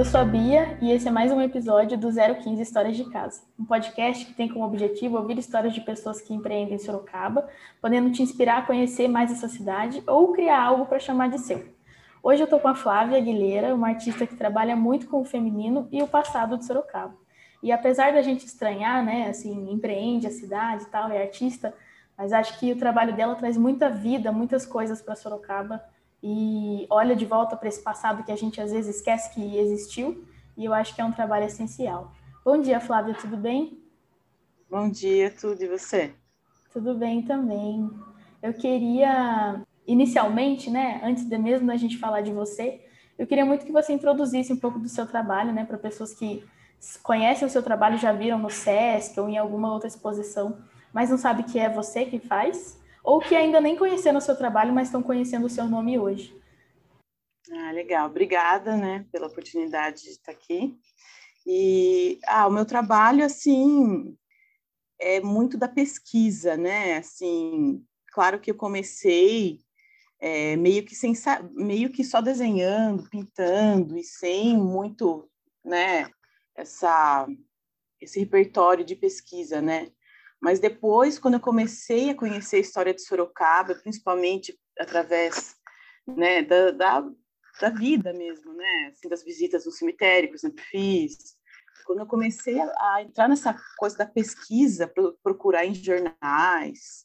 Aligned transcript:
Eu 0.00 0.04
sou 0.06 0.18
a 0.18 0.24
Bia 0.24 0.78
e 0.80 0.90
esse 0.90 1.06
é 1.06 1.10
mais 1.10 1.30
um 1.30 1.42
episódio 1.42 1.98
do 1.98 2.08
015 2.10 2.62
Histórias 2.62 2.96
de 2.96 3.04
Casa, 3.10 3.42
um 3.58 3.66
podcast 3.66 4.24
que 4.24 4.32
tem 4.32 4.48
como 4.48 4.64
objetivo 4.64 5.18
ouvir 5.18 5.36
histórias 5.36 5.74
de 5.74 5.82
pessoas 5.82 6.22
que 6.22 6.32
empreendem 6.32 6.76
em 6.76 6.78
Sorocaba, 6.78 7.46
podendo 7.82 8.10
te 8.10 8.22
inspirar 8.22 8.60
a 8.60 8.62
conhecer 8.62 9.08
mais 9.08 9.30
essa 9.30 9.46
cidade 9.46 10.02
ou 10.06 10.32
criar 10.32 10.62
algo 10.62 10.86
para 10.86 10.98
chamar 10.98 11.28
de 11.28 11.38
seu. 11.40 11.66
Hoje 12.22 12.40
eu 12.40 12.44
estou 12.44 12.58
com 12.58 12.68
a 12.68 12.74
Flávia 12.74 13.18
Aguilera, 13.18 13.74
uma 13.74 13.88
artista 13.88 14.26
que 14.26 14.34
trabalha 14.34 14.74
muito 14.74 15.06
com 15.06 15.20
o 15.20 15.24
feminino 15.26 15.86
e 15.92 16.02
o 16.02 16.08
passado 16.08 16.56
de 16.56 16.64
Sorocaba. 16.64 17.14
E 17.62 17.70
apesar 17.70 18.14
da 18.14 18.22
gente 18.22 18.46
estranhar, 18.46 19.04
né, 19.04 19.28
assim, 19.28 19.70
empreende 19.70 20.26
a 20.26 20.30
cidade 20.30 20.84
e 20.84 20.86
tal, 20.86 21.10
é 21.10 21.20
artista, 21.20 21.74
mas 22.16 22.32
acho 22.32 22.58
que 22.58 22.72
o 22.72 22.78
trabalho 22.78 23.14
dela 23.14 23.34
traz 23.34 23.54
muita 23.58 23.90
vida, 23.90 24.32
muitas 24.32 24.64
coisas 24.64 25.02
para 25.02 25.14
Sorocaba 25.14 25.84
e 26.22 26.86
olha 26.90 27.16
de 27.16 27.24
volta 27.24 27.56
para 27.56 27.68
esse 27.68 27.82
passado 27.82 28.22
que 28.24 28.32
a 28.32 28.36
gente 28.36 28.60
às 28.60 28.72
vezes 28.72 28.96
esquece 28.96 29.32
que 29.34 29.58
existiu, 29.58 30.24
e 30.56 30.64
eu 30.64 30.74
acho 30.74 30.94
que 30.94 31.00
é 31.00 31.04
um 31.04 31.12
trabalho 31.12 31.46
essencial. 31.46 32.12
Bom 32.44 32.60
dia, 32.60 32.80
Flávia, 32.80 33.14
tudo 33.14 33.36
bem? 33.36 33.78
Bom 34.70 34.88
dia, 34.88 35.30
tudo 35.30 35.62
e 35.62 35.68
você? 35.68 36.14
Tudo 36.72 36.94
bem 36.94 37.22
também. 37.22 37.90
Eu 38.42 38.54
queria, 38.54 39.62
inicialmente, 39.86 40.70
né, 40.70 41.00
antes 41.02 41.24
de 41.24 41.36
mesmo 41.36 41.66
da 41.66 41.76
gente 41.76 41.98
falar 41.98 42.20
de 42.20 42.32
você, 42.32 42.84
eu 43.18 43.26
queria 43.26 43.44
muito 43.44 43.66
que 43.66 43.72
você 43.72 43.92
introduzisse 43.92 44.52
um 44.52 44.56
pouco 44.56 44.78
do 44.78 44.88
seu 44.88 45.06
trabalho, 45.06 45.52
né, 45.52 45.64
para 45.64 45.76
pessoas 45.76 46.14
que 46.14 46.44
conhecem 47.02 47.46
o 47.46 47.50
seu 47.50 47.62
trabalho, 47.62 47.98
já 47.98 48.12
viram 48.12 48.38
no 48.38 48.48
SESC 48.48 49.20
ou 49.20 49.28
em 49.28 49.36
alguma 49.36 49.72
outra 49.72 49.88
exposição, 49.88 50.58
mas 50.92 51.10
não 51.10 51.18
sabe 51.18 51.42
que 51.42 51.58
é 51.58 51.68
você 51.68 52.06
que 52.06 52.18
faz 52.18 52.79
ou 53.02 53.20
que 53.20 53.34
ainda 53.34 53.60
nem 53.60 53.76
conheceram 53.76 54.18
o 54.18 54.22
seu 54.22 54.36
trabalho, 54.36 54.72
mas 54.72 54.88
estão 54.88 55.02
conhecendo 55.02 55.46
o 55.46 55.50
seu 55.50 55.66
nome 55.66 55.98
hoje. 55.98 56.38
Ah, 57.52 57.72
legal. 57.72 58.08
Obrigada, 58.08 58.76
né, 58.76 59.06
pela 59.10 59.26
oportunidade 59.26 60.02
de 60.02 60.10
estar 60.10 60.32
aqui. 60.32 60.78
E 61.46 62.18
ah, 62.26 62.46
o 62.46 62.52
meu 62.52 62.64
trabalho 62.64 63.24
assim 63.24 64.16
é 65.00 65.20
muito 65.20 65.56
da 65.56 65.66
pesquisa, 65.66 66.56
né? 66.56 66.98
Assim, 66.98 67.84
claro 68.12 68.38
que 68.38 68.50
eu 68.50 68.54
comecei 68.54 69.60
é, 70.20 70.54
meio 70.56 70.84
que 70.84 70.94
sem 70.94 71.14
meio 71.52 71.90
que 71.90 72.04
só 72.04 72.20
desenhando, 72.20 73.08
pintando 73.08 73.96
e 73.96 74.04
sem 74.04 74.56
muito, 74.56 75.28
né? 75.64 76.10
Essa 76.54 77.26
esse 78.00 78.18
repertório 78.18 78.84
de 78.84 78.96
pesquisa, 78.96 79.60
né? 79.60 79.90
Mas 80.40 80.58
depois, 80.58 81.18
quando 81.18 81.34
eu 81.34 81.40
comecei 81.40 82.10
a 82.10 82.14
conhecer 82.14 82.56
a 82.56 82.60
história 82.60 82.94
de 82.94 83.02
Sorocaba, 83.02 83.74
principalmente 83.74 84.58
através 84.78 85.54
né, 86.06 86.42
da, 86.42 86.70
da, 86.70 87.10
da 87.60 87.68
vida 87.70 88.12
mesmo, 88.12 88.54
né, 88.54 88.92
assim, 88.92 89.08
das 89.08 89.22
visitas 89.22 89.66
no 89.66 89.72
cemitério 89.72 90.28
que 90.28 90.36
eu 90.36 90.38
sempre 90.38 90.64
fiz, 90.64 91.36
quando 91.84 92.00
eu 92.00 92.06
comecei 92.06 92.58
a, 92.58 92.94
a 92.94 93.02
entrar 93.02 93.28
nessa 93.28 93.54
coisa 93.76 93.98
da 93.98 94.06
pesquisa, 94.06 94.90
procurar 95.22 95.66
em 95.66 95.74
jornais, 95.74 97.04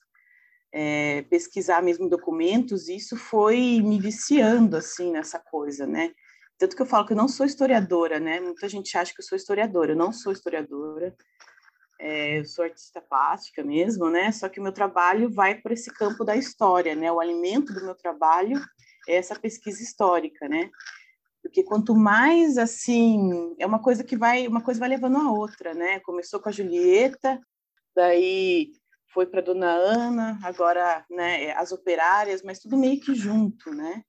é, 0.72 1.24
pesquisar 1.24 1.82
mesmo 1.82 2.10
documentos, 2.10 2.88
isso 2.88 3.18
foi 3.18 3.82
me 3.82 4.00
viciando 4.00 4.78
assim 4.78 5.12
nessa 5.12 5.40
coisa, 5.40 5.88
né? 5.88 6.14
Tanto 6.58 6.76
que 6.76 6.82
eu 6.82 6.86
falo 6.86 7.06
que 7.06 7.14
eu 7.14 7.18
não 7.18 7.28
sou 7.28 7.46
historiadora, 7.46 8.20
né? 8.20 8.40
Muita 8.40 8.70
gente 8.70 8.98
acha 8.98 9.14
que 9.14 9.22
eu 9.22 9.26
sou 9.26 9.36
historiadora, 9.36 9.92
eu 9.92 9.96
não 9.96 10.12
sou 10.12 10.32
historiadora. 10.32 11.16
É, 12.08 12.38
eu 12.38 12.46
sou 12.46 12.64
artista 12.64 13.02
plástica 13.02 13.64
mesmo, 13.64 14.12
né? 14.12 14.32
Só 14.32 14.48
que 14.48 14.60
o 14.60 14.64
meu 14.64 14.72
trabalho 14.72 15.28
vai 15.28 15.56
por 15.56 15.72
esse 15.72 15.92
campo 15.92 16.24
da 16.24 16.36
história, 16.36 16.94
né? 16.94 17.12
O 17.12 17.20
alimento 17.20 17.74
do 17.74 17.84
meu 17.84 17.96
trabalho 17.96 18.62
é 19.08 19.16
essa 19.16 19.34
pesquisa 19.34 19.82
histórica, 19.82 20.48
né? 20.48 20.70
Porque 21.42 21.64
quanto 21.64 21.96
mais 21.96 22.60
assim, 22.60 23.56
é 23.58 23.66
uma 23.66 23.80
coisa 23.82 24.04
que 24.04 24.16
vai, 24.16 24.46
uma 24.46 24.62
coisa 24.62 24.80
vai 24.80 24.90
levando 24.90 25.18
a 25.18 25.32
outra, 25.32 25.74
né? 25.74 26.00
Começou 26.02 26.40
com 26.40 26.48
a 26.48 26.52
Julieta, 26.52 27.42
daí 27.96 28.72
foi 29.08 29.26
para 29.26 29.42
Dona 29.42 29.72
Ana, 29.72 30.40
agora, 30.44 31.04
né, 31.10 31.54
as 31.54 31.72
operárias, 31.72 32.44
mas 32.44 32.60
tudo 32.60 32.78
meio 32.78 33.00
que 33.00 33.16
junto, 33.16 33.72
né? 33.72 34.04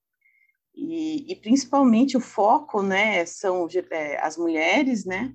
E, 0.75 1.33
e 1.33 1.37
principalmente 1.37 2.15
o 2.15 2.21
foco, 2.21 2.83
né, 2.83 3.25
são 3.25 3.67
é, 3.91 4.21
as 4.21 4.37
mulheres, 4.37 5.07
né? 5.07 5.33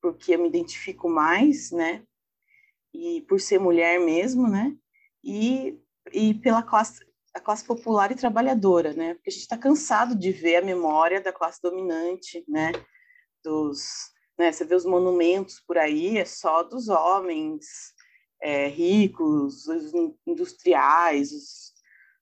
Porque 0.00 0.34
eu 0.34 0.40
me 0.40 0.48
identifico 0.48 1.08
mais, 1.08 1.70
né? 1.70 2.02
E 2.92 3.22
por 3.22 3.40
ser 3.40 3.58
mulher 3.58 4.00
mesmo, 4.00 4.48
né? 4.48 4.74
E, 5.22 5.78
e 6.12 6.34
pela 6.34 6.62
classe, 6.62 7.04
a 7.34 7.40
classe 7.40 7.64
popular 7.64 8.10
e 8.10 8.16
trabalhadora, 8.16 8.92
né? 8.92 9.14
Porque 9.14 9.30
a 9.30 9.32
gente 9.32 9.42
está 9.42 9.56
cansado 9.56 10.14
de 10.14 10.32
ver 10.32 10.56
a 10.56 10.64
memória 10.64 11.20
da 11.20 11.32
classe 11.32 11.60
dominante, 11.62 12.44
né? 12.48 12.72
Dos, 13.44 14.10
né? 14.38 14.50
Você 14.50 14.64
vê 14.64 14.74
os 14.74 14.84
monumentos 14.84 15.60
por 15.60 15.78
aí, 15.78 16.18
é 16.18 16.24
só 16.24 16.62
dos 16.62 16.88
homens 16.88 17.66
é, 18.42 18.66
ricos, 18.68 19.66
os 19.66 19.92
industriais, 20.26 21.32
os 21.32 21.70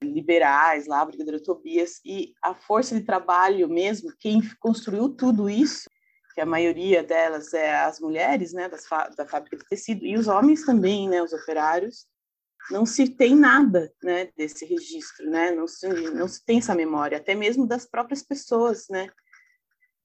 liberais 0.03 0.87
lá, 0.87 1.05
Brigadeiro 1.05 1.43
Tobias, 1.43 2.00
e 2.05 2.33
a 2.43 2.55
força 2.55 2.94
de 2.94 3.05
trabalho 3.05 3.69
mesmo, 3.69 4.12
quem 4.19 4.41
construiu 4.61 5.09
tudo 5.09 5.50
isso 5.50 5.88
que 6.38 6.43
a 6.43 6.47
maioria 6.47 7.03
delas 7.03 7.53
é 7.53 7.75
as 7.75 7.99
mulheres, 7.99 8.53
né, 8.53 8.69
das, 8.69 8.87
da 9.16 9.26
fábrica 9.26 9.56
de 9.56 9.65
tecido, 9.65 10.06
e 10.06 10.16
os 10.16 10.28
homens 10.28 10.65
também, 10.65 11.09
né, 11.09 11.21
os 11.21 11.32
operários, 11.32 12.06
não 12.71 12.87
se 12.87 13.09
tem 13.09 13.34
nada, 13.34 13.93
né, 14.00 14.31
desse 14.37 14.65
registro, 14.65 15.28
né, 15.28 15.50
não 15.50 15.66
se, 15.66 15.88
não 15.88 16.28
se 16.28 16.44
tem 16.44 16.59
essa 16.59 16.76
memória, 16.76 17.19
até 17.19 17.34
mesmo 17.34 17.66
das 17.66 17.84
próprias 17.84 18.22
pessoas, 18.22 18.87
né, 18.88 19.10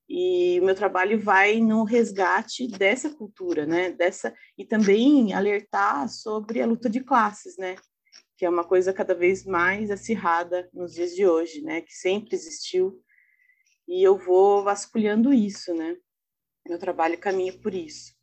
e 0.09 0.59
o 0.59 0.66
meu 0.66 0.73
trabalho 0.73 1.21
vai 1.21 1.59
no 1.59 1.83
resgate 1.83 2.67
dessa 2.67 3.11
cultura, 3.11 3.67
né, 3.67 3.91
dessa, 3.91 4.33
e 4.57 4.65
também 4.65 5.35
alertar 5.35 6.09
sobre 6.09 6.63
a 6.63 6.65
luta 6.65 6.89
de 6.89 7.01
classes, 7.01 7.57
né, 7.59 7.75
que 8.35 8.44
é 8.44 8.50
uma 8.50 8.63
coisa 8.63 8.91
cada 8.91 9.13
vez 9.13 9.45
mais 9.45 9.91
acirrada 9.91 10.67
nos 10.73 10.95
dias 10.95 11.11
de 11.11 11.27
hoje, 11.27 11.61
né, 11.61 11.81
que 11.81 11.94
sempre 11.94 12.33
existiu, 12.33 13.00
e 13.88 14.01
eu 14.01 14.17
vou 14.17 14.63
vasculhando 14.63 15.31
isso, 15.31 15.75
né. 15.75 15.95
Meu 16.68 16.79
trabalho 16.79 17.18
caminha 17.18 17.53
por 17.59 17.74
isso. 17.74 18.13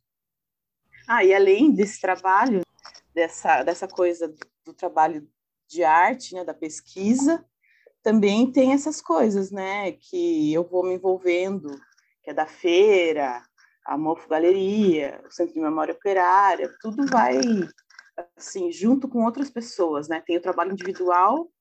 Ah, 1.07 1.23
e 1.23 1.33
além 1.33 1.71
desse 1.71 1.99
trabalho, 1.99 2.61
dessa, 3.13 3.63
dessa 3.63 3.87
coisa 3.87 4.27
do, 4.27 4.37
do 4.65 4.73
trabalho 4.73 5.27
de 5.67 5.83
arte, 5.83 6.33
né, 6.33 6.43
da 6.43 6.53
pesquisa, 6.53 7.45
também 8.03 8.51
tem 8.51 8.73
essas 8.73 9.01
coisas, 9.01 9.51
né, 9.51 9.91
que 9.93 10.53
eu 10.53 10.63
vou 10.63 10.83
me 10.83 10.95
envolvendo, 10.95 11.69
que 12.23 12.31
é 12.31 12.33
da 12.33 12.47
feira, 12.47 13.43
a 13.85 13.97
Mofo 13.97 14.27
Galeria, 14.27 15.21
o 15.25 15.31
Centro 15.31 15.53
de 15.53 15.59
Memória 15.59 15.93
Operária, 15.93 16.71
tudo 16.79 17.05
vai 17.07 17.39
assim 18.35 18.71
junto 18.71 19.07
com 19.07 19.23
outras 19.23 19.49
pessoas, 19.49 20.07
né? 20.07 20.21
Tem 20.25 20.37
o 20.37 20.41
trabalho 20.41 20.73
individual 20.73 21.51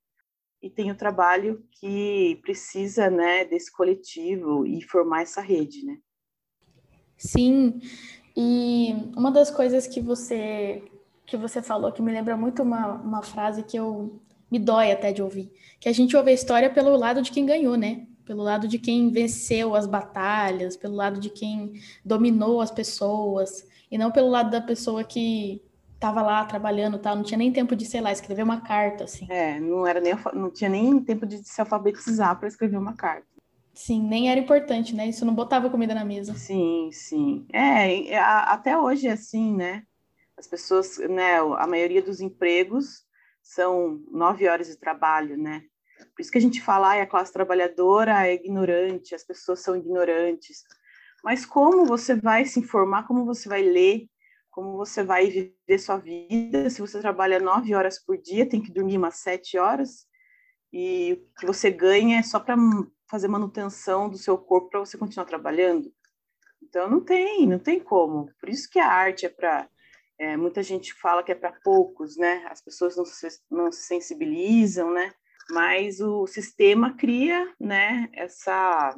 e 0.63 0.69
tem 0.69 0.91
o 0.91 0.97
trabalho 0.97 1.67
que 1.73 2.39
precisa, 2.43 3.09
né, 3.09 3.45
desse 3.45 3.73
coletivo 3.73 4.67
e 4.67 4.83
formar 4.83 5.23
essa 5.23 5.41
rede, 5.41 5.85
né? 5.85 5.99
Sim, 7.21 7.79
e 8.35 8.95
uma 9.15 9.31
das 9.31 9.51
coisas 9.51 9.87
que 9.87 10.01
você 10.01 10.83
que 11.27 11.37
você 11.37 11.63
falou 11.63 11.93
que 11.93 12.03
me 12.03 12.11
lembra 12.11 12.37
muito 12.37 12.63
uma, 12.63 12.95
uma 12.95 13.23
frase 13.23 13.63
que 13.63 13.77
eu 13.79 14.21
me 14.51 14.59
dói 14.59 14.91
até 14.91 15.13
de 15.13 15.23
ouvir, 15.23 15.53
que 15.79 15.89
a 15.89 15.93
gente 15.93 16.17
ouve 16.17 16.31
a 16.31 16.35
história 16.35 16.69
pelo 16.71 16.97
lado 16.97 17.23
de 17.23 17.31
quem 17.31 17.47
ganhou, 17.47 17.77
né? 17.77 18.07
Pelo 18.25 18.43
lado 18.43 18.67
de 18.67 18.79
quem 18.79 19.11
venceu 19.11 19.77
as 19.77 19.87
batalhas, 19.87 20.77
pelo 20.77 20.97
lado 20.97 21.21
de 21.21 21.31
quem 21.31 21.75
dominou 22.05 22.61
as 22.61 22.71
pessoas, 22.71 23.65
e 23.91 23.99
não 23.99 24.11
pelo 24.11 24.29
lado 24.29 24.51
da 24.51 24.61
pessoa 24.61 25.05
que 25.05 25.63
estava 25.95 26.23
lá 26.23 26.45
trabalhando, 26.47 26.99
tal, 26.99 27.15
não 27.15 27.23
tinha 27.23 27.37
nem 27.37 27.53
tempo 27.53 27.77
de, 27.77 27.85
sei 27.85 28.01
lá, 28.01 28.11
escrever 28.11 28.43
uma 28.43 28.63
carta, 28.63 29.05
assim. 29.05 29.27
É, 29.31 29.61
não 29.61 29.87
era 29.87 30.01
nem 30.01 30.15
não 30.33 30.51
tinha 30.51 30.71
nem 30.71 30.99
tempo 31.01 31.27
de 31.27 31.47
se 31.47 31.61
alfabetizar 31.61 32.39
para 32.39 32.49
escrever 32.49 32.79
uma 32.79 32.95
carta. 32.95 33.27
Sim, 33.81 34.03
nem 34.03 34.31
era 34.31 34.39
importante, 34.39 34.95
né? 34.95 35.09
Isso 35.09 35.25
não 35.25 35.35
botava 35.35 35.71
comida 35.71 35.95
na 35.95 36.05
mesa. 36.05 36.35
Sim, 36.35 36.91
sim. 36.93 37.47
É, 37.51 38.15
até 38.19 38.77
hoje 38.77 39.09
é 39.09 39.13
assim, 39.13 39.57
né? 39.57 39.85
As 40.37 40.47
pessoas, 40.47 40.99
né? 40.99 41.39
A 41.39 41.67
maioria 41.67 42.03
dos 42.03 42.21
empregos 42.21 43.07
são 43.43 44.05
nove 44.11 44.47
horas 44.47 44.69
de 44.69 44.77
trabalho, 44.77 45.39
né? 45.39 45.63
Por 46.15 46.21
isso 46.21 46.31
que 46.31 46.37
a 46.37 46.41
gente 46.43 46.61
fala, 46.61 46.95
ah, 46.95 47.03
a 47.03 47.07
classe 47.07 47.33
trabalhadora 47.33 48.27
é 48.27 48.35
ignorante, 48.35 49.15
as 49.15 49.25
pessoas 49.25 49.61
são 49.61 49.75
ignorantes. 49.75 50.63
Mas 51.25 51.47
como 51.47 51.87
você 51.87 52.15
vai 52.15 52.45
se 52.45 52.61
informar, 52.61 53.07
como 53.07 53.25
você 53.25 53.49
vai 53.49 53.63
ler, 53.63 54.07
como 54.51 54.77
você 54.77 55.03
vai 55.03 55.27
viver 55.31 55.79
sua 55.79 55.97
vida, 55.97 56.69
se 56.69 56.83
você 56.83 57.01
trabalha 57.01 57.41
nove 57.41 57.75
horas 57.75 57.99
por 57.99 58.19
dia, 58.19 58.47
tem 58.47 58.61
que 58.61 58.71
dormir 58.71 58.99
umas 58.99 59.17
sete 59.17 59.57
horas, 59.57 60.07
e 60.71 61.15
o 61.15 61.41
que 61.41 61.47
você 61.47 61.71
ganha 61.71 62.19
é 62.19 62.23
só 62.23 62.39
para 62.39 62.57
fazer 63.11 63.29
manutenção 63.29 64.09
do 64.09 64.17
seu 64.17 64.39
corpo 64.39 64.71
para 64.71 64.81
você 64.81 64.97
continuar 64.97 65.27
trabalhando. 65.27 65.93
Então 66.63 66.89
não 66.89 67.01
tem, 67.01 67.47
não 67.47 67.59
tem 67.59 67.81
como. 67.81 68.31
Por 68.39 68.49
isso 68.49 68.71
que 68.71 68.79
a 68.79 68.87
arte 68.87 69.27
é 69.27 69.29
para 69.29 69.69
é, 70.19 70.37
muita 70.37 70.63
gente 70.63 70.95
fala 70.95 71.23
que 71.23 71.33
é 71.33 71.35
para 71.35 71.53
poucos, 71.65 72.17
né? 72.17 72.47
As 72.51 72.61
pessoas 72.61 72.97
não 72.97 73.05
se, 73.05 73.29
não 73.51 73.73
se 73.73 73.83
sensibilizam, 73.83 74.93
né? 74.93 75.13
Mas 75.51 76.01
o 76.01 76.27
sistema 76.27 76.95
cria, 76.95 77.53
né? 77.59 78.09
Essa 78.13 78.95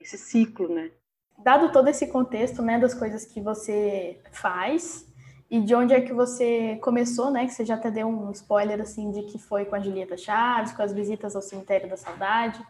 esse 0.00 0.16
ciclo, 0.16 0.68
né? 0.68 0.90
Dado 1.38 1.72
todo 1.72 1.88
esse 1.88 2.06
contexto, 2.06 2.62
né, 2.62 2.78
das 2.78 2.94
coisas 2.94 3.24
que 3.24 3.40
você 3.40 4.20
faz 4.30 5.06
e 5.50 5.60
de 5.60 5.74
onde 5.74 5.92
é 5.92 6.00
que 6.00 6.12
você 6.12 6.76
começou, 6.76 7.30
né, 7.30 7.46
que 7.46 7.52
você 7.52 7.64
já 7.64 7.74
até 7.74 7.90
deu 7.90 8.06
um 8.06 8.30
spoiler, 8.30 8.80
assim, 8.80 9.10
de 9.10 9.22
que 9.22 9.38
foi 9.38 9.64
com 9.64 9.74
a 9.74 9.80
Julieta 9.80 10.16
Chaves, 10.16 10.72
com 10.72 10.82
as 10.82 10.92
visitas 10.92 11.34
ao 11.34 11.42
Cemitério 11.42 11.88
da 11.88 11.96
Saudade, 11.96 12.64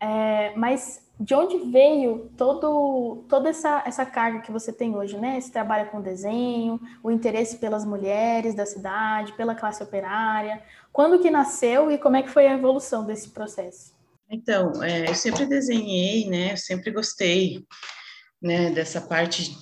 é, 0.00 0.52
mas 0.56 1.04
de 1.18 1.34
onde 1.34 1.70
veio 1.70 2.30
todo, 2.36 3.24
toda 3.28 3.48
essa, 3.48 3.82
essa 3.86 4.04
carga 4.04 4.40
que 4.40 4.52
você 4.52 4.70
tem 4.70 4.94
hoje, 4.94 5.16
né? 5.16 5.38
Esse 5.38 5.50
trabalho 5.50 5.90
com 5.90 6.02
desenho, 6.02 6.78
o 7.02 7.10
interesse 7.10 7.56
pelas 7.56 7.86
mulheres 7.86 8.54
da 8.54 8.66
cidade, 8.66 9.32
pela 9.32 9.54
classe 9.54 9.82
operária. 9.82 10.62
Quando 10.92 11.20
que 11.20 11.30
nasceu 11.30 11.90
e 11.90 11.96
como 11.96 12.16
é 12.16 12.22
que 12.22 12.28
foi 12.28 12.46
a 12.46 12.52
evolução 12.52 13.06
desse 13.06 13.30
processo? 13.30 13.94
Então, 14.30 14.82
é, 14.82 15.08
eu 15.08 15.14
sempre 15.14 15.46
desenhei, 15.46 16.28
né? 16.28 16.52
Eu 16.52 16.56
sempre 16.58 16.90
gostei, 16.90 17.64
né? 18.42 18.70
Dessa 18.70 19.00
parte 19.00 19.56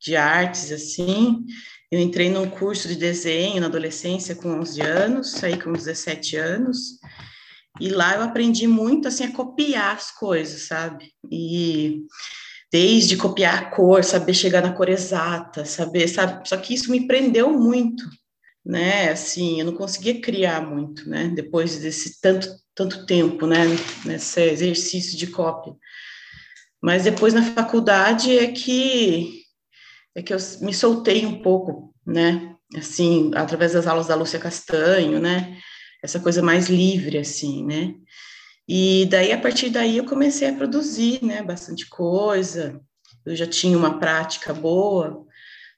de 0.00 0.16
artes, 0.16 0.72
assim. 0.72 1.44
Eu 1.90 2.00
entrei 2.00 2.28
num 2.28 2.50
curso 2.50 2.88
de 2.88 2.96
desenho 2.96 3.60
na 3.60 3.66
adolescência 3.66 4.34
com 4.34 4.48
11 4.60 4.80
anos, 4.82 5.30
saí 5.32 5.60
com 5.60 5.72
17 5.72 6.36
anos. 6.36 6.98
E 7.80 7.88
lá 7.88 8.14
eu 8.14 8.22
aprendi 8.22 8.66
muito 8.66 9.08
assim 9.08 9.24
a 9.24 9.32
copiar 9.32 9.96
as 9.96 10.10
coisas, 10.10 10.62
sabe? 10.62 11.12
E 11.30 12.02
desde 12.72 13.16
copiar 13.16 13.58
a 13.58 13.70
cor, 13.70 14.04
saber 14.04 14.34
chegar 14.34 14.62
na 14.62 14.72
cor 14.72 14.88
exata, 14.88 15.64
saber, 15.64 16.08
sabe? 16.08 16.48
Só 16.48 16.56
que 16.56 16.74
isso 16.74 16.90
me 16.90 17.06
prendeu 17.06 17.50
muito, 17.50 18.04
né? 18.64 19.10
Assim, 19.10 19.60
eu 19.60 19.66
não 19.66 19.74
conseguia 19.74 20.20
criar 20.20 20.60
muito, 20.60 21.08
né? 21.08 21.28
Depois 21.34 21.78
desse 21.78 22.20
tanto 22.20 22.48
tanto 22.74 23.04
tempo, 23.06 23.44
né? 23.44 23.64
Nesse 24.04 24.40
exercício 24.40 25.18
de 25.18 25.26
cópia. 25.26 25.74
Mas 26.80 27.04
depois 27.04 27.34
na 27.34 27.42
faculdade 27.42 28.38
é 28.38 28.52
que 28.52 29.42
é 30.14 30.22
que 30.22 30.32
eu 30.32 30.38
me 30.60 30.72
soltei 30.72 31.26
um 31.26 31.42
pouco, 31.42 31.92
né? 32.06 32.54
Assim, 32.76 33.30
através 33.34 33.72
das 33.72 33.86
aulas 33.86 34.06
da 34.06 34.14
Lúcia 34.14 34.38
Castanho, 34.38 35.20
né? 35.20 35.58
Essa 36.02 36.20
coisa 36.20 36.42
mais 36.42 36.68
livre, 36.68 37.18
assim, 37.18 37.64
né? 37.64 37.94
E 38.68 39.06
daí, 39.06 39.32
a 39.32 39.40
partir 39.40 39.70
daí, 39.70 39.96
eu 39.96 40.04
comecei 40.04 40.48
a 40.48 40.54
produzir, 40.54 41.24
né, 41.24 41.42
bastante 41.42 41.88
coisa, 41.88 42.78
eu 43.24 43.34
já 43.34 43.46
tinha 43.46 43.76
uma 43.78 43.98
prática 43.98 44.52
boa, 44.52 45.24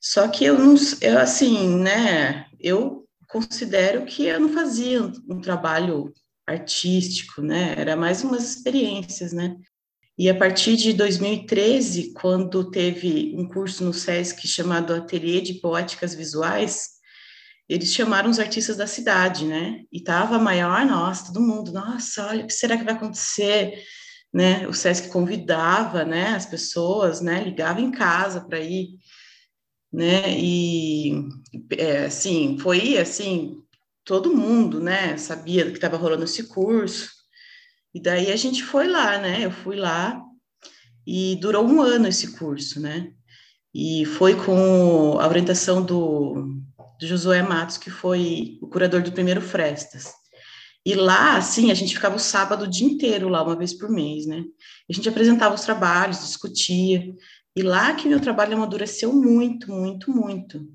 só 0.01 0.27
que 0.27 0.45
eu 0.45 0.59
não, 0.59 0.75
eu, 1.01 1.19
assim, 1.19 1.79
né, 1.79 2.47
eu 2.59 3.05
considero 3.29 4.05
que 4.05 4.25
eu 4.25 4.41
não 4.41 4.53
fazia 4.53 5.03
um, 5.03 5.41
trabalho 5.41 6.13
artístico, 6.45 7.43
né, 7.43 7.77
era 7.79 7.95
mais 7.95 8.25
umas 8.25 8.57
experiências, 8.57 9.33
né, 9.33 9.57
e 10.19 10.29
a 10.29 10.35
partir 10.35 10.77
de 10.77 10.93
2013, 10.93 12.13
quando 12.13 12.71
teve 12.71 13.35
um 13.39 13.49
curso 13.49 13.85
no 13.85 13.95
SESC 13.95 14.47
chamado 14.47 14.93
Ateliê 14.93 15.41
de 15.41 15.55
Poéticas 15.55 16.15
Visuais, 16.15 17.00
eles 17.71 17.95
chamaram 17.95 18.29
os 18.29 18.41
artistas 18.41 18.77
da 18.77 18.87
cidade, 18.87 19.45
né? 19.47 19.85
E 19.93 20.01
tava 20.03 20.41
maior, 20.41 20.85
nossa, 20.85 21.27
todo 21.27 21.41
mundo, 21.41 21.71
nossa, 21.71 22.27
olha, 22.27 22.43
o 22.43 22.47
que 22.49 22.53
será 22.53 22.77
que 22.77 22.83
vai 22.83 22.95
acontecer? 22.95 23.81
Né? 24.35 24.67
O 24.67 24.75
SESC 24.75 25.09
convidava, 25.09 26.05
né, 26.05 26.35
as 26.35 26.47
pessoas, 26.47 27.21
né, 27.21 27.43
ligava 27.45 27.81
em 27.81 27.91
casa 27.91 28.41
para 28.41 28.59
ir, 28.61 28.91
né? 29.93 30.37
E 30.37 31.29
é, 31.77 32.07
assim, 32.07 32.59
foi 32.59 32.99
assim, 32.99 33.63
todo 34.05 34.37
mundo, 34.37 34.81
né, 34.81 35.17
sabia 35.17 35.67
que 35.67 35.73
estava 35.73 35.97
rolando 35.97 36.25
esse 36.25 36.49
curso. 36.49 37.11
E 37.95 38.01
daí 38.01 38.33
a 38.33 38.37
gente 38.37 38.65
foi 38.65 38.89
lá, 38.89 39.19
né? 39.19 39.45
Eu 39.45 39.51
fui 39.51 39.77
lá 39.77 40.21
e 41.07 41.37
durou 41.41 41.65
um 41.67 41.81
ano 41.81 42.09
esse 42.09 42.33
curso, 42.37 42.81
né? 42.81 43.13
E 43.75 44.05
foi 44.05 44.35
com 44.35 45.19
a 45.21 45.29
orientação 45.29 45.85
do 45.85 46.60
do 47.01 47.07
Josué 47.07 47.43
Matos, 47.43 47.79
que 47.79 47.91
foi 47.91 48.59
o 48.61 48.69
curador 48.69 49.03
do 49.03 49.13
primeiro 49.13 49.41
Frestas. 49.41 50.13
E 50.85 50.95
lá, 50.95 51.37
assim, 51.37 51.71
a 51.71 51.75
gente 51.75 51.95
ficava 51.95 52.17
o 52.17 52.21
sábado 52.21 52.65
o 52.65 52.69
dia 52.69 52.87
inteiro 52.87 53.29
lá, 53.29 53.43
uma 53.43 53.57
vez 53.57 53.73
por 53.73 53.91
mês, 53.91 54.27
né? 54.27 54.45
A 54.89 54.93
gente 54.93 55.09
apresentava 55.09 55.55
os 55.55 55.63
trabalhos, 55.63 56.21
discutia. 56.21 57.15
E 57.57 57.63
lá 57.63 57.95
que 57.95 58.09
meu 58.09 58.21
trabalho 58.21 58.57
amadureceu 58.57 59.13
muito, 59.13 59.73
muito, 59.73 60.11
muito. 60.11 60.67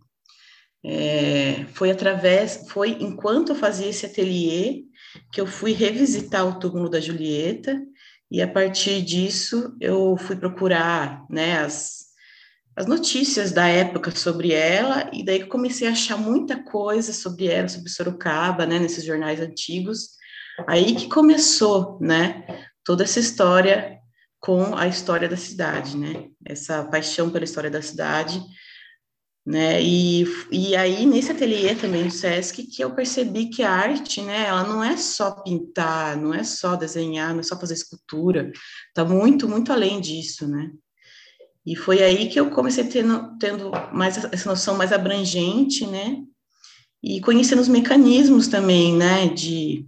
É, 0.83 1.65
foi 1.73 1.89
através, 1.89 2.65
foi 2.69 2.91
enquanto 2.99 3.49
eu 3.49 3.55
fazia 3.55 3.87
esse 3.87 4.05
ateliê 4.05 4.83
que 5.31 5.41
eu 5.41 5.47
fui 5.47 5.71
revisitar 5.71 6.47
o 6.47 6.59
túmulo 6.59 6.89
da 6.89 6.99
Julieta, 6.99 7.81
e 8.29 8.41
a 8.41 8.47
partir 8.47 9.01
disso 9.01 9.75
eu 9.79 10.15
fui 10.17 10.35
procurar, 10.35 11.25
né, 11.29 11.59
as, 11.59 12.04
as 12.75 12.85
notícias 12.85 13.51
da 13.51 13.67
época 13.67 14.11
sobre 14.11 14.51
ela, 14.51 15.09
e 15.13 15.23
daí 15.23 15.45
comecei 15.45 15.87
a 15.87 15.91
achar 15.91 16.17
muita 16.17 16.61
coisa 16.61 17.13
sobre 17.13 17.47
ela, 17.47 17.69
sobre 17.69 17.89
Sorocaba, 17.89 18.65
né, 18.65 18.77
nesses 18.77 19.05
jornais 19.05 19.39
antigos. 19.39 20.09
Aí 20.67 20.93
que 20.93 21.07
começou, 21.07 21.97
né, 22.01 22.45
toda 22.83 23.03
essa 23.03 23.19
história 23.19 23.97
com 24.41 24.75
a 24.75 24.87
história 24.87 25.27
da 25.27 25.37
cidade, 25.37 25.97
né, 25.97 26.27
essa 26.45 26.83
paixão 26.83 27.29
pela 27.29 27.45
história 27.45 27.69
da 27.69 27.81
cidade, 27.81 28.43
né, 29.45 29.81
e, 29.81 30.25
e 30.51 30.75
aí 30.75 31.05
nesse 31.05 31.31
ateliê 31.31 31.75
também 31.75 32.07
do 32.07 32.11
Sesc 32.11 32.63
que 32.63 32.83
eu 32.83 32.93
percebi 32.93 33.49
que 33.49 33.63
a 33.63 33.71
arte, 33.71 34.21
né, 34.21 34.47
ela 34.47 34.63
não 34.63 34.83
é 34.83 34.97
só 34.97 35.31
pintar, 35.31 36.17
não 36.17 36.33
é 36.33 36.43
só 36.43 36.75
desenhar, 36.75 37.31
não 37.31 37.39
é 37.39 37.43
só 37.43 37.57
fazer 37.57 37.75
escultura, 37.75 38.51
tá 38.93 39.05
muito, 39.05 39.47
muito 39.47 39.71
além 39.71 40.01
disso, 40.01 40.47
né, 40.47 40.71
e 41.65 41.75
foi 41.75 42.03
aí 42.03 42.29
que 42.29 42.39
eu 42.39 42.51
comecei 42.51 42.83
tendo, 42.83 43.35
tendo 43.39 43.71
mais 43.91 44.23
essa 44.23 44.47
noção 44.47 44.77
mais 44.77 44.93
abrangente, 44.93 45.87
né? 45.87 46.21
E 47.01 47.19
conhecendo 47.21 47.61
os 47.61 47.67
mecanismos 47.67 48.47
também, 48.47 48.95
né? 48.95 49.27
De, 49.29 49.87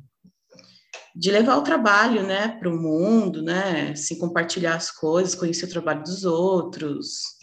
de 1.16 1.32
levar 1.32 1.56
o 1.58 1.62
trabalho, 1.62 2.26
né? 2.26 2.48
Para 2.48 2.70
o 2.70 2.82
mundo, 2.82 3.44
né? 3.44 3.94
Se 3.94 4.18
compartilhar 4.18 4.76
as 4.76 4.90
coisas, 4.90 5.36
conhecer 5.36 5.66
o 5.66 5.70
trabalho 5.70 6.02
dos 6.02 6.26
outros. 6.26 7.38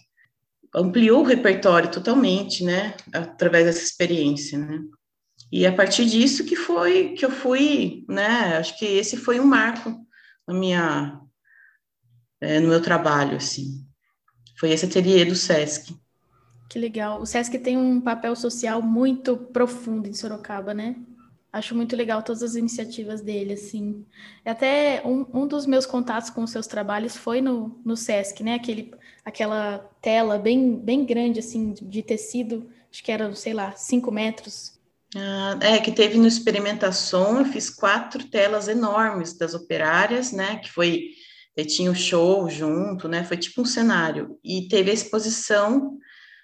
Ampliou 0.75 1.21
o 1.21 1.27
repertório 1.27 1.89
totalmente, 1.89 2.65
né? 2.65 2.97
Através 3.13 3.67
dessa 3.67 3.85
experiência, 3.85 4.59
né? 4.59 4.81
E 5.53 5.65
a 5.65 5.73
partir 5.73 6.07
disso 6.07 6.45
que 6.45 6.57
foi 6.57 7.11
que 7.11 7.25
eu 7.25 7.31
fui, 7.31 8.05
né? 8.09 8.57
Acho 8.57 8.77
que 8.77 8.85
esse 8.85 9.17
foi 9.17 9.39
um 9.39 9.47
marco 9.47 9.95
na 10.49 10.55
minha, 10.55 11.21
é, 12.41 12.59
no 12.59 12.69
meu 12.69 12.83
trabalho, 12.83 13.37
assim. 13.37 13.85
Foi 14.57 14.71
esse 14.71 14.87
ateliê 14.87 15.25
do 15.25 15.35
SESC. 15.35 15.95
Que 16.69 16.79
legal. 16.79 17.21
O 17.21 17.27
SESC 17.27 17.59
tem 17.59 17.77
um 17.77 18.01
papel 18.01 18.35
social 18.35 18.83
muito 18.83 19.37
profundo 19.37 20.09
em 20.09 20.13
Sorocaba, 20.13 20.73
né? 20.75 20.97
Acho 21.53 21.75
muito 21.77 21.95
legal 21.95 22.21
todas 22.21 22.43
as 22.43 22.57
iniciativas 22.57 23.21
dele, 23.21 23.53
assim. 23.53 24.05
Até 24.45 25.01
um, 25.05 25.25
um 25.33 25.47
dos 25.47 25.67
meus 25.67 25.87
contatos 25.87 26.31
com 26.31 26.43
os 26.43 26.51
seus 26.51 26.67
trabalhos 26.67 27.17
foi 27.17 27.41
no, 27.41 27.81
no 27.85 27.97
SESC, 27.97 28.43
né? 28.43 28.55
Aquele, 28.55 28.93
aquela 29.25 29.79
tela 30.03 30.37
bem, 30.37 30.75
bem 30.75 31.05
grande, 31.05 31.39
assim, 31.39 31.73
de 31.73 32.03
tecido, 32.03 32.69
acho 32.91 33.05
que 33.05 33.13
era, 33.13 33.33
sei 33.37 33.55
lá, 33.55 33.73
cinco 33.77 34.11
metros. 34.11 34.75
Ah, 35.15 35.57
é, 35.61 35.79
que 35.79 35.93
teve 35.93 36.19
no 36.19 36.27
Experimentação, 36.27 37.39
eu 37.39 37.45
fiz 37.45 37.71
quatro 37.71 38.25
telas 38.25 38.67
enormes 38.67 39.33
das 39.39 39.55
operárias, 39.55 40.33
né? 40.33 40.57
Que 40.57 40.73
foi 40.73 41.11
e 41.57 41.65
tinha 41.65 41.91
o 41.91 41.95
show 41.95 42.49
junto, 42.49 43.09
né? 43.09 43.25
Foi 43.25 43.37
tipo 43.37 43.63
um 43.63 43.65
cenário. 43.65 44.39
E 44.43 44.69
teve 44.69 44.91
a 44.91 44.95
exposição 44.95 45.99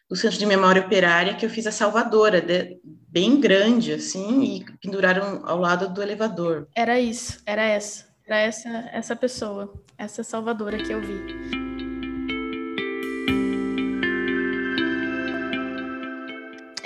do 0.08 0.16
Centro 0.16 0.38
de 0.38 0.46
Memória 0.46 0.82
Operária 0.82 1.34
que 1.34 1.46
eu 1.46 1.50
fiz 1.50 1.66
a 1.66 1.72
Salvadora, 1.72 2.40
de, 2.40 2.78
bem 2.84 3.40
grande, 3.40 3.92
assim, 3.92 4.42
e 4.42 4.64
penduraram 4.80 5.42
ao 5.44 5.58
lado 5.58 5.92
do 5.92 6.02
elevador. 6.02 6.68
Era 6.74 7.00
isso, 7.00 7.40
era 7.46 7.62
essa. 7.62 8.08
Era 8.26 8.38
essa, 8.38 8.68
essa 8.92 9.16
pessoa, 9.16 9.72
essa 9.98 10.22
Salvadora 10.22 10.78
que 10.78 10.92
eu 10.92 11.00
vi. 11.00 11.69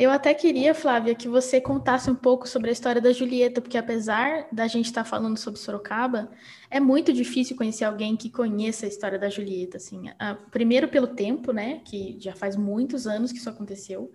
Eu 0.04 0.11
até 0.11 0.34
queria, 0.34 0.75
Flávia, 0.75 1.14
que 1.14 1.26
você 1.26 1.62
contasse 1.62 2.11
um 2.11 2.14
pouco 2.14 2.46
sobre 2.46 2.68
a 2.68 2.73
história 2.75 3.00
da 3.00 3.11
Julieta, 3.11 3.62
porque 3.62 3.78
apesar 3.78 4.46
da 4.52 4.66
gente 4.66 4.84
estar 4.84 5.02
tá 5.02 5.08
falando 5.08 5.38
sobre 5.38 5.58
Sorocaba, 5.58 6.30
é 6.70 6.78
muito 6.78 7.11
difícil 7.11 7.56
conhecer 7.56 7.87
alguém 7.87 8.14
que 8.14 8.28
conheça 8.28 8.84
a 8.84 8.88
história 8.88 9.18
da 9.18 9.30
Julieta, 9.30 9.78
assim. 9.78 10.02
primeiro 10.50 10.88
pelo 10.88 11.06
tempo, 11.06 11.52
né, 11.52 11.80
que 11.87 12.18
já 12.20 12.34
faz 12.37 12.54
muitos 12.54 13.06
anos 13.06 13.32
que 13.32 13.38
isso 13.38 13.49
aconteceu, 13.49 14.12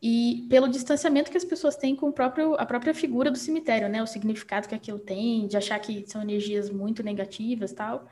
e 0.00 0.46
pelo 0.48 0.66
distanciamento 0.66 1.30
que 1.30 1.36
as 1.36 1.44
pessoas 1.44 1.76
têm 1.76 1.94
com 1.94 2.10
próprio, 2.10 2.54
a 2.54 2.64
própria 2.64 2.94
figura 2.94 3.30
do 3.30 3.36
cemitério, 3.36 3.86
né, 3.86 4.02
o 4.02 4.06
significado 4.06 4.66
que 4.66 4.74
aquilo 4.74 4.98
tem, 4.98 5.46
de 5.46 5.58
achar 5.58 5.78
que 5.78 6.06
são 6.08 6.22
energias 6.22 6.70
muito 6.70 7.02
negativas, 7.02 7.70
tal. 7.74 8.08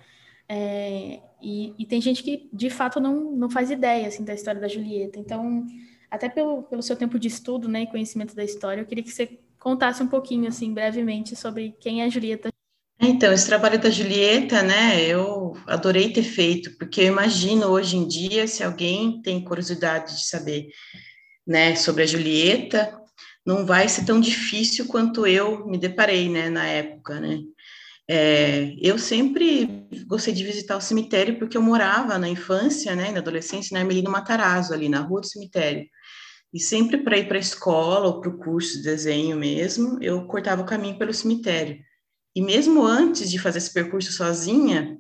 É, 0.47 1.23
e, 1.41 1.73
e 1.79 1.87
tem 1.87 1.99
gente 1.99 2.23
que 2.23 2.51
de 2.53 2.69
fato 2.69 3.01
não, 3.01 3.33
não 3.33 3.49
faz 3.49 3.71
ideia 3.71 4.07
assim 4.07 4.23
da 4.23 4.35
história 4.35 4.61
da 4.61 4.69
Julieta. 4.69 5.19
Então 5.19 5.67
até 6.11 6.29
pelo, 6.29 6.63
pelo 6.65 6.83
seu 6.83 6.97
tempo 6.97 7.19
de 7.19 7.29
estudo 7.29 7.69
né, 7.69 7.83
e 7.83 7.87
conhecimento 7.87 8.35
da 8.35 8.45
história, 8.45 8.81
eu 8.81 8.87
queria 8.87 9.05
que 9.05 9.11
você 9.11 9.39
contasse 9.59 10.03
um 10.03 10.09
pouquinho, 10.09 10.49
assim, 10.49 10.73
brevemente, 10.73 11.35
sobre 11.35 11.75
quem 11.81 12.03
é 12.03 12.05
a 12.05 12.09
Julieta. 12.09 12.49
Então, 13.01 13.33
esse 13.33 13.47
trabalho 13.47 13.79
da 13.79 13.91
Julieta, 13.91 14.63
né, 14.63 15.05
eu 15.05 15.55
adorei 15.67 16.13
ter 16.13 16.23
feito, 16.23 16.77
porque 16.79 17.03
eu 17.03 17.07
imagino 17.07 17.67
hoje 17.67 17.97
em 17.97 18.09
dia, 18.09 18.47
se 18.47 18.63
alguém 18.63 19.21
tem 19.21 19.45
curiosidade 19.45 20.17
de 20.17 20.27
saber, 20.27 20.69
né, 21.47 21.77
sobre 21.77 22.05
a 22.05 22.07
Julieta, 22.07 22.99
não 23.45 23.67
vai 23.67 23.89
ser 23.89 24.05
tão 24.05 24.21
difícil 24.21 24.87
quanto 24.87 25.27
eu 25.27 25.67
me 25.67 25.79
deparei, 25.79 26.29
né, 26.29 26.49
na 26.49 26.67
época, 26.67 27.21
né. 27.21 27.39
É, 28.09 28.73
eu 28.81 28.99
sempre 28.99 29.85
gostei 30.07 30.33
de 30.33 30.45
visitar 30.45 30.77
o 30.77 30.81
cemitério 30.81 31.39
porque 31.41 31.57
eu 31.57 31.63
morava 31.63 32.17
na 32.19 32.29
infância, 32.29 32.95
né, 32.95 33.11
na 33.11 33.19
adolescência, 33.19 33.75
na 33.75 33.81
Ermelino 33.81 34.11
Matarazzo, 34.11 34.73
ali 34.73 34.89
na 34.89 35.01
rua 35.01 35.21
do 35.21 35.27
cemitério. 35.27 35.85
E 36.53 36.61
sempre 36.61 36.99
para 36.99 37.19
ir 37.19 37.29
para 37.29 37.37
a 37.37 37.41
escola 37.41 38.07
ou 38.07 38.21
para 38.21 38.31
o 38.31 38.39
curso 38.39 38.79
de 38.79 38.85
desenho 38.85 39.37
mesmo, 39.37 39.99
eu 40.03 40.27
cortava 40.27 40.63
o 40.63 40.67
caminho 40.67 40.99
pelo 40.99 41.13
cemitério. 41.13 41.79
E 42.35 42.41
mesmo 42.41 42.85
antes 42.85 43.31
de 43.31 43.39
fazer 43.39 43.59
esse 43.59 43.73
percurso 43.73 44.13
sozinha, 44.13 44.99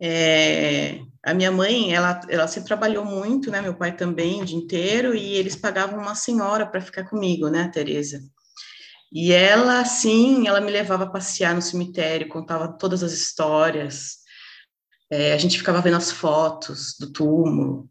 é, 0.00 1.00
a 1.24 1.34
minha 1.34 1.50
mãe, 1.50 1.92
ela, 1.92 2.20
ela 2.28 2.46
sempre 2.46 2.68
trabalhou 2.68 3.04
muito, 3.04 3.50
né? 3.50 3.60
Meu 3.60 3.74
pai 3.74 3.96
também, 3.96 4.40
o 4.40 4.44
dia 4.44 4.56
inteiro, 4.56 5.14
e 5.14 5.34
eles 5.34 5.56
pagavam 5.56 5.98
uma 5.98 6.14
senhora 6.14 6.66
para 6.66 6.80
ficar 6.80 7.04
comigo, 7.04 7.48
né, 7.48 7.68
Tereza? 7.68 8.20
E 9.12 9.32
ela, 9.32 9.84
sim, 9.84 10.46
ela 10.46 10.60
me 10.60 10.70
levava 10.70 11.04
a 11.04 11.10
passear 11.10 11.54
no 11.54 11.62
cemitério, 11.62 12.28
contava 12.28 12.68
todas 12.68 13.02
as 13.02 13.12
histórias. 13.12 14.18
É, 15.10 15.32
a 15.32 15.38
gente 15.38 15.58
ficava 15.58 15.80
vendo 15.80 15.96
as 15.96 16.10
fotos 16.12 16.94
do 17.00 17.10
túmulo. 17.10 17.88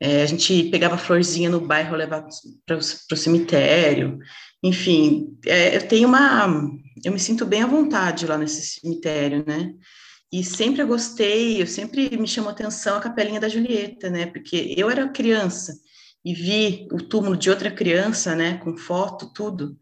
É, 0.00 0.22
a 0.22 0.26
gente 0.26 0.64
pegava 0.70 0.96
florzinha 0.96 1.50
no 1.50 1.60
bairro, 1.60 1.96
levava 1.96 2.28
para 2.66 2.76
o 2.76 3.16
cemitério. 3.16 4.18
Enfim, 4.62 5.38
é, 5.46 5.76
eu 5.76 5.88
tenho 5.88 6.08
uma. 6.08 6.46
Eu 7.04 7.12
me 7.12 7.18
sinto 7.18 7.44
bem 7.46 7.62
à 7.62 7.66
vontade 7.66 8.26
lá 8.26 8.36
nesse 8.38 8.80
cemitério, 8.80 9.44
né? 9.46 9.72
E 10.32 10.44
sempre 10.44 10.82
eu 10.82 10.86
gostei, 10.86 11.60
eu 11.62 11.66
sempre 11.66 12.16
me 12.16 12.28
chamou 12.28 12.50
atenção 12.50 12.96
a 12.96 13.00
capelinha 13.00 13.40
da 13.40 13.48
Julieta, 13.48 14.10
né? 14.10 14.26
Porque 14.26 14.74
eu 14.76 14.90
era 14.90 15.08
criança 15.08 15.74
e 16.24 16.34
vi 16.34 16.86
o 16.92 16.98
túmulo 16.98 17.36
de 17.36 17.50
outra 17.50 17.70
criança, 17.70 18.34
né? 18.36 18.58
Com 18.58 18.76
foto, 18.76 19.32
tudo. 19.32 19.76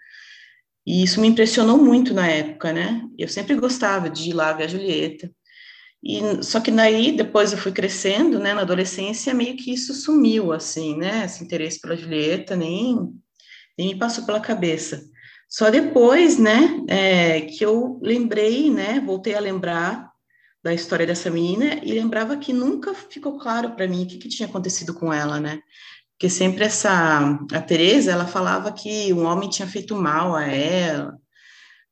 E 0.87 1.03
isso 1.03 1.21
me 1.21 1.27
impressionou 1.29 1.79
muito 1.79 2.15
na 2.15 2.29
época, 2.29 2.73
né? 2.73 3.03
Eu 3.19 3.29
sempre 3.29 3.57
gostava 3.57 4.09
de 4.09 4.31
ir 4.31 4.35
lá 4.35 4.53
ver 4.53 4.65
a 4.65 4.69
Julieta. 4.69 5.31
E 6.03 6.43
só 6.43 6.61
que 6.61 6.71
daí 6.71 7.13
depois 7.13 7.53
eu 7.53 7.59
fui 7.59 7.73
crescendo, 7.73 8.39
né? 8.39 8.55
Na 8.55 8.63
adolescência 8.63 9.35
meio 9.35 9.57
que 9.57 9.73
isso 9.73 9.95
sumiu, 9.95 10.53
assim, 10.53 10.97
né? 10.97 11.25
Esse 11.25 11.43
interesse 11.43 11.81
pela 11.81 11.97
Julieta 11.97 12.57
nem 12.57 13.13
nem 13.79 13.89
me 13.89 13.99
passou 13.99 14.25
pela 14.25 14.41
cabeça. 14.41 15.05
Só 15.49 15.71
depois, 15.71 16.39
né? 16.39 16.85
É, 16.89 17.43
que 17.43 17.65
eu 17.65 18.01
lembrei, 18.03 18.71
né? 18.71 19.01
Voltei 19.01 19.35
a 19.35 19.41
lembrar 19.41 20.11
da 20.63 20.75
história 20.75 21.07
dessa 21.07 21.31
menina 21.31 21.81
e 21.85 21.93
lembrava 21.93 22.37
que 22.37 22.53
nunca 22.53 22.93
ficou 22.95 23.39
claro 23.39 23.73
para 23.73 23.87
mim 23.87 24.05
o 24.05 24.07
que, 24.07 24.19
que 24.19 24.29
tinha 24.29 24.49
acontecido 24.49 24.95
com 24.95 25.13
ela, 25.13 25.39
né? 25.39 25.61
Porque 26.13 26.29
sempre 26.31 26.65
essa 26.65 27.39
a 27.53 27.61
Teresa, 27.61 28.11
ela 28.11 28.27
falava 28.27 28.73
que 28.73 29.13
um 29.13 29.25
homem 29.25 29.51
tinha 29.51 29.69
feito 29.69 29.95
mal 29.95 30.35
a 30.35 30.45
ela, 30.45 31.17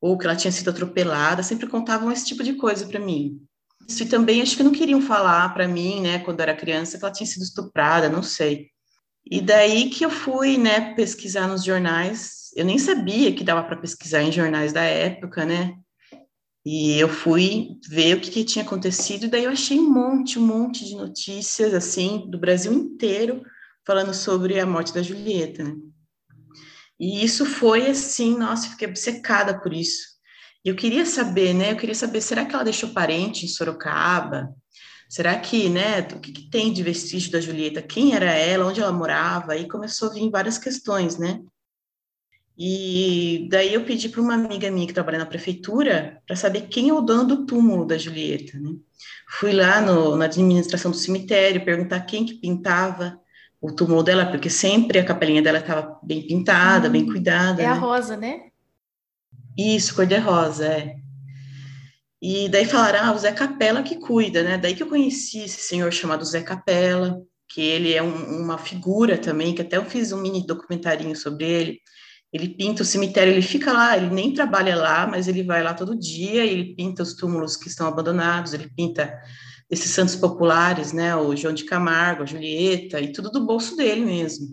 ou 0.00 0.18
que 0.18 0.26
ela 0.26 0.34
tinha 0.34 0.50
sido 0.50 0.70
atropelada, 0.70 1.42
sempre 1.42 1.68
contavam 1.68 2.10
esse 2.10 2.26
tipo 2.26 2.42
de 2.42 2.54
coisa 2.54 2.86
para 2.86 2.98
mim. 2.98 3.40
Isso 3.88 4.02
e 4.02 4.06
também 4.06 4.40
acho 4.40 4.56
que 4.56 4.62
não 4.62 4.72
queriam 4.72 5.00
falar 5.00 5.52
para 5.52 5.68
mim, 5.68 6.00
né, 6.00 6.18
quando 6.20 6.40
era 6.40 6.56
criança, 6.56 6.98
que 6.98 7.04
ela 7.04 7.12
tinha 7.12 7.26
sido 7.26 7.42
estuprada, 7.42 8.08
não 8.08 8.22
sei. 8.22 8.68
E 9.30 9.40
daí 9.40 9.90
que 9.90 10.04
eu 10.04 10.10
fui, 10.10 10.56
né, 10.58 10.94
pesquisar 10.94 11.46
nos 11.46 11.64
jornais. 11.64 12.50
Eu 12.56 12.64
nem 12.64 12.78
sabia 12.78 13.34
que 13.34 13.44
dava 13.44 13.62
para 13.62 13.76
pesquisar 13.76 14.22
em 14.22 14.32
jornais 14.32 14.72
da 14.72 14.82
época, 14.82 15.44
né? 15.44 15.74
E 16.64 16.98
eu 16.98 17.08
fui 17.08 17.78
ver 17.88 18.16
o 18.16 18.20
que, 18.20 18.30
que, 18.30 18.44
tinha 18.44 18.64
acontecido, 18.64 19.24
e 19.24 19.28
daí 19.28 19.44
eu 19.44 19.50
achei 19.50 19.78
um 19.78 19.90
monte, 19.90 20.38
um 20.38 20.46
monte 20.46 20.84
de 20.84 20.94
notícias, 20.94 21.74
assim, 21.74 22.26
do 22.30 22.38
Brasil 22.38 22.72
inteiro, 22.72 23.42
falando 23.86 24.14
sobre 24.14 24.58
a 24.58 24.64
morte 24.64 24.94
da 24.94 25.02
Julieta, 25.02 25.62
né? 25.62 25.74
E 26.98 27.22
isso 27.24 27.44
foi 27.44 27.88
assim, 27.88 28.36
nossa, 28.38 28.70
fiquei 28.70 28.88
obcecada 28.88 29.60
por 29.60 29.74
isso. 29.74 30.13
Eu 30.64 30.74
queria 30.74 31.04
saber, 31.04 31.52
né? 31.52 31.72
Eu 31.72 31.76
queria 31.76 31.94
saber, 31.94 32.20
será 32.20 32.44
que 32.44 32.54
ela 32.54 32.64
deixou 32.64 32.88
parente 32.90 33.44
em 33.44 33.48
Sorocaba? 33.48 34.54
Será 35.08 35.38
que, 35.38 35.68
né, 35.68 36.00
o 36.00 36.18
que, 36.18 36.32
que 36.32 36.50
tem 36.50 36.72
de 36.72 36.82
vestígio 36.82 37.30
da 37.30 37.40
Julieta? 37.40 37.82
Quem 37.82 38.14
era 38.14 38.32
ela? 38.32 38.66
Onde 38.66 38.80
ela 38.80 38.90
morava? 38.90 39.52
Aí 39.52 39.68
começou 39.68 40.10
a 40.10 40.14
vir 40.14 40.30
várias 40.30 40.58
questões, 40.58 41.18
né? 41.18 41.40
E 42.56 43.48
daí 43.50 43.74
eu 43.74 43.84
pedi 43.84 44.08
para 44.08 44.20
uma 44.20 44.34
amiga 44.34 44.70
minha 44.70 44.86
que 44.86 44.92
trabalha 44.92 45.18
na 45.18 45.26
prefeitura 45.26 46.22
para 46.26 46.36
saber 46.36 46.68
quem 46.68 46.88
é 46.88 46.94
o 46.94 47.00
dono 47.00 47.24
do 47.24 47.46
túmulo 47.46 47.84
da 47.84 47.98
Julieta, 47.98 48.58
né? 48.58 48.70
Fui 49.38 49.52
lá 49.52 49.80
no, 49.80 50.16
na 50.16 50.26
administração 50.26 50.90
do 50.90 50.96
cemitério 50.96 51.64
perguntar 51.64 52.00
quem 52.02 52.24
que 52.24 52.34
pintava 52.34 53.18
o 53.60 53.72
túmulo 53.72 54.02
dela, 54.02 54.26
porque 54.26 54.48
sempre 54.48 54.98
a 54.98 55.04
capelinha 55.04 55.42
dela 55.42 55.58
estava 55.58 55.98
bem 56.02 56.26
pintada, 56.26 56.88
hum, 56.88 56.92
bem 56.92 57.06
cuidada. 57.06 57.60
É 57.60 57.66
né? 57.66 57.72
a 57.72 57.74
rosa, 57.74 58.16
né? 58.16 58.50
Isso, 59.56 59.94
cor 59.94 60.06
de 60.06 60.16
rosa, 60.16 60.66
é. 60.66 60.96
E 62.20 62.48
daí 62.48 62.64
falaram, 62.64 63.00
ah, 63.02 63.12
o 63.14 63.18
Zé 63.18 63.32
Capela 63.32 63.82
que 63.82 63.96
cuida, 63.96 64.42
né? 64.42 64.56
Daí 64.56 64.74
que 64.74 64.82
eu 64.82 64.88
conheci 64.88 65.40
esse 65.40 65.60
senhor 65.60 65.92
chamado 65.92 66.24
Zé 66.24 66.42
Capela, 66.42 67.20
que 67.48 67.60
ele 67.60 67.92
é 67.92 68.02
um, 68.02 68.42
uma 68.42 68.58
figura 68.58 69.18
também, 69.18 69.54
que 69.54 69.62
até 69.62 69.76
eu 69.76 69.84
fiz 69.84 70.10
um 70.10 70.20
mini 70.20 70.46
documentarinho 70.46 71.14
sobre 71.14 71.44
ele. 71.44 71.80
Ele 72.32 72.48
pinta 72.48 72.82
o 72.82 72.86
cemitério, 72.86 73.32
ele 73.32 73.42
fica 73.42 73.72
lá, 73.72 73.96
ele 73.96 74.10
nem 74.10 74.32
trabalha 74.34 74.74
lá, 74.74 75.06
mas 75.06 75.28
ele 75.28 75.44
vai 75.44 75.62
lá 75.62 75.74
todo 75.74 75.98
dia, 75.98 76.44
e 76.44 76.50
ele 76.50 76.74
pinta 76.74 77.02
os 77.02 77.14
túmulos 77.14 77.56
que 77.56 77.68
estão 77.68 77.86
abandonados, 77.86 78.54
ele 78.54 78.68
pinta 78.74 79.14
esses 79.70 79.90
santos 79.90 80.16
populares, 80.16 80.92
né, 80.92 81.14
o 81.14 81.36
João 81.36 81.54
de 81.54 81.64
Camargo, 81.64 82.22
a 82.22 82.26
Julieta, 82.26 83.00
e 83.00 83.12
tudo 83.12 83.30
do 83.30 83.46
bolso 83.46 83.76
dele 83.76 84.04
mesmo. 84.04 84.48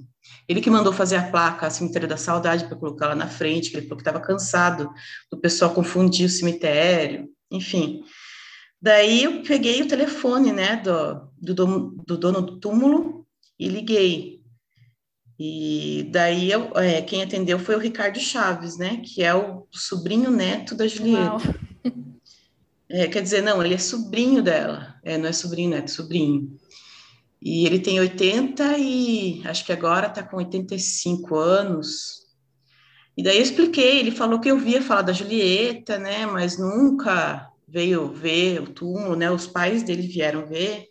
Ele 0.48 0.62
que 0.62 0.70
mandou 0.70 0.92
fazer 0.92 1.18
a 1.18 1.30
placa, 1.30 1.68
a 1.68 1.70
Cemitério 1.70 2.08
da 2.08 2.18
Saudade, 2.18 2.66
para 2.66 2.78
colocar 2.78 3.08
lá 3.08 3.16
na 3.16 3.28
frente, 3.28 3.70
que 3.70 3.78
ele 3.78 3.88
falou 3.88 3.98
que 3.98 4.10
estava 4.10 4.24
cansado 4.24 4.90
do 5.32 5.38
pessoal 5.38 5.74
confundir 5.74 6.26
o 6.26 6.30
cemitério, 6.30 7.30
enfim. 7.50 8.04
Daí 8.82 9.24
eu 9.24 9.44
peguei 9.44 9.82
o 9.82 9.88
telefone, 9.88 10.52
né, 10.52 10.78
do, 10.78 11.30
do, 11.40 11.96
do 12.06 12.18
dono 12.18 12.42
do 12.42 12.60
túmulo 12.60 13.26
e 13.60 13.68
liguei. 13.68 14.42
E 15.40 16.08
daí 16.12 16.52
eu, 16.52 16.72
é, 16.76 17.02
quem 17.02 17.24
atendeu 17.24 17.58
foi 17.58 17.76
o 17.76 17.80
Ricardo 17.80 18.20
Chaves, 18.20 18.78
né, 18.78 19.02
que 19.04 19.24
é 19.24 19.34
o 19.34 19.68
sobrinho 19.72 20.30
neto 20.30 20.76
da 20.76 20.88
Julieta. 20.88 21.60
É, 22.94 23.08
quer 23.08 23.22
dizer, 23.22 23.42
não, 23.42 23.64
ele 23.64 23.74
é 23.74 23.78
sobrinho 23.78 24.44
dela. 24.44 24.96
É, 25.02 25.18
não 25.18 25.30
é 25.30 25.32
sobrinho, 25.32 25.70
neto, 25.70 25.86
é 25.86 25.88
sobrinho. 25.88 26.60
E 27.42 27.66
ele 27.66 27.80
tem 27.80 28.00
80 28.00 28.78
e 28.78 29.42
acho 29.46 29.66
que 29.66 29.72
agora 29.72 30.08
está 30.08 30.22
com 30.22 30.38
85 30.38 31.36
anos. 31.36 32.22
E 33.18 33.24
daí 33.24 33.38
eu 33.38 33.44
expliquei, 33.44 34.00
ele 34.00 34.12
falou 34.12 34.40
que 34.40 34.50
eu 34.50 34.58
via 34.58 34.82
falar 34.82 35.02
da 35.02 35.14
Julieta, 35.14 35.98
né, 35.98 36.26
mas 36.26 36.58
nunca 36.58 37.52
veio 37.68 38.12
ver 38.12 38.62
o 38.62 38.72
túmulo, 38.72 39.16
né, 39.16 39.32
os 39.32 39.48
pais 39.48 39.84
dele 39.84 40.04
vieram 40.04 40.46
ver. 40.46 40.88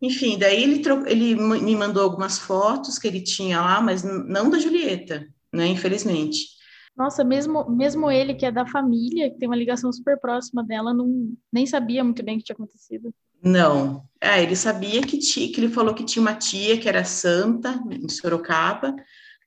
Enfim, 0.00 0.38
daí 0.38 0.62
ele, 0.62 0.82
ele 1.06 1.34
me 1.34 1.76
mandou 1.76 2.02
algumas 2.02 2.38
fotos 2.38 2.98
que 2.98 3.06
ele 3.06 3.20
tinha 3.20 3.60
lá, 3.60 3.80
mas 3.80 4.02
não 4.02 4.50
da 4.50 4.58
Julieta, 4.58 5.26
né, 5.52 5.66
infelizmente. 5.66 6.56
Nossa, 6.96 7.22
mesmo, 7.22 7.68
mesmo 7.70 8.10
ele, 8.10 8.34
que 8.34 8.46
é 8.46 8.50
da 8.50 8.66
família, 8.66 9.30
que 9.30 9.38
tem 9.38 9.48
uma 9.48 9.56
ligação 9.56 9.92
super 9.92 10.18
próxima 10.18 10.64
dela, 10.64 10.94
não, 10.94 11.34
nem 11.52 11.66
sabia 11.66 12.02
muito 12.02 12.22
bem 12.22 12.36
o 12.36 12.38
que 12.38 12.44
tinha 12.44 12.54
acontecido. 12.54 13.14
Não. 13.46 14.04
É, 14.20 14.42
ele 14.42 14.56
sabia 14.56 15.00
que, 15.02 15.18
que 15.18 15.60
ele 15.60 15.68
falou 15.68 15.94
que 15.94 16.04
tinha 16.04 16.20
uma 16.20 16.34
tia 16.34 16.78
que 16.78 16.88
era 16.88 17.04
santa, 17.04 17.80
em 17.88 18.08
Sorocaba, 18.08 18.92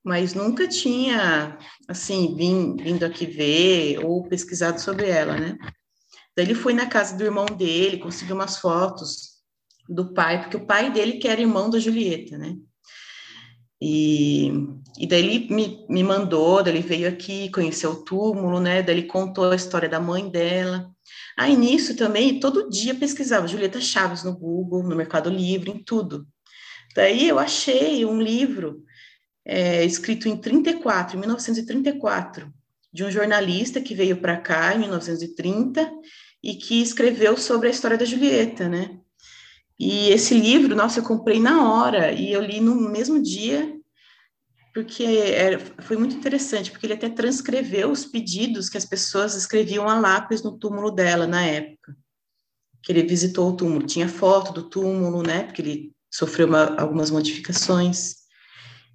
mas 0.02 0.34
nunca 0.34 0.70
tinha, 0.70 1.58
assim, 1.86 2.34
vindo, 2.34 2.82
vindo 2.82 3.04
aqui 3.04 3.26
ver 3.26 4.00
ou 4.00 4.24
pesquisado 4.24 4.80
sobre 4.80 5.10
ela, 5.10 5.38
né? 5.38 5.58
Daí 6.34 6.46
ele 6.46 6.56
foi 6.56 6.74
na 6.74 6.86
casa 6.86 7.18
do 7.18 7.26
irmão 7.26 7.46
dele, 7.46 7.98
conseguiu 7.98 8.36
umas 8.36 8.58
fotos 8.58 9.40
do 9.90 10.14
pai, 10.14 10.42
porque 10.42 10.56
o 10.56 10.66
pai 10.66 10.90
dele 10.90 11.18
que 11.18 11.28
era 11.28 11.42
irmão 11.42 11.70
da 11.70 11.78
Julieta, 11.78 12.38
né? 12.38 12.56
E, 13.82 14.50
e 15.00 15.08
daí 15.08 15.26
ele 15.26 15.48
me, 15.54 15.86
me 15.88 16.04
mandou, 16.04 16.62
daí 16.62 16.76
ele 16.76 16.86
veio 16.86 17.08
aqui, 17.08 17.50
conheceu 17.52 17.92
o 17.92 18.04
túmulo, 18.04 18.60
né? 18.60 18.84
Daí 18.84 18.98
ele 18.98 19.08
contou 19.08 19.50
a 19.50 19.56
história 19.56 19.88
da 19.88 19.98
mãe 19.98 20.30
dela. 20.30 20.92
Aí 21.38 21.56
nisso 21.56 21.96
também, 21.96 22.38
todo 22.38 22.70
dia 22.70 22.94
pesquisava 22.94 23.48
Julieta 23.48 23.80
Chaves 23.80 24.26
no 24.26 24.38
Google, 24.38 24.84
no 24.84 24.98
Mercado 24.98 25.30
Livre, 25.30 25.72
em 25.72 25.82
tudo. 25.82 26.28
Daí 26.94 27.30
eu 27.30 27.40
achei 27.40 28.04
um 28.04 28.22
livro 28.22 28.84
é, 29.46 29.86
escrito 29.86 30.28
em 30.28 30.36
34, 30.36 31.16
em 31.16 31.20
1934, 31.22 32.52
de 32.92 33.06
um 33.06 33.10
jornalista 33.10 33.80
que 33.80 33.96
veio 33.96 34.18
para 34.18 34.36
cá 34.36 34.76
em 34.76 34.80
1930 34.80 35.90
e 36.44 36.56
que 36.56 36.82
escreveu 36.82 37.38
sobre 37.38 37.70
a 37.70 37.72
história 37.72 37.98
da 37.98 38.04
Julieta, 38.04 38.68
né? 38.68 39.00
E 39.80 40.10
esse 40.10 40.34
livro, 40.34 40.76
nossa, 40.76 41.00
eu 41.00 41.04
comprei 41.06 41.40
na 41.40 41.72
hora 41.72 42.12
e 42.12 42.34
eu 42.34 42.42
li 42.42 42.60
no 42.60 42.76
mesmo 42.76 43.22
dia. 43.22 43.79
Porque 44.74 45.04
era, 45.04 45.60
foi 45.80 45.98
muito 45.98 46.16
interessante, 46.16 46.72
porque 46.72 46.86
ele 46.86 46.94
até 46.94 47.10
transcreveu 47.10 47.92
os 47.92 48.06
pedidos 48.06 48.70
que 48.70 48.78
as 48.78 48.86
pessoas 48.86 49.36
escreviam 49.36 49.90
a 49.90 50.00
lápis 50.00 50.44
no 50.44 50.58
túmulo 50.58 50.92
dela 50.92 51.26
na 51.26 51.44
época. 51.44 51.98
Que 52.82 52.92
ele 52.92 53.04
visitou 53.04 53.50
o 53.50 53.56
túmulo, 53.56 53.86
tinha 53.86 54.08
foto 54.08 54.54
do 54.54 54.70
túmulo, 54.70 55.24
né? 55.24 55.44
Porque 55.44 55.62
ele 55.62 55.92
sofreu 56.12 56.48
uma, 56.48 56.80
algumas 56.80 57.12
modificações. 57.12 58.16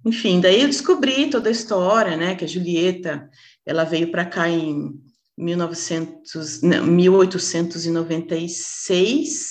Enfim, 0.05 0.39
daí 0.39 0.61
eu 0.61 0.67
descobri 0.67 1.29
toda 1.29 1.49
a 1.49 1.51
história, 1.51 2.17
né? 2.17 2.35
Que 2.35 2.45
a 2.45 2.47
Julieta, 2.47 3.29
ela 3.65 3.83
veio 3.83 4.11
para 4.11 4.25
cá 4.25 4.49
em 4.49 4.93
1900, 5.37 6.61
não, 6.61 6.85
1896 6.85 9.49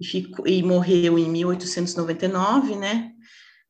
e, 0.00 0.06
ficou, 0.06 0.46
e 0.46 0.62
morreu 0.62 1.18
em 1.18 1.28
1899, 1.30 2.76
né? 2.76 3.12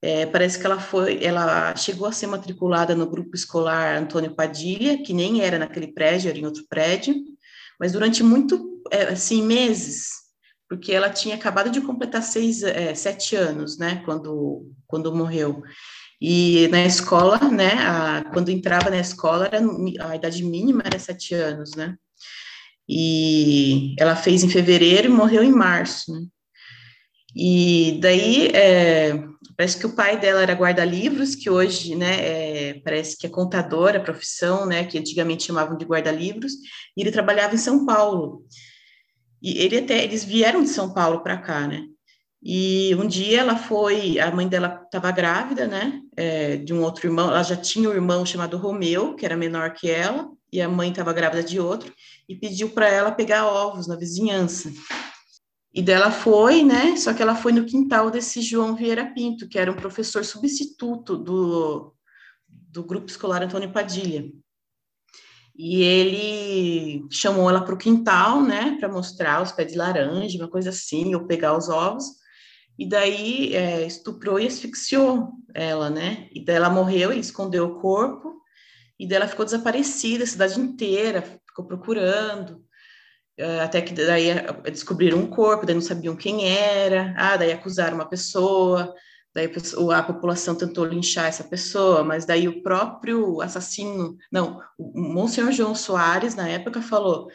É, 0.02 0.26
parece 0.26 0.58
que 0.58 0.66
ela 0.66 0.78
foi, 0.78 1.24
ela 1.24 1.74
chegou 1.74 2.06
a 2.06 2.12
ser 2.12 2.26
matriculada 2.26 2.94
no 2.94 3.08
grupo 3.08 3.34
escolar 3.34 3.96
Antônio 3.96 4.34
Padilha, 4.34 5.02
que 5.02 5.12
nem 5.12 5.40
era 5.40 5.58
naquele 5.58 5.88
prédio, 5.88 6.28
era 6.28 6.38
em 6.38 6.44
outro 6.44 6.64
prédio, 6.68 7.14
mas 7.80 7.92
durante 7.92 8.22
muito, 8.22 8.82
é, 8.92 9.04
assim, 9.04 9.42
meses, 9.42 10.08
porque 10.68 10.92
ela 10.92 11.10
tinha 11.10 11.34
acabado 11.34 11.70
de 11.70 11.80
completar 11.80 12.22
seis, 12.22 12.62
é, 12.62 12.94
sete 12.94 13.36
anos, 13.36 13.78
né, 13.78 14.02
quando, 14.04 14.70
quando 14.86 15.14
morreu. 15.14 15.62
E 16.20 16.68
na 16.68 16.84
escola, 16.84 17.38
né, 17.50 17.72
a, 17.78 18.24
quando 18.32 18.50
entrava 18.50 18.90
na 18.90 18.98
escola, 18.98 19.46
era, 19.46 19.60
a 20.08 20.16
idade 20.16 20.44
mínima 20.44 20.82
era 20.84 20.98
sete 20.98 21.34
anos, 21.34 21.74
né, 21.74 21.96
e 22.88 23.94
ela 23.98 24.14
fez 24.14 24.44
em 24.44 24.48
fevereiro 24.48 25.06
e 25.08 25.10
morreu 25.10 25.42
em 25.42 25.52
março, 25.52 26.12
né? 26.12 26.20
E 27.38 27.98
daí, 28.00 28.48
é, 28.54 29.12
parece 29.56 29.78
que 29.78 29.86
o 29.86 29.94
pai 29.94 30.18
dela 30.18 30.42
era 30.42 30.52
guarda-livros, 30.52 31.34
que 31.34 31.48
hoje, 31.48 31.94
né, 31.94 32.20
é, 32.20 32.80
parece 32.84 33.16
que 33.16 33.26
é 33.26 33.30
contador, 33.30 33.96
a 33.96 34.00
profissão, 34.00 34.66
né, 34.66 34.84
que 34.84 34.98
antigamente 34.98 35.44
chamavam 35.44 35.76
de 35.76 35.84
guarda-livros, 35.84 36.52
e 36.96 37.00
ele 37.00 37.10
trabalhava 37.10 37.54
em 37.54 37.58
São 37.58 37.86
Paulo. 37.86 38.44
E 39.42 39.58
ele 39.58 39.78
até, 39.78 40.04
eles 40.04 40.24
vieram 40.24 40.62
de 40.62 40.68
São 40.68 40.92
Paulo 40.92 41.22
para 41.22 41.38
cá, 41.38 41.66
né? 41.66 41.84
E 42.42 42.94
um 42.94 43.06
dia 43.06 43.40
ela 43.40 43.56
foi, 43.56 44.20
a 44.20 44.30
mãe 44.30 44.46
dela 44.46 44.82
estava 44.84 45.10
grávida, 45.10 45.66
né, 45.66 46.00
é, 46.16 46.56
de 46.56 46.72
um 46.72 46.82
outro 46.82 47.06
irmão, 47.06 47.28
ela 47.28 47.42
já 47.42 47.56
tinha 47.56 47.88
um 47.88 47.94
irmão 47.94 48.24
chamado 48.24 48.56
Romeu, 48.56 49.14
que 49.14 49.24
era 49.24 49.36
menor 49.36 49.72
que 49.72 49.90
ela, 49.90 50.28
e 50.52 50.60
a 50.60 50.68
mãe 50.68 50.90
estava 50.90 51.12
grávida 51.12 51.42
de 51.42 51.58
outro, 51.58 51.92
e 52.28 52.36
pediu 52.36 52.70
para 52.70 52.88
ela 52.88 53.10
pegar 53.10 53.46
ovos 53.46 53.86
na 53.86 53.96
vizinhança. 53.96 54.70
E 55.76 55.82
dela 55.82 56.10
foi, 56.10 56.62
né? 56.62 56.96
Só 56.96 57.12
que 57.12 57.20
ela 57.20 57.36
foi 57.36 57.52
no 57.52 57.66
quintal 57.66 58.10
desse 58.10 58.40
João 58.40 58.74
Vieira 58.74 59.12
Pinto, 59.12 59.46
que 59.46 59.58
era 59.58 59.70
um 59.70 59.76
professor 59.76 60.24
substituto 60.24 61.18
do, 61.18 61.94
do 62.48 62.82
grupo 62.82 63.10
escolar 63.10 63.42
Antônio 63.42 63.70
Padilha. 63.70 64.24
E 65.54 65.82
ele 65.82 67.06
chamou 67.10 67.50
ela 67.50 67.62
para 67.62 67.74
o 67.74 67.78
quintal, 67.78 68.42
né, 68.42 68.78
para 68.80 68.88
mostrar 68.88 69.42
os 69.42 69.52
pés 69.52 69.70
de 69.70 69.76
laranja, 69.76 70.38
uma 70.38 70.48
coisa 70.48 70.70
assim, 70.70 71.14
ou 71.14 71.26
pegar 71.26 71.54
os 71.54 71.68
ovos. 71.68 72.06
E 72.78 72.88
daí 72.88 73.54
é, 73.54 73.86
estuprou 73.86 74.40
e 74.40 74.46
asfixiou 74.46 75.28
ela, 75.54 75.90
né? 75.90 76.26
E 76.32 76.42
daí 76.42 76.56
ela 76.56 76.70
morreu, 76.70 77.12
ele 77.12 77.20
escondeu 77.20 77.66
o 77.66 77.80
corpo, 77.80 78.40
e 78.98 79.06
daí 79.06 79.16
ela 79.16 79.28
ficou 79.28 79.44
desaparecida, 79.44 80.24
a 80.24 80.26
cidade 80.26 80.58
inteira 80.58 81.20
ficou 81.46 81.66
procurando. 81.66 82.65
Eh, 83.38 83.60
até 83.60 83.82
que 83.82 83.92
daí 83.92 84.30
eh, 84.30 84.70
descobriram 84.70 85.18
um 85.18 85.26
corpo, 85.26 85.66
daí 85.66 85.74
não 85.74 85.82
sabiam 85.82 86.16
quem 86.16 86.48
era, 86.48 87.14
ah, 87.18 87.36
daí 87.36 87.52
acusaram 87.52 87.96
uma 87.96 88.08
pessoa, 88.08 88.94
daí 89.34 89.50
a 89.94 90.02
população 90.02 90.54
tentou 90.54 90.86
linchar 90.86 91.26
essa 91.26 91.44
pessoa, 91.44 92.02
mas 92.02 92.24
daí 92.24 92.48
o 92.48 92.62
próprio 92.62 93.42
assassino, 93.42 94.16
não, 94.32 94.62
o 94.78 94.98
Monsenhor 95.00 95.52
João 95.52 95.74
Soares, 95.74 96.34
na 96.34 96.48
época, 96.48 96.80
falou 96.80 97.28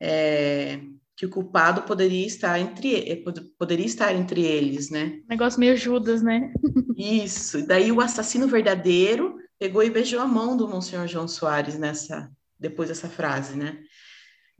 é, 0.00 0.80
que 1.14 1.26
o 1.26 1.30
culpado 1.30 1.82
poderia 1.82 2.26
estar 2.26 2.58
entre 2.58 3.22
poderia 3.58 3.86
estar 3.86 4.14
entre 4.14 4.40
eles, 4.42 4.88
né? 4.90 5.20
Negócio 5.28 5.60
meio 5.60 5.76
Judas, 5.76 6.22
né? 6.22 6.50
Isso. 6.96 7.58
E 7.58 7.66
daí 7.66 7.92
o 7.92 8.00
assassino 8.00 8.48
verdadeiro 8.48 9.36
pegou 9.58 9.82
e 9.82 9.90
beijou 9.90 10.20
a 10.20 10.26
mão 10.26 10.56
do 10.56 10.66
Monsenhor 10.66 11.06
João 11.06 11.28
Soares 11.28 11.78
nessa 11.78 12.30
depois 12.58 12.88
dessa 12.88 13.08
frase, 13.08 13.56
né? 13.56 13.78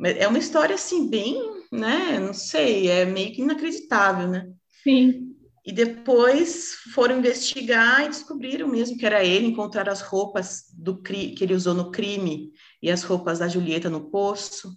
É 0.00 0.26
uma 0.26 0.38
história 0.38 0.74
assim 0.74 1.08
bem, 1.08 1.40
né? 1.70 2.18
Não 2.18 2.34
sei, 2.34 2.88
é 2.88 3.04
meio 3.04 3.32
que 3.32 3.42
inacreditável, 3.42 4.28
né? 4.28 4.48
Sim. 4.82 5.36
E 5.64 5.72
depois 5.72 6.74
foram 6.92 7.18
investigar 7.18 8.04
e 8.04 8.08
descobriram 8.08 8.66
mesmo 8.66 8.98
que 8.98 9.06
era 9.06 9.24
ele, 9.24 9.46
encontraram 9.46 9.92
as 9.92 10.00
roupas 10.00 10.64
do 10.76 11.00
que 11.00 11.36
ele 11.40 11.54
usou 11.54 11.72
no 11.72 11.92
crime 11.92 12.50
e 12.82 12.90
as 12.90 13.04
roupas 13.04 13.38
da 13.38 13.46
Julieta 13.46 13.88
no 13.88 14.10
poço 14.10 14.76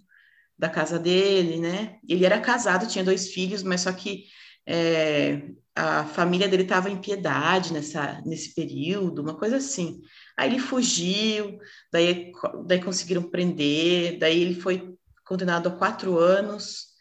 da 0.56 0.68
casa 0.68 0.98
dele, 0.98 1.58
né? 1.58 1.96
Ele 2.08 2.24
era 2.24 2.40
casado, 2.40 2.86
tinha 2.86 3.04
dois 3.04 3.28
filhos, 3.28 3.64
mas 3.64 3.80
só 3.80 3.92
que 3.92 4.24
é, 4.64 5.42
a 5.74 6.04
família 6.04 6.48
dele 6.48 6.62
estava 6.62 6.88
em 6.88 7.00
piedade 7.00 7.72
nessa, 7.72 8.22
nesse 8.24 8.54
período, 8.54 9.22
uma 9.22 9.36
coisa 9.36 9.56
assim. 9.56 10.00
Aí 10.36 10.50
ele 10.50 10.58
fugiu, 10.58 11.58
daí, 11.92 12.32
daí 12.64 12.80
conseguiram 12.80 13.22
prender, 13.24 14.18
daí 14.18 14.40
ele 14.40 14.60
foi 14.60 14.95
condenado 15.26 15.68
a 15.68 15.72
quatro 15.72 16.18
anos. 16.18 16.94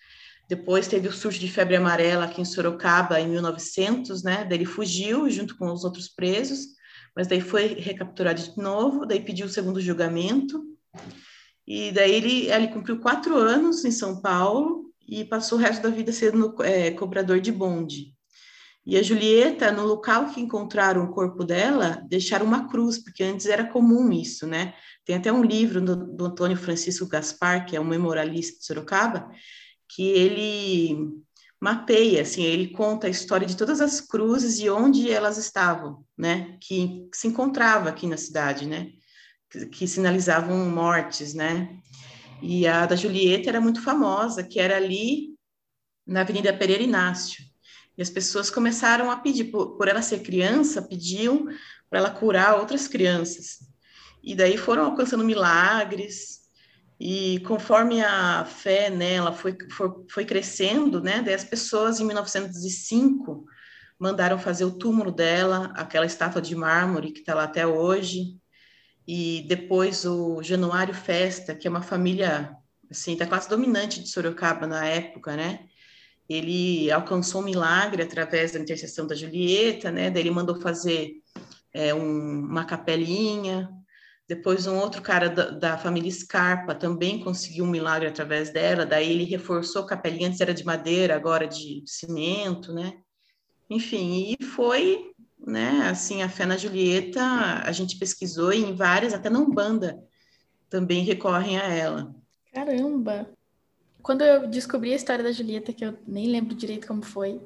Depois 0.49 0.87
teve 0.87 1.07
o 1.07 1.13
surto 1.13 1.39
de 1.39 1.49
febre 1.49 1.75
amarela 1.75 2.25
aqui 2.25 2.41
em 2.41 2.45
Sorocaba 2.45 3.19
em 3.19 3.27
1900, 3.27 4.23
né? 4.23 4.43
Daí 4.43 4.57
ele 4.57 4.65
fugiu 4.65 5.29
junto 5.29 5.57
com 5.57 5.71
os 5.71 5.83
outros 5.83 6.09
presos, 6.09 6.67
mas 7.15 7.27
daí 7.27 7.41
foi 7.41 7.67
recapturado 7.75 8.41
de 8.41 8.57
novo, 8.57 9.05
daí 9.05 9.21
pediu 9.21 9.45
o 9.45 9.49
segundo 9.49 9.79
julgamento. 9.79 10.63
E 11.65 11.91
daí 11.91 12.13
ele, 12.13 12.47
ele 12.51 12.67
cumpriu 12.67 12.99
quatro 12.99 13.35
anos 13.37 13.85
em 13.85 13.91
São 13.91 14.21
Paulo 14.21 14.91
e 15.07 15.23
passou 15.23 15.57
o 15.57 15.61
resto 15.61 15.83
da 15.83 15.89
vida 15.89 16.11
sendo 16.11 16.55
é, 16.63 16.91
cobrador 16.91 17.39
de 17.39 17.51
bonde. 17.51 18.14
E 18.85 18.97
a 18.97 19.01
Julieta, 19.01 19.71
no 19.71 19.83
local 19.83 20.29
que 20.29 20.39
encontraram 20.39 21.03
o 21.03 21.11
corpo 21.11 21.43
dela, 21.43 22.03
deixaram 22.07 22.45
uma 22.45 22.69
cruz, 22.69 22.99
porque 22.99 23.23
antes 23.23 23.47
era 23.47 23.65
comum 23.65 24.11
isso, 24.11 24.45
né? 24.45 24.75
Tem 25.03 25.15
até 25.15 25.31
um 25.33 25.43
livro 25.43 25.81
do, 25.81 25.95
do 25.95 26.25
Antônio 26.25 26.55
Francisco 26.55 27.07
Gaspar, 27.07 27.65
que 27.65 27.75
é 27.75 27.81
um 27.81 27.85
memorialista 27.85 28.59
de 28.59 28.65
Sorocaba, 28.65 29.31
que 29.89 30.03
ele 30.07 31.15
mapeia, 31.59 32.21
assim, 32.21 32.43
ele 32.43 32.67
conta 32.67 33.07
a 33.07 33.09
história 33.09 33.47
de 33.47 33.57
todas 33.57 33.81
as 33.81 33.99
cruzes 33.99 34.59
e 34.59 34.69
onde 34.69 35.09
elas 35.09 35.37
estavam, 35.37 36.05
né? 36.15 36.57
Que, 36.61 37.09
se 37.11 37.27
encontrava 37.27 37.89
aqui 37.89 38.05
na 38.05 38.17
cidade, 38.17 38.67
né? 38.67 38.91
Que, 39.49 39.65
que 39.65 39.87
sinalizavam 39.87 40.69
mortes, 40.69 41.33
né? 41.33 41.75
E 42.39 42.67
a 42.67 42.85
da 42.85 42.95
Julieta 42.95 43.49
era 43.49 43.59
muito 43.59 43.81
famosa, 43.81 44.43
que 44.43 44.59
era 44.59 44.75
ali 44.77 45.29
na 46.05 46.21
Avenida 46.21 46.55
Pereira 46.55 46.83
Inácio. 46.83 47.43
E 47.97 48.01
as 48.01 48.09
pessoas 48.09 48.49
começaram 48.49 49.09
a 49.09 49.17
pedir, 49.17 49.45
por, 49.45 49.77
por 49.77 49.87
ela 49.87 50.01
ser 50.01 50.19
criança, 50.19 50.81
pediam 50.81 51.47
para 51.89 51.99
ela 51.99 52.09
curar 52.09 52.59
outras 52.59 52.87
crianças. 52.87 53.59
E 54.23 54.35
daí 54.35 54.57
foram 54.57 54.85
alcançando 54.85 55.23
milagres, 55.23 56.45
e 56.99 57.39
conforme 57.41 58.01
a 58.01 58.45
fé 58.45 58.89
nela 58.89 59.33
foi, 59.33 59.57
foi, 59.71 59.89
foi 60.09 60.25
crescendo, 60.25 61.01
né, 61.01 61.21
daí 61.21 61.33
as 61.33 61.43
pessoas 61.43 61.99
em 61.99 62.05
1905 62.05 63.45
mandaram 63.99 64.39
fazer 64.39 64.65
o 64.65 64.77
túmulo 64.77 65.11
dela, 65.11 65.73
aquela 65.75 66.05
estátua 66.05 66.41
de 66.41 66.55
mármore 66.55 67.11
que 67.11 67.19
está 67.19 67.33
lá 67.33 67.43
até 67.43 67.67
hoje, 67.67 68.37
e 69.07 69.45
depois 69.47 70.05
o 70.05 70.41
Januário 70.41 70.93
Festa, 70.93 71.53
que 71.53 71.67
é 71.67 71.69
uma 71.69 71.81
família, 71.81 72.55
assim, 72.89 73.15
da 73.15 73.27
classe 73.27 73.49
dominante 73.49 74.01
de 74.01 74.09
Sorocaba 74.09 74.65
na 74.65 74.85
época, 74.85 75.35
né, 75.35 75.67
ele 76.27 76.91
alcançou 76.91 77.41
um 77.41 77.45
milagre 77.45 78.01
através 78.01 78.51
da 78.51 78.59
intercessão 78.59 79.05
da 79.05 79.15
Julieta, 79.15 79.91
né? 79.91 80.09
Daí 80.09 80.23
ele 80.23 80.31
mandou 80.31 80.59
fazer 80.59 81.21
é, 81.73 81.93
um, 81.93 82.39
uma 82.39 82.65
capelinha. 82.65 83.69
Depois 84.27 84.65
um 84.65 84.77
outro 84.77 85.03
cara 85.03 85.29
da, 85.29 85.51
da, 85.51 85.77
família 85.77 86.11
Scarpa 86.11 86.73
também 86.73 87.19
conseguiu 87.19 87.63
um 87.63 87.69
milagre 87.69 88.07
através 88.07 88.51
dela. 88.51 88.85
Daí 88.85 89.11
ele 89.11 89.23
reforçou 89.23 89.83
a 89.83 89.87
capelinha, 89.87 90.27
antes 90.27 90.41
era 90.41 90.53
de 90.53 90.65
madeira, 90.65 91.15
agora 91.15 91.47
de 91.47 91.83
cimento, 91.85 92.73
né? 92.73 92.93
Enfim, 93.69 94.35
e 94.39 94.43
foi, 94.43 95.11
né? 95.37 95.87
Assim, 95.89 96.23
a 96.23 96.29
fé 96.29 96.45
na 96.45 96.57
Julieta, 96.57 97.21
a 97.63 97.71
gente 97.71 97.99
pesquisou 97.99 98.51
e 98.51 98.63
em 98.63 98.75
várias, 98.75 99.13
até 99.13 99.29
na 99.29 99.39
Umbanda, 99.39 99.99
também 100.69 101.03
recorrem 101.03 101.59
a 101.59 101.67
ela. 101.67 102.15
Caramba! 102.51 103.34
Quando 104.05 104.21
eu 104.21 104.47
descobri 104.47 104.93
a 104.93 104.95
história 104.95 105.23
da 105.23 105.31
Julieta, 105.31 105.73
que 105.73 105.83
eu 105.83 105.97
nem 106.05 106.27
lembro 106.27 106.53
direito 106.53 106.85
como 106.85 107.01
foi, 107.01 107.41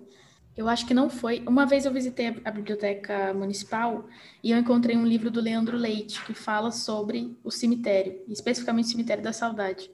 eu 0.58 0.68
acho 0.68 0.86
que 0.86 0.94
não 0.94 1.10
foi. 1.10 1.40
Uma 1.48 1.66
vez 1.66 1.86
eu 1.86 1.94
visitei 1.94 2.36
a 2.44 2.52
biblioteca 2.52 3.34
municipal 3.34 4.06
e 4.44 4.52
eu 4.52 4.58
encontrei 4.58 4.98
um 4.98 5.06
livro 5.06 5.32
do 5.32 5.40
Leandro 5.40 5.78
Leite 5.78 6.22
que 6.26 6.34
fala 6.34 6.70
sobre 6.70 7.34
o 7.46 7.50
cemitério, 7.50 8.22
especificamente 8.28 8.88
o 8.88 8.90
cemitério 8.90 9.24
da 9.24 9.32
Saudade. 9.32 9.90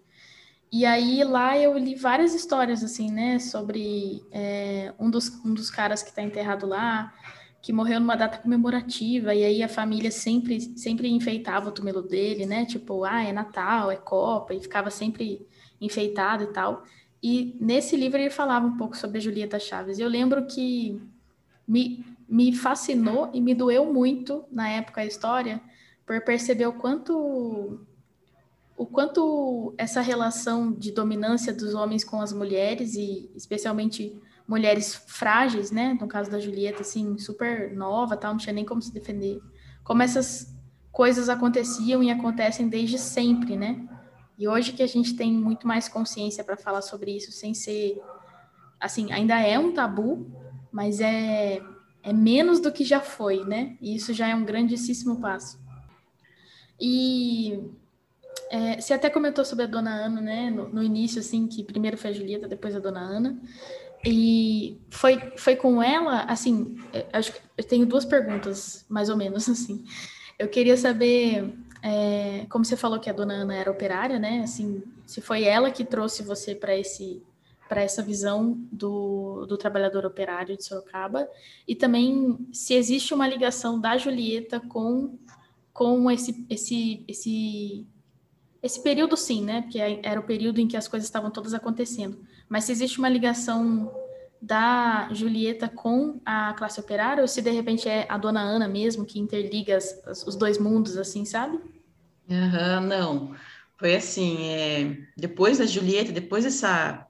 E 0.72 0.88
aí 0.88 1.24
lá 1.24 1.56
eu 1.56 1.78
li 1.78 1.94
várias 1.94 2.34
histórias 2.34 2.84
assim, 2.84 3.12
né, 3.12 3.38
sobre 3.38 4.24
é, 4.32 4.92
um, 4.98 5.08
dos, 5.08 5.30
um 5.46 5.54
dos 5.54 5.70
caras 5.70 6.02
que 6.02 6.10
está 6.10 6.24
enterrado 6.24 6.66
lá, 6.66 7.14
que 7.62 7.72
morreu 7.72 8.00
numa 8.00 8.16
data 8.16 8.40
comemorativa, 8.40 9.36
e 9.36 9.44
aí 9.44 9.62
a 9.62 9.70
família 9.70 10.10
sempre, 10.10 10.60
sempre 10.76 11.10
enfeitava 11.10 11.70
o 11.70 11.72
túmulo 11.72 12.02
dele, 12.02 12.48
né? 12.48 12.66
Tipo, 12.66 13.04
ah, 13.04 13.24
é 13.24 13.32
Natal, 13.32 13.92
é 13.92 13.96
Copa, 13.96 14.56
e 14.56 14.60
ficava 14.60 14.90
sempre 14.90 15.48
enfeitado 15.80 16.44
e 16.44 16.48
tal. 16.48 16.84
E 17.22 17.58
nesse 17.60 17.96
livro 17.96 18.20
ele 18.20 18.30
falava 18.30 18.66
um 18.66 18.78
pouco 18.78 18.96
sobre 18.96 19.18
a 19.18 19.22
Julieta 19.22 19.60
Chaves. 19.60 20.00
Eu 20.00 20.08
lembro 20.08 20.46
que 20.46 21.02
me, 21.68 22.06
me 22.28 22.56
fascinou 22.56 23.30
e 23.34 23.42
me 23.42 23.56
doeu 23.56 23.92
muito 23.92 24.46
na 24.52 24.70
época 24.70 25.02
a 25.02 25.06
história, 25.06 25.62
por 26.06 26.22
perceber 26.22 26.68
o 26.68 26.74
quanto 26.74 27.80
o 28.78 28.86
quanto 28.86 29.74
essa 29.78 30.02
relação 30.02 30.72
de 30.72 30.92
dominância 30.92 31.54
dos 31.54 31.74
homens 31.74 32.04
com 32.04 32.20
as 32.22 32.34
mulheres 32.34 32.96
e 32.96 33.32
especialmente 33.34 34.22
mulheres 34.48 34.94
frágeis, 34.94 35.72
né? 35.72 35.98
No 36.00 36.08
caso 36.08 36.30
da 36.30 36.40
Julieta, 36.40 36.82
assim, 36.82 37.18
super 37.18 37.74
nova, 37.74 38.18
tal, 38.18 38.34
não 38.34 38.38
tinha 38.38 38.54
nem 38.54 38.66
como 38.66 38.82
se 38.82 38.94
defender. 38.94 39.42
Como 39.84 40.04
essas 40.04 40.54
coisas 40.92 41.30
aconteciam 41.30 42.04
e 42.04 42.12
acontecem 42.12 42.68
desde 42.68 43.00
sempre, 43.00 43.56
né? 43.56 43.88
E 44.38 44.48
hoje 44.48 44.74
que 44.74 44.84
a 44.84 44.88
gente 44.88 45.16
tem 45.16 45.32
muito 45.32 45.68
mais 45.68 45.88
consciência 45.88 46.44
para 46.44 46.58
falar 46.58 46.82
sobre 46.82 47.16
isso, 47.16 47.32
sem 47.32 47.54
ser, 47.54 48.02
assim, 48.80 49.12
ainda 49.12 49.40
é 49.40 49.58
um 49.58 49.74
tabu, 49.74 50.26
mas 50.72 51.00
é 51.00 51.62
é 52.06 52.14
menos 52.14 52.60
do 52.60 52.72
que 52.72 52.86
já 52.86 53.02
foi, 53.02 53.44
né? 53.44 53.76
E 53.82 53.96
isso 53.96 54.14
já 54.14 54.28
é 54.28 54.36
um 54.36 54.46
grandíssimo 54.46 55.20
passo. 55.20 55.60
E 56.80 57.60
é, 58.52 58.80
você 58.80 58.94
até 58.94 59.10
comentou 59.10 59.44
sobre 59.44 59.66
a 59.66 59.68
Dona 59.68 60.06
Ana, 60.06 60.22
né? 60.22 60.52
No, 60.52 60.70
no, 60.70 60.84
início, 60.84 61.20
assim, 61.20 61.48
que 61.48 61.64
primeiro 61.64 61.98
foi 61.98 62.12
a 62.12 62.14
Julieta, 62.14 62.48
depois 62.48 62.76
a 62.76 62.80
Dona 62.80 63.00
Ana. 63.00 63.42
E 64.06 64.80
foi, 64.92 65.34
foi 65.36 65.56
com 65.56 65.82
ela, 65.82 66.22
assim, 66.26 66.78
é, 66.94 67.08
acho 67.12 67.34
que 67.34 67.42
eu 67.58 67.64
tenho 67.64 67.88
duas 67.88 68.06
perguntas, 68.06 68.86
mais 68.88 69.10
ou 69.10 69.18
menos, 69.18 69.50
assim. 69.50 69.84
Eu 70.38 70.48
queria 70.48 70.78
saber, 70.78 71.58
é, 71.88 72.48
como 72.50 72.66
você 72.66 72.76
falou 72.76 73.00
que 73.00 73.12
a 73.12 73.14
Dona 73.14 73.36
Ana 73.36 73.56
era 73.56 73.70
operária, 73.70 74.18
né? 74.18 74.42
Assim, 74.42 74.82
se 75.06 75.22
foi 75.22 75.44
ela 75.44 75.70
que 75.70 75.86
trouxe 75.86 76.24
você 76.24 76.56
para 76.56 76.76
esse 76.76 77.22
para 77.70 77.82
essa 77.82 78.02
visão 78.02 78.60
do, 78.72 79.46
do 79.48 79.58
trabalhador 79.58 80.06
operário 80.06 80.56
de 80.56 80.64
Sorocaba 80.64 81.28
e 81.68 81.76
também 81.76 82.48
se 82.52 82.76
existe 82.76 83.14
uma 83.14 83.28
ligação 83.28 83.80
da 83.80 83.98
Julieta 83.98 84.60
com 84.60 85.20
com 85.72 86.10
esse 86.10 86.44
esse 86.50 87.04
esse 87.08 87.86
esse 88.64 88.82
período 88.82 89.16
sim, 89.16 89.44
né? 89.44 89.62
Porque 89.62 89.78
era 89.80 90.20
o 90.20 90.24
período 90.24 90.60
em 90.60 90.68
que 90.68 90.78
as 90.78 90.88
coisas 90.88 91.08
estavam 91.08 91.30
todas 91.30 91.54
acontecendo. 91.54 92.20
Mas 92.50 92.64
se 92.64 92.72
existe 92.72 92.98
uma 92.98 93.10
ligação 93.10 93.94
da 94.42 95.08
Julieta 95.12 95.70
com 95.70 96.20
a 96.26 96.54
classe 96.54 96.80
operária, 96.80 97.22
ou 97.22 97.28
se 97.28 97.44
de 97.44 97.52
repente 97.52 97.88
é 97.88 98.08
a 98.10 98.18
dona 98.18 98.42
Ana 98.42 98.68
mesmo 98.68 99.06
que 99.06 99.20
interliga 99.20 99.78
as, 99.78 100.26
os 100.26 100.36
dois 100.36 100.58
mundos, 100.58 100.98
assim, 100.98 101.26
sabe? 101.26 101.75
Uhum, 102.30 102.82
não. 102.88 103.36
Foi 103.78 103.96
assim, 103.96 104.38
é, 104.48 104.98
depois 105.18 105.58
da 105.58 105.66
Julieta, 105.66 106.12
depois 106.12 106.44
dessa 106.44 107.08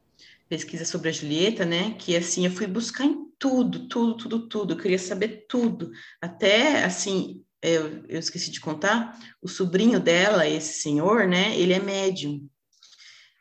pesquisa 0.49 0.86
sobre 0.86 1.10
a 1.10 1.12
Julieta, 1.12 1.65
né, 1.65 1.95
que 1.97 2.15
assim, 2.15 2.45
eu 2.45 2.51
fui 2.51 2.67
buscar 2.67 3.06
em 3.06 3.25
tudo, 3.39 3.88
tudo, 3.88 4.17
tudo, 4.17 4.47
tudo, 4.47 4.73
eu 4.73 4.78
queria 4.78 4.99
saber 4.99 5.45
tudo, 5.47 5.91
até, 6.21 6.84
assim, 6.84 7.43
eu, 7.62 8.06
eu 8.08 8.19
esqueci 8.19 8.51
de 8.51 8.60
contar, 8.60 9.17
o 9.41 9.47
sobrinho 9.47 9.99
dela, 9.99 10.47
esse 10.47 10.82
senhor, 10.82 11.28
né, 11.28 11.58
ele 11.58 11.73
é 11.73 11.80
médium. 11.80 12.47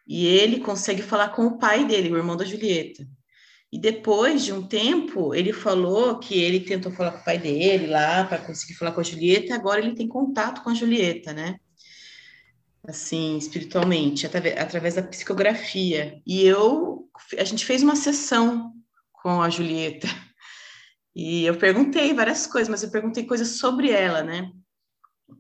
E 0.07 0.27
ele 0.27 0.61
consegue 0.61 1.03
falar 1.03 1.31
com 1.31 1.47
o 1.47 1.59
pai 1.59 1.87
dele, 1.87 2.13
o 2.13 2.17
irmão 2.17 2.37
da 2.37 2.45
Julieta. 2.45 3.07
E 3.73 3.79
depois 3.79 4.45
de 4.45 4.53
um 4.53 4.67
tempo, 4.67 5.35
ele 5.35 5.53
falou 5.53 6.19
que 6.19 6.39
ele 6.41 6.61
tentou 6.61 6.93
falar 6.93 7.13
com 7.13 7.21
o 7.21 7.25
pai 7.25 7.39
dele 7.39 7.87
lá 7.87 8.25
para 8.25 8.39
conseguir 8.39 8.75
falar 8.75 8.93
com 8.93 9.01
a 9.01 9.05
Julieta, 9.05 9.55
agora 9.55 9.81
ele 9.81 9.95
tem 9.95 10.07
contato 10.07 10.63
com 10.63 10.71
a 10.71 10.75
Julieta, 10.75 11.33
né? 11.33 11.59
Assim, 12.87 13.39
espiritualmente, 13.39 14.27
através, 14.27 14.95
da 14.95 15.03
psicografia. 15.03 16.21
E 16.27 16.45
eu, 16.45 17.09
a 17.39 17.45
gente 17.45 17.65
fez 17.65 17.83
uma 17.83 17.97
sessão 17.97 18.73
com 19.13 19.41
a 19.41 19.49
Julieta. 19.49 20.07
E 21.17 21.45
eu 21.47 21.57
perguntei 21.57 22.13
várias 22.13 22.47
coisas, 22.47 22.69
mas 22.69 22.83
eu 22.83 22.91
perguntei 22.91 23.25
coisas 23.25 23.57
sobre 23.57 23.91
ela, 23.91 24.23
né? 24.23 24.51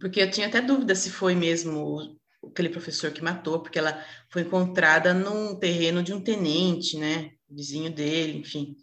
Porque 0.00 0.20
eu 0.20 0.30
tinha 0.30 0.46
até 0.46 0.60
dúvida 0.60 0.94
se 0.94 1.10
foi 1.10 1.34
mesmo 1.34 2.16
aquele 2.48 2.68
professor 2.68 3.10
que 3.10 3.22
matou, 3.22 3.60
porque 3.60 3.78
ela 3.78 4.02
foi 4.30 4.42
encontrada 4.42 5.12
num 5.12 5.58
terreno 5.58 6.02
de 6.02 6.12
um 6.12 6.20
tenente, 6.20 6.96
né? 6.96 7.32
Vizinho 7.50 7.90
dele, 7.90 8.38
enfim. 8.38 8.76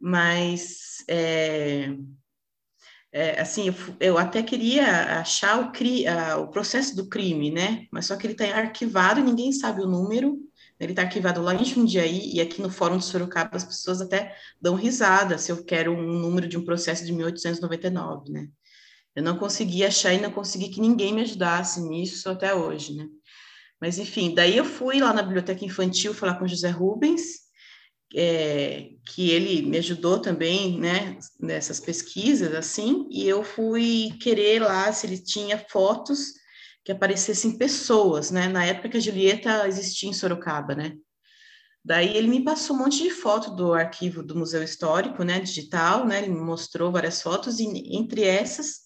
Mas, 0.00 1.04
é, 1.08 1.88
é, 3.16 3.40
assim, 3.40 3.68
eu, 3.68 3.74
eu, 4.00 4.18
até 4.18 4.42
queria 4.42 5.20
achar 5.20 5.60
o, 5.60 5.70
cri, 5.70 6.04
o 6.36 6.48
processo 6.48 6.96
do 6.96 7.08
crime, 7.08 7.48
né? 7.48 7.86
Mas 7.92 8.06
só 8.06 8.16
que 8.16 8.26
ele 8.26 8.32
está 8.32 8.44
arquivado 8.56 9.20
e 9.20 9.22
ninguém 9.22 9.52
sabe 9.52 9.80
o 9.80 9.86
número, 9.86 10.36
ele 10.80 10.90
está 10.90 11.02
arquivado 11.02 11.40
lá 11.40 11.54
em 11.54 11.64
Jundiaí 11.64 12.34
e 12.34 12.40
aqui 12.40 12.60
no 12.60 12.68
Fórum 12.68 12.98
de 12.98 13.04
Sorocaba 13.04 13.56
as 13.56 13.62
pessoas 13.62 14.00
até 14.00 14.36
dão 14.60 14.74
risada 14.74 15.38
se 15.38 15.52
eu 15.52 15.64
quero 15.64 15.92
um 15.92 16.02
número 16.02 16.48
de 16.48 16.58
um 16.58 16.64
processo 16.64 17.06
de 17.06 17.12
1899, 17.12 18.32
né? 18.32 18.48
Eu 19.14 19.22
não 19.22 19.38
consegui 19.38 19.84
achar 19.84 20.12
e 20.12 20.20
não 20.20 20.32
consegui 20.32 20.70
que 20.70 20.80
ninguém 20.80 21.14
me 21.14 21.22
ajudasse 21.22 21.80
nisso 21.80 22.28
até 22.28 22.52
hoje, 22.52 22.96
né? 22.96 23.06
Mas 23.80 23.96
enfim, 23.96 24.34
daí 24.34 24.56
eu 24.56 24.64
fui 24.64 24.98
lá 24.98 25.12
na 25.12 25.22
biblioteca 25.22 25.64
infantil 25.64 26.12
falar 26.12 26.34
com 26.34 26.48
José 26.48 26.70
Rubens, 26.70 27.43
é, 28.14 28.90
que 29.06 29.30
ele 29.30 29.62
me 29.62 29.78
ajudou 29.78 30.18
também, 30.18 30.78
né, 30.78 31.18
nessas 31.40 31.80
pesquisas, 31.80 32.54
assim, 32.54 33.06
e 33.10 33.26
eu 33.28 33.42
fui 33.42 34.16
querer 34.20 34.60
lá 34.62 34.92
se 34.92 35.06
ele 35.06 35.18
tinha 35.18 35.58
fotos 35.68 36.34
que 36.84 36.92
aparecessem 36.92 37.56
pessoas, 37.56 38.30
né? 38.30 38.46
Na 38.46 38.66
época 38.66 38.90
que 38.90 38.98
a 38.98 39.00
Julieta 39.00 39.66
existia 39.66 40.08
em 40.08 40.12
Sorocaba, 40.12 40.74
né? 40.74 40.92
Daí 41.82 42.16
ele 42.16 42.28
me 42.28 42.44
passou 42.44 42.76
um 42.76 42.80
monte 42.80 43.02
de 43.02 43.10
foto 43.10 43.54
do 43.54 43.72
arquivo 43.72 44.22
do 44.22 44.36
Museu 44.36 44.62
Histórico, 44.62 45.22
né, 45.22 45.40
digital, 45.40 46.06
né? 46.06 46.18
Ele 46.22 46.30
me 46.30 46.40
mostrou 46.40 46.92
várias 46.92 47.22
fotos 47.22 47.58
e 47.58 47.66
entre 47.96 48.22
essas 48.22 48.84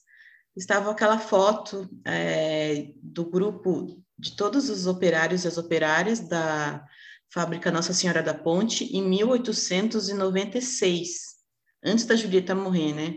estava 0.57 0.91
aquela 0.91 1.19
foto 1.19 1.89
é, 2.05 2.91
do 3.01 3.25
grupo 3.25 4.03
de 4.19 4.35
todos 4.35 4.69
os 4.69 4.87
operários 4.87 5.45
e 5.45 5.49
as 5.49 5.59
operárias 5.59 6.21
da 6.21 6.85
fábrica 7.31 7.71
Nossa 7.71 7.93
Senhora 7.93 8.23
da 8.23 8.35
Ponte 8.35 8.85
em 8.85 9.03
1896, 9.03 11.37
antes 11.85 12.05
da 12.05 12.17
Julieta 12.17 12.55
morrer, 12.55 12.95
né? 12.95 13.17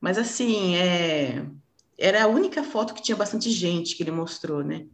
Mas 0.00 0.18
assim, 0.18 0.76
é, 0.76 1.46
era 1.98 2.24
a 2.24 2.28
única 2.28 2.62
foto 2.62 2.94
que 2.94 3.02
tinha 3.02 3.16
bastante 3.16 3.50
gente 3.50 3.96
que 3.96 4.02
ele 4.02 4.10
mostrou, 4.10 4.62
né? 4.62 4.86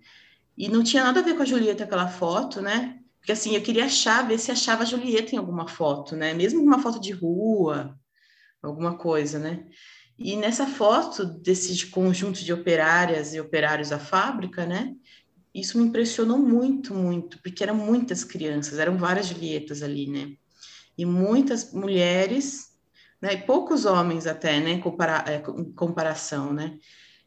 E 0.57 0.69
não 0.69 0.85
tinha 0.85 1.03
nada 1.03 1.21
a 1.21 1.23
ver 1.23 1.37
com 1.37 1.43
a 1.43 1.47
Julieta 1.47 1.85
aquela 1.85 2.09
foto, 2.09 2.61
né? 2.61 2.99
Porque 3.19 3.33
assim, 3.33 3.55
eu 3.55 3.63
queria 3.63 3.87
achar, 3.87 4.27
ver 4.27 4.39
se 4.39 4.51
achava 4.51 4.83
a 4.83 4.87
Julieta 4.87 5.35
em 5.35 5.39
alguma 5.39 5.67
foto, 5.67 6.17
né? 6.17 6.33
Mesmo 6.33 6.63
uma 6.63 6.81
foto 6.81 7.01
de 7.01 7.13
rua, 7.13 7.99
alguma 8.63 8.97
coisa, 8.97 9.39
né? 9.39 9.67
E 10.19 10.37
nessa 10.37 10.67
foto 10.67 11.25
desse 11.25 11.87
conjunto 11.87 12.45
de 12.45 12.53
operárias 12.53 13.35
e 13.35 13.41
operários 13.41 13.89
da 13.89 13.99
fábrica, 13.99 14.67
né? 14.67 14.95
Isso 15.55 15.79
me 15.79 15.85
impressionou 15.85 16.39
muito, 16.39 16.95
muito, 16.95 17.41
porque 17.43 17.63
eram 17.63 17.75
muitas 17.75 18.23
crianças, 18.25 18.79
eram 18.79 18.97
várias 18.97 19.27
Julietas 19.27 19.83
ali, 19.83 20.07
né? 20.07 20.33
E 20.97 21.05
muitas 21.05 21.73
mulheres 21.73 22.71
né? 23.21 23.35
E 23.35 23.43
poucos 23.43 23.85
homens 23.85 24.27
até, 24.27 24.61
né? 24.61 24.79
Compara 24.79 25.25
é, 25.29 25.37
em 25.61 25.73
comparação, 25.73 26.53
né? 26.53 26.79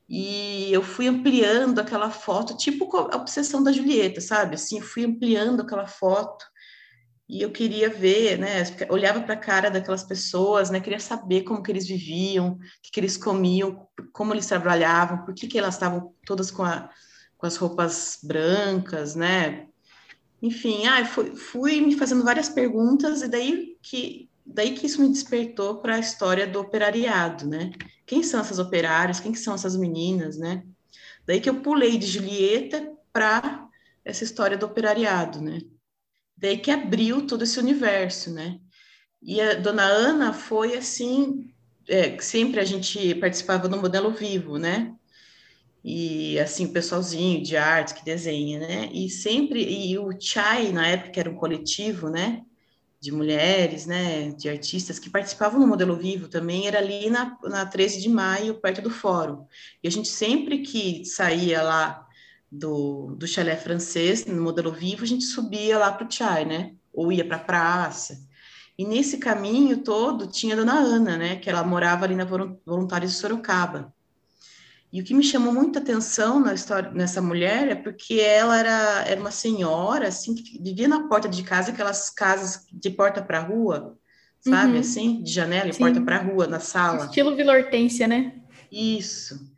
E 0.09 0.71
eu 0.71 0.81
fui 0.81 1.07
ampliando 1.07 1.79
aquela 1.79 2.09
foto, 2.09 2.57
tipo 2.57 2.95
a 2.97 3.15
obsessão 3.15 3.63
da 3.63 3.71
Julieta, 3.71 4.19
sabe? 4.21 4.55
Assim, 4.55 4.77
eu 4.79 4.83
fui 4.83 5.05
ampliando 5.05 5.61
aquela 5.61 5.87
foto 5.87 6.45
e 7.29 7.41
eu 7.41 7.51
queria 7.51 7.89
ver, 7.89 8.37
né? 8.37 8.63
Olhava 8.89 9.21
para 9.21 9.35
a 9.35 9.37
cara 9.37 9.71
daquelas 9.71 10.03
pessoas, 10.03 10.69
né? 10.69 10.79
Queria 10.79 10.99
saber 10.99 11.43
como 11.43 11.63
que 11.63 11.71
eles 11.71 11.87
viviam, 11.87 12.53
o 12.53 12.59
que, 12.81 12.91
que 12.91 12.99
eles 12.99 13.17
comiam, 13.17 13.87
como 14.11 14.33
eles 14.33 14.47
trabalhavam, 14.47 15.23
por 15.25 15.33
que, 15.33 15.47
que 15.47 15.57
elas 15.57 15.75
estavam 15.75 16.13
todas 16.25 16.51
com, 16.51 16.63
a, 16.63 16.89
com 17.43 17.47
as 17.47 17.57
roupas 17.57 18.19
brancas, 18.23 19.15
né? 19.15 19.67
Enfim, 20.41 20.87
ah, 20.87 21.03
fui, 21.03 21.35
fui 21.35 21.81
me 21.81 21.93
fazendo 21.93 22.23
várias 22.23 22.47
perguntas 22.47 23.21
e 23.21 23.27
daí 23.27 23.77
que 23.81 24.29
daí 24.45 24.73
que 24.73 24.85
isso 24.85 25.01
me 25.01 25.09
despertou 25.09 25.81
para 25.81 25.95
a 25.95 25.99
história 25.99 26.47
do 26.47 26.61
operariado, 26.61 27.45
né? 27.45 27.71
Quem 28.05 28.23
são 28.23 28.39
essas 28.39 28.59
operárias? 28.59 29.19
Quem 29.19 29.35
são 29.35 29.55
essas 29.55 29.75
meninas, 29.75 30.37
né? 30.37 30.63
Daí 31.27 31.41
que 31.41 31.49
eu 31.49 31.61
pulei 31.61 31.97
de 31.97 32.07
Julieta 32.07 32.93
para 33.11 33.67
essa 34.05 34.23
história 34.23 34.57
do 34.57 34.65
operariado, 34.65 35.41
né? 35.41 35.59
Daí 36.37 36.57
que 36.57 36.71
abriu 36.71 37.27
todo 37.27 37.43
esse 37.43 37.59
universo, 37.59 38.31
né? 38.31 38.57
E 39.21 39.41
a 39.41 39.55
dona 39.55 39.83
Ana 39.83 40.31
foi 40.31 40.77
assim, 40.77 41.53
é, 41.89 42.17
sempre 42.21 42.61
a 42.61 42.65
gente 42.65 43.15
participava 43.15 43.67
do 43.67 43.81
modelo 43.81 44.11
vivo, 44.11 44.57
né? 44.57 44.95
E 45.83 46.39
assim, 46.39 46.65
o 46.65 46.71
pessoalzinho 46.71 47.43
de 47.43 47.57
arte 47.57 47.93
que 47.93 48.05
desenha, 48.05 48.59
né? 48.59 48.89
E 48.93 49.09
sempre, 49.09 49.61
e 49.63 49.97
o 49.99 50.09
Chai, 50.19 50.71
na 50.71 50.87
época, 50.87 51.19
era 51.19 51.29
um 51.29 51.35
coletivo, 51.35 52.09
né? 52.09 52.43
de 53.03 53.11
mulheres, 53.11 53.85
né, 53.85 54.29
de 54.29 54.47
artistas 54.47 54.97
que 54.97 55.09
participavam 55.09 55.59
no 55.59 55.67
Modelo 55.67 55.93
Vivo 55.93 56.29
também, 56.29 56.67
era 56.67 56.79
ali 56.79 57.09
na, 57.09 57.37
na 57.43 57.65
13 57.65 58.01
de 58.01 58.07
maio, 58.07 58.61
perto 58.61 58.81
do 58.81 58.89
fórum. 58.89 59.45
E 59.83 59.89
a 59.89 59.91
gente 59.91 60.07
sempre 60.07 60.59
que 60.59 61.03
saía 61.03 61.61
lá 61.61 62.07
do, 62.49 63.13
do 63.17 63.27
chalé 63.27 63.57
francês, 63.57 64.25
no 64.25 64.41
Modelo 64.41 64.71
Vivo, 64.71 65.03
a 65.03 65.05
gente 65.05 65.25
subia 65.25 65.77
lá 65.77 65.91
para 65.91 66.07
o 66.07 66.09
Chai, 66.09 66.45
né, 66.45 66.75
ou 66.93 67.11
ia 67.11 67.27
para 67.27 67.35
a 67.35 67.43
praça. 67.43 68.25
E 68.77 68.85
nesse 68.85 69.17
caminho 69.17 69.79
todo 69.79 70.25
tinha 70.25 70.55
a 70.55 70.57
Dona 70.57 70.79
Ana, 70.79 71.17
né, 71.17 71.35
que 71.35 71.49
ela 71.49 71.61
morava 71.61 72.05
ali 72.05 72.15
na 72.15 72.23
Voluntários 72.23 73.11
de 73.11 73.17
Sorocaba. 73.17 73.93
E 74.93 75.01
o 75.01 75.03
que 75.03 75.15
me 75.15 75.23
chamou 75.23 75.51
muita 75.51 75.79
atenção 75.79 76.39
na 76.39 76.53
história 76.53 76.91
nessa 76.91 77.19
mulher 77.19 77.67
é 77.67 77.73
porque 77.73 78.19
ela 78.19 78.59
era, 78.59 79.03
era 79.07 79.19
uma 79.19 79.31
senhora 79.31 80.09
assim 80.09 80.35
que 80.35 80.61
vivia 80.61 80.87
na 80.87 81.07
porta 81.07 81.27
de 81.27 81.41
casa, 81.41 81.71
aquelas 81.71 82.11
casas 82.11 82.67
de 82.71 82.91
porta 82.91 83.19
para 83.19 83.39
rua, 83.39 83.97
sabe, 84.39 84.73
uhum. 84.73 84.79
assim, 84.79 85.23
de 85.23 85.31
janela 85.31 85.67
e 85.67 85.73
Sim. 85.73 85.79
porta 85.79 85.99
para 85.99 86.21
rua 86.21 86.45
na 86.45 86.59
sala. 86.59 87.05
Estilo 87.05 87.35
Vila 87.35 87.53
Hortência, 87.53 88.07
né? 88.07 88.35
Isso. 88.71 89.51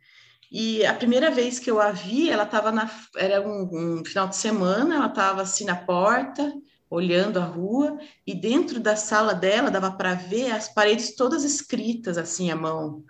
E 0.50 0.86
a 0.86 0.94
primeira 0.94 1.30
vez 1.30 1.58
que 1.58 1.70
eu 1.70 1.82
a 1.82 1.92
vi, 1.92 2.30
ela 2.30 2.44
estava 2.44 2.72
na 2.72 2.90
era 3.14 3.46
um, 3.46 3.98
um 3.98 4.04
final 4.06 4.28
de 4.28 4.36
semana, 4.36 4.94
ela 4.94 5.08
estava 5.08 5.42
assim 5.42 5.66
na 5.66 5.76
porta, 5.76 6.50
olhando 6.88 7.38
a 7.38 7.44
rua, 7.44 7.98
e 8.26 8.34
dentro 8.34 8.80
da 8.80 8.96
sala 8.96 9.34
dela 9.34 9.70
dava 9.70 9.90
para 9.90 10.14
ver 10.14 10.52
as 10.52 10.66
paredes 10.66 11.14
todas 11.14 11.44
escritas 11.44 12.16
assim 12.16 12.50
à 12.50 12.56
mão 12.56 13.04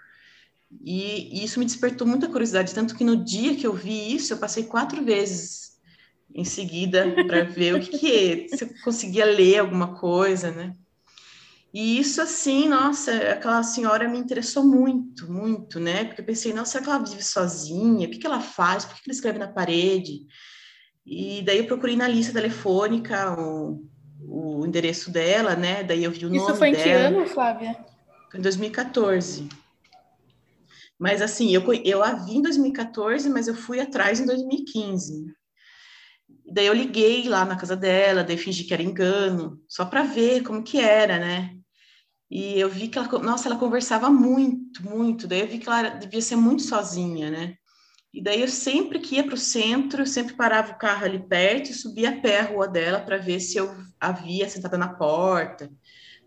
e, 0.70 1.40
e, 1.40 1.44
isso 1.44 1.59
me 1.59 1.64
despertou 1.64 2.07
muita 2.07 2.29
curiosidade, 2.29 2.74
tanto 2.74 2.96
que 2.96 3.05
no 3.05 3.16
dia 3.16 3.55
que 3.55 3.66
eu 3.66 3.72
vi 3.72 4.14
isso, 4.14 4.33
eu 4.33 4.38
passei 4.38 4.64
quatro 4.64 5.05
vezes 5.05 5.76
em 6.35 6.44
seguida 6.44 7.14
para 7.26 7.44
ver 7.44 7.74
o 7.74 7.81
que, 7.81 7.98
que 7.98 8.12
é, 8.12 8.48
se 8.57 8.64
eu 8.64 8.70
conseguia 8.83 9.24
ler 9.24 9.59
alguma 9.59 9.94
coisa, 9.94 10.50
né? 10.50 10.74
E 11.72 11.98
isso, 11.98 12.22
assim, 12.22 12.68
nossa, 12.68 13.12
aquela 13.12 13.62
senhora 13.62 14.09
me 14.09 14.18
interessou 14.18 14.64
muito, 14.64 15.31
muito, 15.31 15.79
né? 15.79 16.05
Porque 16.05 16.22
eu 16.22 16.24
pensei, 16.24 16.52
nossa, 16.52 16.72
será 16.72 16.85
que 16.85 16.90
ela 16.90 17.05
vive 17.05 17.22
sozinha? 17.22 18.07
O 18.07 18.11
que, 18.11 18.18
que 18.18 18.26
ela 18.26 18.40
faz? 18.40 18.85
Por 18.85 18.94
que, 18.94 19.02
que 19.02 19.11
ela 19.11 19.14
escreve 19.14 19.38
na 19.38 19.48
parede? 19.48 20.26
E 21.05 21.42
daí 21.42 21.59
eu 21.59 21.66
procurei 21.66 21.94
na 21.94 22.09
lista 22.09 22.33
telefônica 22.33 23.38
o, 23.38 23.85
o 24.22 24.66
endereço 24.66 25.11
dela, 25.11 25.55
né? 25.55 25.85
Daí 25.85 26.02
eu 26.02 26.11
vi 26.11 26.24
o 26.24 26.35
isso 26.35 26.46
nome 26.46 26.46
dela. 26.46 26.50
Isso 26.50 26.59
foi 26.59 26.68
em 26.70 26.74
que 26.74 26.90
ano, 26.90 27.26
Flávia? 27.26 27.76
Foi 28.31 28.40
em 28.40 28.42
2014. 28.42 29.48
Mas 30.98 31.20
assim, 31.20 31.54
eu, 31.54 31.62
eu 31.85 32.02
a 32.02 32.14
vi 32.14 32.37
em 32.37 32.42
2014, 32.42 33.28
mas 33.28 33.48
eu 33.48 33.54
fui 33.54 33.80
atrás 33.80 34.20
em 34.20 34.26
2015. 34.26 35.26
Daí 36.52 36.66
eu 36.66 36.74
liguei 36.74 37.28
lá 37.28 37.44
na 37.44 37.56
casa 37.56 37.76
dela, 37.76 38.24
daí 38.24 38.37
fingi 38.38 38.64
que 38.64 38.72
era 38.72 38.82
engano, 38.82 39.61
só 39.68 39.85
para 39.85 40.02
ver 40.02 40.42
como 40.42 40.62
que 40.62 40.78
era, 40.78 41.18
né? 41.18 41.56
E 42.30 42.59
eu 42.59 42.68
vi 42.68 42.88
que 42.88 42.98
ela, 42.98 43.09
nossa, 43.20 43.48
ela 43.48 43.59
conversava 43.59 44.11
muito, 44.11 44.85
muito. 44.85 45.26
Daí 45.26 45.40
eu 45.40 45.48
vi 45.48 45.59
que 45.59 45.68
ela 45.68 45.90
devia 45.90 46.20
ser 46.20 46.37
muito 46.37 46.62
sozinha, 46.62 47.30
né? 47.30 47.54
E 48.12 48.22
daí 48.22 48.40
eu 48.40 48.48
sempre 48.48 48.98
que 49.00 49.16
ia 49.16 49.24
para 49.24 49.35
o 49.35 49.38
centro, 49.38 50.02
eu 50.02 50.06
sempre 50.06 50.35
parava 50.35 50.72
o 50.72 50.78
carro 50.78 51.04
ali 51.04 51.18
perto 51.28 51.70
e 51.70 51.74
subia 51.74 52.11
a 52.11 52.20
pé 52.20 52.40
a 52.40 52.44
rua 52.44 52.66
dela 52.66 53.00
para 53.00 53.18
ver 53.18 53.40
se 53.40 53.59
eu 53.59 53.70
a 54.00 54.12
via 54.12 54.48
sentada 54.48 54.78
na 54.78 54.94
porta. 54.94 55.70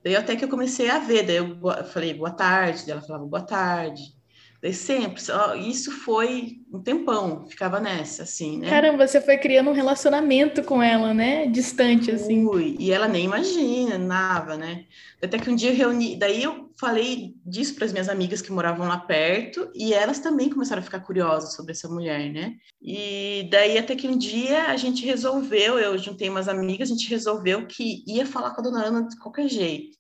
Daí 0.03 0.15
até 0.15 0.35
que 0.35 0.45
eu 0.45 0.49
comecei 0.49 0.89
a 0.89 0.99
ver, 0.99 1.25
daí 1.25 1.37
eu 1.37 1.59
falei 1.91 2.13
boa 2.13 2.31
tarde, 2.31 2.83
daí 2.83 2.91
ela 2.91 3.01
falava 3.01 3.25
boa 3.25 3.45
tarde. 3.45 4.18
Daí 4.61 4.73
sempre, 4.73 5.21
isso 5.69 5.89
foi 5.89 6.57
um 6.69 6.81
tempão, 6.81 7.47
ficava 7.47 7.79
nessa, 7.79 8.23
assim, 8.23 8.59
né? 8.59 8.69
Caramba, 8.69 9.07
você 9.07 9.21
foi 9.21 9.37
criando 9.37 9.69
um 9.69 9.73
relacionamento 9.73 10.61
com 10.63 10.83
ela, 10.83 11.13
né? 11.13 11.47
Distante, 11.47 12.11
assim. 12.11 12.43
Fui, 12.43 12.75
e 12.77 12.91
ela 12.91 13.07
nem 13.07 13.23
imagina, 13.23 13.97
nada, 13.97 14.57
né? 14.57 14.83
Até 15.23 15.39
que 15.39 15.49
um 15.49 15.55
dia 15.55 15.71
eu 15.71 15.75
reuni, 15.75 16.17
daí 16.17 16.43
eu 16.43 16.69
falei 16.77 17.35
disso 17.45 17.73
para 17.75 17.85
as 17.85 17.93
minhas 17.93 18.09
amigas 18.09 18.41
que 18.41 18.51
moravam 18.51 18.85
lá 18.85 18.97
perto, 18.97 19.71
e 19.73 19.93
elas 19.93 20.19
também 20.19 20.49
começaram 20.49 20.81
a 20.81 20.85
ficar 20.85 20.99
curiosas 20.99 21.53
sobre 21.53 21.71
essa 21.71 21.87
mulher, 21.87 22.29
né? 22.29 22.55
E 22.81 23.47
daí 23.49 23.77
até 23.77 23.95
que 23.95 24.09
um 24.09 24.17
dia 24.17 24.65
a 24.65 24.75
gente 24.75 25.05
resolveu, 25.05 25.79
eu 25.79 25.97
juntei 25.97 26.27
umas 26.27 26.49
amigas, 26.49 26.89
a 26.89 26.93
gente 26.93 27.09
resolveu 27.09 27.65
que 27.65 28.03
ia 28.05 28.25
falar 28.25 28.51
com 28.51 28.59
a 28.59 28.63
dona 28.63 28.85
Ana 28.85 29.07
de 29.07 29.17
qualquer 29.17 29.47
jeito. 29.47 29.97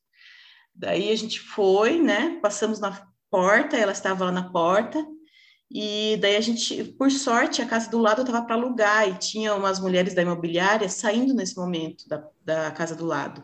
Daí 0.75 1.11
a 1.11 1.15
gente 1.15 1.39
foi, 1.39 1.97
né? 1.99 2.39
Passamos 2.41 2.79
na 2.79 3.08
porta, 3.29 3.77
ela 3.77 3.91
estava 3.91 4.25
lá 4.25 4.31
na 4.31 4.49
porta, 4.49 5.05
e 5.71 6.17
daí 6.17 6.35
a 6.35 6.41
gente, 6.41 6.83
por 6.83 7.11
sorte, 7.11 7.61
a 7.61 7.65
casa 7.65 7.91
do 7.91 7.99
lado 7.99 8.21
estava 8.21 8.43
para 8.43 8.55
alugar 8.55 9.07
e 9.07 9.19
tinha 9.19 9.53
umas 9.53 9.79
mulheres 9.79 10.15
da 10.15 10.23
imobiliária 10.23 10.89
saindo 10.89 11.33
nesse 11.33 11.55
momento 11.55 12.07
da, 12.09 12.27
da 12.43 12.71
casa 12.71 12.95
do 12.95 13.05
lado. 13.05 13.43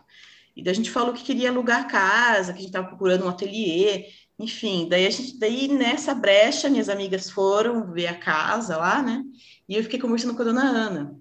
E 0.56 0.62
daí 0.62 0.72
a 0.72 0.74
gente 0.74 0.90
falou 0.90 1.14
que 1.14 1.22
queria 1.22 1.50
alugar 1.50 1.82
a 1.82 1.84
casa, 1.84 2.52
que 2.52 2.58
a 2.58 2.62
gente 2.62 2.70
estava 2.70 2.88
procurando 2.88 3.24
um 3.24 3.28
ateliê, 3.28 4.06
enfim. 4.38 4.88
Daí 4.88 5.06
a 5.06 5.10
gente, 5.10 5.38
daí 5.38 5.68
nessa 5.68 6.14
brecha, 6.14 6.68
minhas 6.68 6.88
amigas 6.88 7.30
foram 7.30 7.92
ver 7.92 8.08
a 8.08 8.18
casa 8.18 8.76
lá, 8.76 9.00
né? 9.02 9.22
E 9.68 9.76
eu 9.76 9.82
fiquei 9.84 10.00
conversando 10.00 10.34
com 10.34 10.42
a 10.42 10.46
dona 10.46 10.64
Ana. 10.64 11.16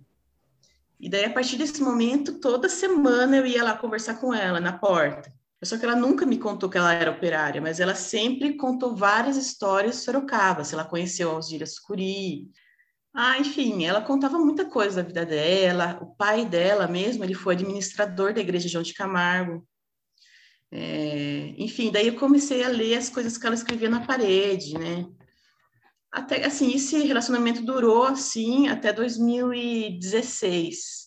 E 0.99 1.07
daí 1.07 1.25
a 1.25 1.29
partir 1.33 1.57
desse 1.57 1.83
momento, 1.83 2.39
toda 2.39 2.67
semana 2.67 3.37
eu 3.37 3.45
ia 3.45 3.63
lá 3.63 3.77
conversar 3.77 4.15
com 4.15 4.33
ela 4.33 4.59
na 4.59 4.73
porta. 4.73 5.31
Só 5.65 5.77
que 5.77 5.85
ela 5.85 5.95
nunca 5.95 6.25
me 6.25 6.37
contou 6.37 6.69
que 6.69 6.77
ela 6.77 6.93
era 6.93 7.11
operária, 7.11 7.61
mas 7.61 7.79
ela 7.79 7.95
sempre 7.95 8.55
contou 8.55 8.95
várias 8.95 9.37
histórias 9.37 9.97
de 9.97 10.01
Sorocaba, 10.03 10.63
se 10.63 10.73
ela 10.73 10.85
conheceu 10.85 11.31
Alzira 11.31 11.65
Sucuri. 11.65 12.49
Ah, 13.13 13.39
enfim, 13.39 13.85
ela 13.85 14.01
contava 14.01 14.37
muita 14.37 14.65
coisa 14.65 14.97
da 14.97 15.07
vida 15.07 15.25
dela. 15.25 15.97
O 16.01 16.15
pai 16.15 16.45
dela 16.45 16.87
mesmo, 16.87 17.23
ele 17.23 17.33
foi 17.33 17.55
administrador 17.55 18.33
da 18.33 18.41
igreja 18.41 18.67
João 18.67 18.83
de 18.83 18.93
Camargo. 18.93 19.65
É, 20.71 21.53
enfim, 21.57 21.91
daí 21.91 22.07
eu 22.07 22.15
comecei 22.15 22.63
a 22.63 22.69
ler 22.69 22.97
as 22.97 23.09
coisas 23.09 23.37
que 23.37 23.45
ela 23.45 23.55
escrevia 23.55 23.89
na 23.89 24.05
parede, 24.05 24.77
né? 24.77 25.05
Até, 26.11 26.45
assim, 26.45 26.73
esse 26.73 26.97
relacionamento 27.03 27.61
durou, 27.61 28.03
assim, 28.03 28.67
até 28.67 28.91
2016 28.91 31.04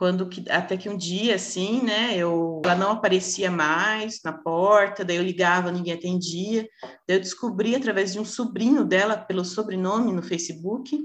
quando 0.00 0.26
que, 0.30 0.42
até 0.48 0.78
que 0.78 0.88
um 0.88 0.96
dia 0.96 1.34
assim, 1.34 1.82
né, 1.82 2.16
eu 2.16 2.62
ela 2.64 2.74
não 2.74 2.92
aparecia 2.92 3.50
mais 3.50 4.22
na 4.24 4.32
porta, 4.32 5.04
daí 5.04 5.16
eu 5.16 5.22
ligava, 5.22 5.70
ninguém 5.70 5.92
atendia. 5.92 6.66
Daí 7.06 7.18
eu 7.18 7.20
descobri 7.20 7.76
através 7.76 8.14
de 8.14 8.18
um 8.18 8.24
sobrinho 8.24 8.82
dela 8.82 9.14
pelo 9.14 9.44
sobrenome 9.44 10.10
no 10.10 10.22
Facebook. 10.22 10.98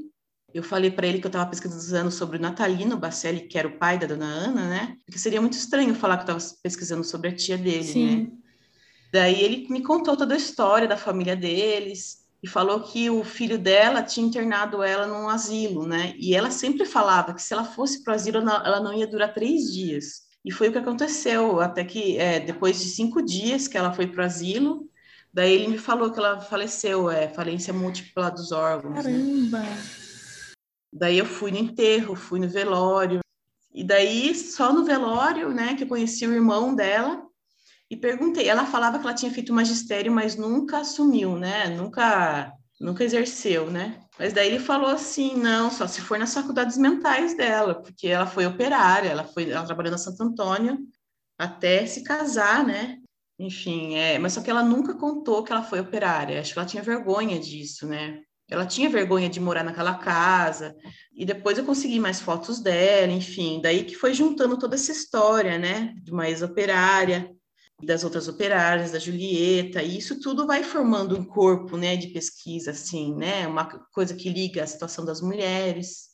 Eu 0.53 0.63
falei 0.63 0.89
para 0.89 1.05
ele 1.05 1.19
que 1.19 1.25
eu 1.25 1.29
estava 1.29 1.49
pesquisando 1.49 2.09
sobre 2.09 2.37
o 2.37 2.41
Natalino 2.41 2.95
Bacelli, 2.95 3.41
que 3.41 3.59
era 3.59 3.67
o 3.67 3.77
pai 3.77 3.99
da 3.99 4.07
dona 4.07 4.27
Ana, 4.27 4.69
né? 4.69 4.95
Porque 5.05 5.19
seria 5.19 5.41
muito 5.41 5.57
estranho 5.57 5.93
falar 5.93 6.15
que 6.15 6.31
eu 6.31 6.37
estava 6.37 6.59
pesquisando 6.63 7.03
sobre 7.03 7.27
a 7.27 7.35
tia 7.35 7.57
dele, 7.57 7.83
Sim. 7.83 8.15
né? 8.15 8.31
Daí 9.11 9.43
ele 9.43 9.67
me 9.69 9.83
contou 9.83 10.15
toda 10.15 10.35
a 10.35 10.37
história 10.37 10.87
da 10.87 10.95
família 10.95 11.35
deles, 11.35 12.24
e 12.45 12.47
falou 12.47 12.79
que 12.81 13.09
o 13.09 13.23
filho 13.23 13.57
dela 13.57 14.03
tinha 14.03 14.23
internado 14.23 14.83
ela 14.83 15.07
num 15.07 15.27
asilo, 15.27 15.87
né? 15.87 16.13
E 16.15 16.35
ela 16.35 16.51
sempre 16.51 16.85
falava 16.85 17.33
que 17.33 17.41
se 17.41 17.51
ela 17.51 17.63
fosse 17.63 18.03
para 18.03 18.11
o 18.11 18.15
asilo, 18.15 18.37
ela 18.37 18.79
não 18.79 18.93
ia 18.93 19.07
durar 19.07 19.33
três 19.33 19.73
dias. 19.73 20.25
E 20.45 20.51
foi 20.51 20.69
o 20.69 20.71
que 20.71 20.77
aconteceu, 20.77 21.59
até 21.59 21.83
que 21.83 22.19
é, 22.19 22.39
depois 22.39 22.79
de 22.79 22.85
cinco 22.85 23.19
dias 23.19 23.67
que 23.67 23.75
ela 23.75 23.91
foi 23.91 24.05
para 24.05 24.21
o 24.21 24.25
asilo, 24.27 24.87
daí 25.33 25.53
ele 25.53 25.69
me 25.69 25.79
falou 25.79 26.11
que 26.11 26.19
ela 26.19 26.39
faleceu, 26.39 27.09
é 27.09 27.27
falência 27.27 27.73
múltipla 27.73 28.29
dos 28.29 28.51
órgãos. 28.51 28.93
Né? 28.93 29.01
Caramba! 29.01 29.59
Né? 29.61 29.83
Daí 30.93 31.17
eu 31.17 31.25
fui 31.25 31.49
no 31.49 31.57
enterro, 31.57 32.15
fui 32.15 32.39
no 32.39 32.47
velório, 32.47 33.21
e 33.73 33.83
daí 33.83 34.35
só 34.35 34.71
no 34.71 34.85
velório, 34.85 35.49
né, 35.49 35.73
que 35.73 35.83
eu 35.83 35.87
conheci 35.87 36.27
o 36.27 36.33
irmão 36.33 36.75
dela, 36.75 37.24
e 37.89 37.95
perguntei. 37.95 38.47
Ela 38.47 38.65
falava 38.65 38.99
que 38.99 39.05
ela 39.05 39.13
tinha 39.13 39.31
feito 39.31 39.53
magistério, 39.53 40.11
mas 40.11 40.35
nunca 40.35 40.79
assumiu, 40.79 41.37
né? 41.37 41.69
Nunca, 41.69 42.51
nunca 42.79 43.03
exerceu, 43.03 43.69
né? 43.69 43.99
Mas 44.17 44.33
daí 44.33 44.47
ele 44.47 44.59
falou 44.59 44.89
assim, 44.89 45.35
não, 45.35 45.69
só 45.69 45.87
se 45.87 46.01
for 46.01 46.17
nas 46.17 46.33
faculdades 46.33 46.77
mentais 46.77 47.35
dela, 47.35 47.75
porque 47.75 48.07
ela 48.07 48.25
foi 48.25 48.45
operária, 48.45 49.09
ela 49.09 49.25
foi, 49.25 49.49
ela 49.49 49.65
trabalhou 49.65 49.91
na 49.91 49.97
Santo 49.97 50.23
Antônio 50.23 50.79
até 51.37 51.85
se 51.85 52.01
casar, 52.03 52.65
né? 52.65 52.97
Enfim, 53.37 53.95
é, 53.95 54.17
mas 54.17 54.33
só 54.33 54.41
que 54.41 54.49
ela 54.49 54.63
nunca 54.63 54.93
contou 54.93 55.43
que 55.43 55.51
ela 55.51 55.63
foi 55.63 55.81
operária. 55.81 56.39
Acho 56.39 56.53
que 56.53 56.59
ela 56.59 56.67
tinha 56.67 56.81
vergonha 56.81 57.37
disso, 57.37 57.85
né? 57.85 58.21
Ela 58.47 58.65
tinha 58.65 58.89
vergonha 58.89 59.27
de 59.27 59.39
morar 59.39 59.63
naquela 59.63 59.95
casa. 59.95 60.73
E 61.13 61.25
depois 61.25 61.57
eu 61.57 61.65
consegui 61.65 61.99
mais 61.99 62.21
fotos 62.21 62.61
dela, 62.61 63.11
enfim. 63.11 63.59
Daí 63.61 63.83
que 63.83 63.95
foi 63.95 64.13
juntando 64.13 64.57
toda 64.57 64.75
essa 64.75 64.91
história, 64.91 65.57
né? 65.57 65.93
De 66.01 66.11
uma 66.11 66.29
ex-operária 66.29 67.29
das 67.83 68.03
outras 68.03 68.27
operárias, 68.27 68.91
da 68.91 68.99
Julieta, 68.99 69.83
e 69.83 69.97
isso 69.97 70.19
tudo 70.19 70.47
vai 70.47 70.63
formando 70.63 71.17
um 71.17 71.23
corpo, 71.23 71.75
né, 71.75 71.95
de 71.97 72.07
pesquisa, 72.07 72.71
assim, 72.71 73.13
né, 73.15 73.45
uma 73.47 73.65
coisa 73.65 74.15
que 74.15 74.29
liga 74.29 74.63
a 74.63 74.67
situação 74.67 75.03
das 75.03 75.21
mulheres, 75.21 76.09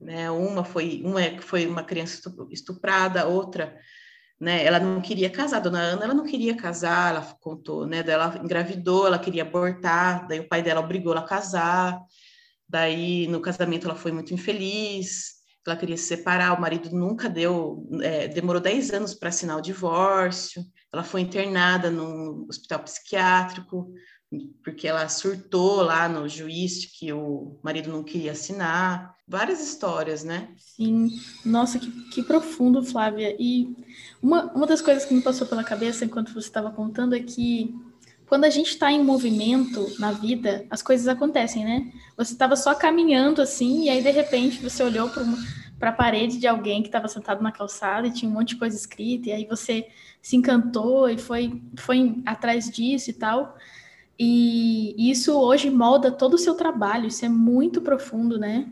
né, 0.00 0.30
uma 0.30 0.64
foi 0.64 1.00
uma 1.04 1.22
é 1.22 1.40
foi 1.40 1.66
uma 1.66 1.84
criança 1.84 2.20
estuprada, 2.50 3.26
outra, 3.26 3.78
né, 4.40 4.64
ela 4.64 4.80
não 4.80 5.00
queria 5.00 5.30
casar, 5.30 5.60
dona 5.60 5.78
Ana, 5.78 6.04
ela 6.04 6.14
não 6.14 6.24
queria 6.24 6.56
casar, 6.56 7.14
ela 7.14 7.36
contou, 7.40 7.86
né, 7.86 8.02
ela 8.04 8.40
engravidou, 8.42 9.06
ela 9.06 9.20
queria 9.20 9.42
abortar, 9.42 10.26
daí 10.26 10.40
o 10.40 10.48
pai 10.48 10.62
dela 10.62 10.80
obrigou 10.80 11.12
ela 11.12 11.20
a 11.22 11.28
casar, 11.28 12.00
daí 12.68 13.28
no 13.28 13.40
casamento 13.40 13.86
ela 13.86 13.94
foi 13.94 14.10
muito 14.10 14.34
infeliz, 14.34 15.41
ela 15.66 15.76
queria 15.76 15.96
se 15.96 16.04
separar, 16.04 16.56
o 16.56 16.60
marido 16.60 16.90
nunca 16.90 17.28
deu, 17.28 17.88
é, 18.02 18.28
demorou 18.28 18.60
10 18.60 18.90
anos 18.90 19.14
para 19.14 19.28
assinar 19.28 19.56
o 19.56 19.62
divórcio, 19.62 20.64
ela 20.92 21.04
foi 21.04 21.20
internada 21.20 21.90
num 21.90 22.46
hospital 22.48 22.80
psiquiátrico, 22.80 23.92
porque 24.64 24.88
ela 24.88 25.08
surtou 25.08 25.82
lá 25.82 26.08
no 26.08 26.28
juiz 26.28 26.86
que 26.86 27.12
o 27.12 27.58
marido 27.62 27.90
não 27.90 28.02
queria 28.02 28.32
assinar. 28.32 29.14
Várias 29.28 29.60
histórias, 29.62 30.24
né? 30.24 30.48
Sim. 30.56 31.10
Nossa, 31.44 31.78
que, 31.78 31.90
que 32.10 32.22
profundo, 32.22 32.82
Flávia. 32.82 33.36
E 33.38 33.68
uma, 34.22 34.52
uma 34.52 34.66
das 34.66 34.80
coisas 34.80 35.04
que 35.04 35.14
me 35.14 35.22
passou 35.22 35.46
pela 35.46 35.62
cabeça 35.62 36.04
enquanto 36.04 36.32
você 36.32 36.48
estava 36.48 36.70
contando 36.70 37.14
é 37.14 37.20
que 37.20 37.74
quando 38.32 38.44
a 38.44 38.50
gente 38.50 38.68
está 38.68 38.90
em 38.90 39.04
movimento 39.04 39.94
na 39.98 40.10
vida, 40.10 40.64
as 40.70 40.80
coisas 40.80 41.06
acontecem, 41.06 41.66
né? 41.66 41.92
Você 42.16 42.32
estava 42.32 42.56
só 42.56 42.74
caminhando 42.74 43.42
assim, 43.42 43.84
e 43.84 43.90
aí 43.90 44.02
de 44.02 44.10
repente 44.10 44.58
você 44.62 44.82
olhou 44.82 45.10
para 45.78 45.90
a 45.90 45.92
parede 45.92 46.38
de 46.38 46.46
alguém 46.46 46.80
que 46.80 46.88
estava 46.88 47.06
sentado 47.08 47.42
na 47.42 47.52
calçada 47.52 48.06
e 48.06 48.10
tinha 48.10 48.30
um 48.30 48.32
monte 48.32 48.54
de 48.54 48.56
coisa 48.56 48.74
escrita, 48.74 49.28
e 49.28 49.32
aí 49.32 49.44
você 49.44 49.86
se 50.22 50.34
encantou 50.34 51.10
e 51.10 51.18
foi, 51.18 51.62
foi 51.76 52.22
atrás 52.24 52.70
disso 52.70 53.10
e 53.10 53.12
tal. 53.12 53.54
E 54.18 55.10
isso 55.10 55.38
hoje 55.38 55.68
molda 55.68 56.10
todo 56.10 56.32
o 56.32 56.38
seu 56.38 56.54
trabalho, 56.54 57.08
isso 57.08 57.26
é 57.26 57.28
muito 57.28 57.82
profundo, 57.82 58.38
né? 58.38 58.66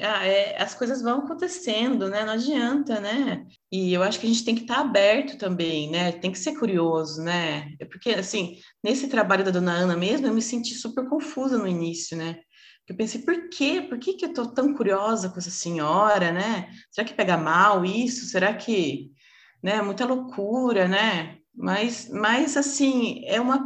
Ah, 0.00 0.24
é, 0.26 0.60
as 0.62 0.74
coisas 0.74 1.02
vão 1.02 1.20
acontecendo, 1.20 2.08
né? 2.08 2.24
Não 2.24 2.34
adianta, 2.34 3.00
né? 3.00 3.46
E 3.70 3.92
eu 3.92 4.02
acho 4.02 4.20
que 4.20 4.26
a 4.26 4.28
gente 4.28 4.44
tem 4.44 4.54
que 4.54 4.62
estar 4.62 4.78
aberto 4.80 5.36
também, 5.36 5.90
né? 5.90 6.12
Tem 6.12 6.30
que 6.30 6.38
ser 6.38 6.56
curioso, 6.56 7.20
né? 7.22 7.74
É 7.80 7.84
porque, 7.84 8.10
assim, 8.10 8.58
nesse 8.82 9.08
trabalho 9.08 9.44
da 9.44 9.50
dona 9.50 9.72
Ana 9.72 9.96
mesmo, 9.96 10.26
eu 10.26 10.34
me 10.34 10.42
senti 10.42 10.74
super 10.74 11.08
confusa 11.08 11.58
no 11.58 11.66
início, 11.66 12.16
né? 12.16 12.38
Eu 12.88 12.96
pensei, 12.96 13.22
por 13.22 13.48
quê? 13.50 13.82
Por 13.88 13.98
que, 13.98 14.14
que 14.14 14.24
eu 14.24 14.32
tô 14.32 14.46
tão 14.46 14.72
curiosa 14.72 15.28
com 15.30 15.38
essa 15.38 15.50
senhora, 15.50 16.30
né? 16.32 16.70
Será 16.90 17.06
que 17.06 17.14
pega 17.14 17.36
mal 17.36 17.84
isso? 17.84 18.26
Será 18.26 18.54
que, 18.54 19.10
né? 19.62 19.82
Muita 19.82 20.06
loucura, 20.06 20.86
né? 20.86 21.38
Mas, 21.54 22.08
mas 22.08 22.56
assim, 22.56 23.22
é 23.26 23.40
uma... 23.40 23.64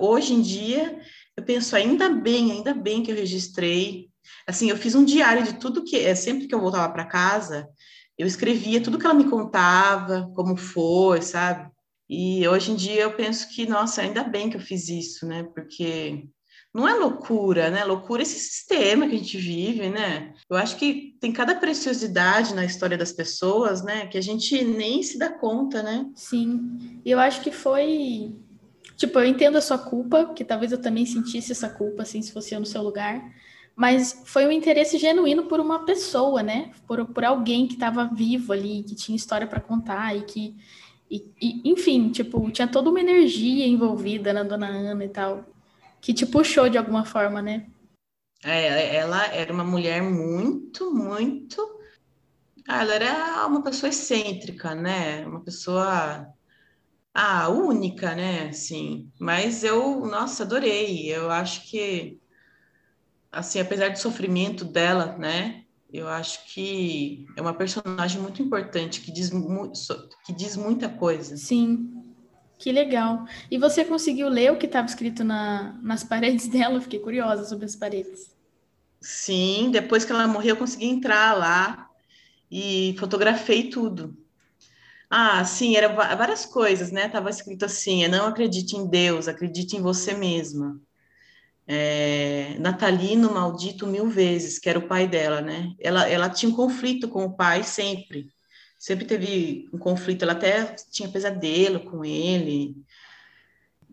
Hoje 0.00 0.34
em 0.34 0.42
dia, 0.42 1.00
eu 1.36 1.44
penso, 1.44 1.76
ainda 1.76 2.08
bem, 2.10 2.50
ainda 2.50 2.74
bem 2.74 3.02
que 3.02 3.12
eu 3.12 3.16
registrei 3.16 4.07
Assim, 4.46 4.70
eu 4.70 4.76
fiz 4.76 4.94
um 4.94 5.04
diário 5.04 5.44
de 5.44 5.54
tudo 5.54 5.84
que, 5.84 5.96
é, 5.96 6.14
sempre 6.14 6.46
que 6.46 6.54
eu 6.54 6.60
voltava 6.60 6.92
para 6.92 7.04
casa, 7.04 7.68
eu 8.18 8.26
escrevia 8.26 8.82
tudo 8.82 8.98
que 8.98 9.06
ela 9.06 9.14
me 9.14 9.30
contava, 9.30 10.30
como 10.34 10.56
foi, 10.56 11.22
sabe? 11.22 11.70
E 12.10 12.46
hoje 12.48 12.72
em 12.72 12.74
dia 12.74 13.02
eu 13.02 13.12
penso 13.14 13.48
que, 13.54 13.66
nossa, 13.66 14.02
ainda 14.02 14.24
bem 14.24 14.50
que 14.50 14.56
eu 14.56 14.60
fiz 14.60 14.88
isso, 14.88 15.26
né? 15.26 15.44
Porque 15.54 16.24
não 16.74 16.88
é 16.88 16.94
loucura, 16.94 17.70
né? 17.70 17.84
Loucura 17.84 18.22
é 18.22 18.24
esse 18.24 18.38
sistema 18.38 19.06
que 19.06 19.14
a 19.14 19.18
gente 19.18 19.36
vive, 19.36 19.88
né? 19.88 20.32
Eu 20.50 20.56
acho 20.56 20.76
que 20.76 21.16
tem 21.20 21.32
cada 21.32 21.54
preciosidade 21.54 22.54
na 22.54 22.64
história 22.64 22.96
das 22.96 23.12
pessoas, 23.12 23.84
né? 23.84 24.06
Que 24.06 24.18
a 24.18 24.22
gente 24.22 24.64
nem 24.64 25.02
se 25.02 25.18
dá 25.18 25.30
conta, 25.30 25.82
né? 25.82 26.06
Sim. 26.16 27.00
E 27.04 27.10
eu 27.10 27.20
acho 27.20 27.40
que 27.40 27.52
foi. 27.52 28.34
Tipo, 28.96 29.20
eu 29.20 29.26
entendo 29.26 29.56
a 29.56 29.60
sua 29.60 29.78
culpa, 29.78 30.32
que 30.34 30.44
talvez 30.44 30.72
eu 30.72 30.80
também 30.80 31.06
sentisse 31.06 31.52
essa 31.52 31.68
culpa, 31.68 32.02
assim, 32.02 32.20
se 32.20 32.32
fosse 32.32 32.54
eu 32.54 32.60
no 32.60 32.66
seu 32.66 32.82
lugar 32.82 33.22
mas 33.78 34.20
foi 34.24 34.44
um 34.44 34.50
interesse 34.50 34.98
genuíno 34.98 35.44
por 35.44 35.60
uma 35.60 35.84
pessoa, 35.84 36.42
né? 36.42 36.72
Por, 36.84 37.06
por 37.06 37.24
alguém 37.24 37.64
que 37.64 37.74
estava 37.74 38.06
vivo 38.12 38.52
ali, 38.52 38.82
que 38.82 38.96
tinha 38.96 39.14
história 39.14 39.46
para 39.46 39.60
contar 39.60 40.16
e 40.16 40.22
que, 40.22 40.56
e, 41.08 41.24
e, 41.40 41.70
enfim, 41.70 42.10
tipo, 42.10 42.50
tinha 42.50 42.66
toda 42.66 42.90
uma 42.90 42.98
energia 42.98 43.64
envolvida 43.64 44.32
na 44.32 44.42
Dona 44.42 44.66
Ana 44.66 45.04
e 45.04 45.08
tal, 45.08 45.44
que 46.00 46.12
te 46.12 46.26
puxou 46.26 46.68
de 46.68 46.76
alguma 46.76 47.04
forma, 47.04 47.40
né? 47.40 47.68
É, 48.42 48.96
ela 48.96 49.26
era 49.26 49.52
uma 49.52 49.62
mulher 49.62 50.02
muito, 50.02 50.92
muito. 50.92 51.78
Ah, 52.66 52.82
ela 52.82 52.94
era 52.94 53.46
uma 53.46 53.62
pessoa 53.62 53.90
excêntrica, 53.90 54.74
né? 54.74 55.24
Uma 55.24 55.40
pessoa 55.40 56.26
ah, 57.14 57.48
única, 57.48 58.12
né? 58.16 58.48
Assim, 58.48 59.08
mas 59.20 59.62
eu, 59.62 60.00
nossa, 60.04 60.42
adorei. 60.42 61.14
Eu 61.14 61.30
acho 61.30 61.70
que 61.70 62.18
assim, 63.38 63.60
apesar 63.60 63.90
do 63.90 63.98
sofrimento 63.98 64.64
dela, 64.64 65.16
né? 65.16 65.64
Eu 65.90 66.08
acho 66.08 66.44
que 66.52 67.26
é 67.36 67.40
uma 67.40 67.54
personagem 67.54 68.20
muito 68.20 68.42
importante, 68.42 69.00
que 69.00 69.10
diz, 69.10 69.30
que 70.26 70.32
diz 70.32 70.56
muita 70.56 70.88
coisa. 70.88 71.36
Sim, 71.36 72.04
que 72.58 72.70
legal. 72.70 73.24
E 73.50 73.56
você 73.56 73.84
conseguiu 73.84 74.28
ler 74.28 74.52
o 74.52 74.58
que 74.58 74.66
estava 74.66 74.86
escrito 74.86 75.24
na, 75.24 75.78
nas 75.82 76.04
paredes 76.04 76.48
dela? 76.50 76.74
Eu 76.74 76.82
fiquei 76.82 76.98
curiosa 76.98 77.44
sobre 77.44 77.64
as 77.64 77.74
paredes. 77.74 78.36
Sim, 79.00 79.70
depois 79.70 80.04
que 80.04 80.12
ela 80.12 80.26
morreu, 80.26 80.50
eu 80.50 80.58
consegui 80.58 80.86
entrar 80.86 81.38
lá 81.38 81.88
e 82.50 82.94
fotografei 82.98 83.70
tudo. 83.70 84.16
Ah, 85.08 85.42
sim, 85.44 85.74
era 85.74 85.88
várias 85.88 86.44
coisas, 86.44 86.90
né? 86.90 87.08
Tava 87.08 87.30
escrito 87.30 87.64
assim: 87.64 88.06
não 88.08 88.26
acredite 88.26 88.76
em 88.76 88.86
Deus, 88.86 89.26
acredite 89.26 89.76
em 89.76 89.80
você 89.80 90.12
mesma 90.12 90.78
é, 91.68 92.56
natalino 92.58 93.30
maldito 93.30 93.86
mil 93.86 94.08
vezes, 94.08 94.58
que 94.58 94.70
era 94.70 94.78
o 94.78 94.88
pai 94.88 95.06
dela, 95.06 95.42
né? 95.42 95.74
Ela, 95.78 96.08
ela 96.08 96.30
tinha 96.30 96.50
um 96.50 96.56
conflito 96.56 97.08
com 97.08 97.24
o 97.26 97.36
pai 97.36 97.62
sempre, 97.62 98.28
sempre 98.78 99.04
teve 99.04 99.68
um 99.72 99.78
conflito, 99.78 100.22
ela 100.22 100.32
até 100.32 100.74
tinha 100.90 101.10
pesadelo 101.10 101.80
com 101.80 102.02
ele. 102.04 102.74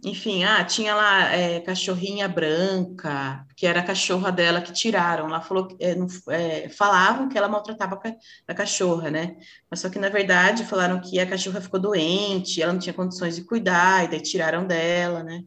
Enfim, 0.05 0.43
ah, 0.43 0.63
tinha 0.63 0.93
lá 0.95 1.33
é, 1.33 1.59
cachorrinha 1.61 2.27
branca, 2.27 3.45
que 3.57 3.65
era 3.65 3.79
a 3.79 3.83
cachorra 3.83 4.31
dela 4.31 4.61
que 4.61 4.71
tiraram. 4.71 5.25
Ela 5.27 5.41
falou, 5.41 5.67
é, 5.79 5.95
não, 5.95 6.07
é, 6.29 6.69
falavam 6.69 7.27
que 7.27 7.38
ela 7.38 7.47
maltratava 7.49 7.99
a 8.47 8.53
cachorra, 8.53 9.09
né? 9.09 9.35
Mas 9.69 9.79
só 9.79 9.89
que 9.89 9.99
na 9.99 10.09
verdade 10.09 10.63
falaram 10.65 11.01
que 11.01 11.19
a 11.19 11.27
cachorra 11.27 11.59
ficou 11.59 11.79
doente, 11.79 12.61
ela 12.61 12.73
não 12.73 12.79
tinha 12.79 12.93
condições 12.93 13.35
de 13.35 13.43
cuidar, 13.43 14.05
e 14.05 14.09
daí 14.09 14.21
tiraram 14.21 14.67
dela, 14.67 15.23
né? 15.23 15.43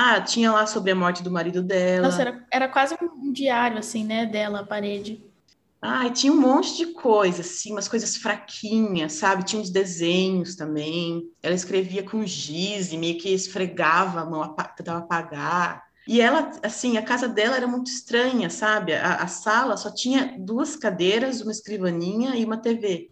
Ah, 0.00 0.20
tinha 0.20 0.52
lá 0.52 0.64
sobre 0.64 0.92
a 0.92 0.94
morte 0.94 1.24
do 1.24 1.30
marido 1.30 1.60
dela. 1.60 2.06
Nossa, 2.06 2.22
era, 2.22 2.46
era 2.52 2.68
quase 2.68 2.96
um 3.02 3.32
diário, 3.32 3.78
assim, 3.78 4.04
né, 4.04 4.26
dela, 4.26 4.60
a 4.60 4.64
parede. 4.64 5.20
Ah, 5.82 6.06
e 6.06 6.12
tinha 6.12 6.32
um 6.32 6.40
monte 6.40 6.76
de 6.76 6.86
coisas, 6.92 7.44
assim, 7.44 7.72
umas 7.72 7.88
coisas 7.88 8.16
fraquinhas, 8.16 9.14
sabe? 9.14 9.42
Tinha 9.42 9.60
uns 9.60 9.70
desenhos 9.70 10.54
também. 10.54 11.28
Ela 11.42 11.56
escrevia 11.56 12.04
com 12.04 12.24
giz 12.24 12.92
e 12.92 12.96
meio 12.96 13.18
que 13.18 13.28
esfregava 13.28 14.20
a 14.20 14.24
mão, 14.24 14.54
tentava 14.76 15.00
apagar. 15.00 15.82
E 16.06 16.20
ela, 16.20 16.52
assim, 16.62 16.96
a 16.96 17.02
casa 17.02 17.26
dela 17.26 17.56
era 17.56 17.66
muito 17.66 17.90
estranha, 17.90 18.48
sabe? 18.50 18.94
A, 18.94 19.16
a 19.16 19.26
sala 19.26 19.76
só 19.76 19.92
tinha 19.92 20.36
duas 20.38 20.76
cadeiras, 20.76 21.40
uma 21.40 21.50
escrivaninha 21.50 22.36
e 22.36 22.44
uma 22.44 22.56
TV 22.56 23.10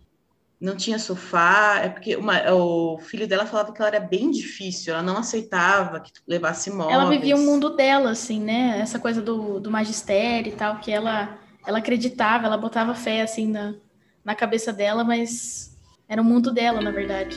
não 0.60 0.74
tinha 0.74 0.98
sofá, 0.98 1.80
é 1.82 1.88
porque 1.88 2.16
uma, 2.16 2.50
o 2.52 2.98
filho 2.98 3.28
dela 3.28 3.44
falava 3.44 3.72
que 3.72 3.80
ela 3.80 3.94
era 3.94 4.00
bem 4.00 4.30
difícil, 4.30 4.94
ela 4.94 5.02
não 5.02 5.18
aceitava 5.18 6.00
que 6.00 6.10
levasse 6.26 6.70
móveis. 6.70 6.94
Ela 6.94 7.10
vivia 7.10 7.36
o 7.36 7.38
um 7.38 7.44
mundo 7.44 7.76
dela, 7.76 8.10
assim, 8.10 8.40
né? 8.40 8.78
Essa 8.80 8.98
coisa 8.98 9.20
do, 9.20 9.60
do 9.60 9.70
magistério 9.70 10.50
e 10.50 10.56
tal, 10.56 10.80
que 10.80 10.90
ela, 10.90 11.38
ela 11.66 11.78
acreditava, 11.78 12.46
ela 12.46 12.56
botava 12.56 12.94
fé, 12.94 13.20
assim, 13.20 13.46
na, 13.46 13.74
na 14.24 14.34
cabeça 14.34 14.72
dela, 14.72 15.04
mas 15.04 15.76
era 16.08 16.22
o 16.22 16.24
mundo 16.24 16.50
dela, 16.50 16.80
na 16.80 16.90
verdade. 16.90 17.36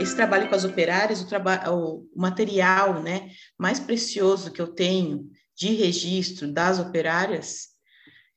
Esse 0.00 0.14
trabalho 0.14 0.48
com 0.48 0.54
as 0.54 0.64
operárias, 0.64 1.26
o, 1.68 2.06
o 2.14 2.20
material 2.20 3.02
né, 3.02 3.30
mais 3.58 3.80
precioso 3.80 4.52
que 4.52 4.62
eu 4.62 4.68
tenho 4.68 5.28
de 5.56 5.74
registro 5.74 6.50
das 6.50 6.78
operárias 6.78 7.69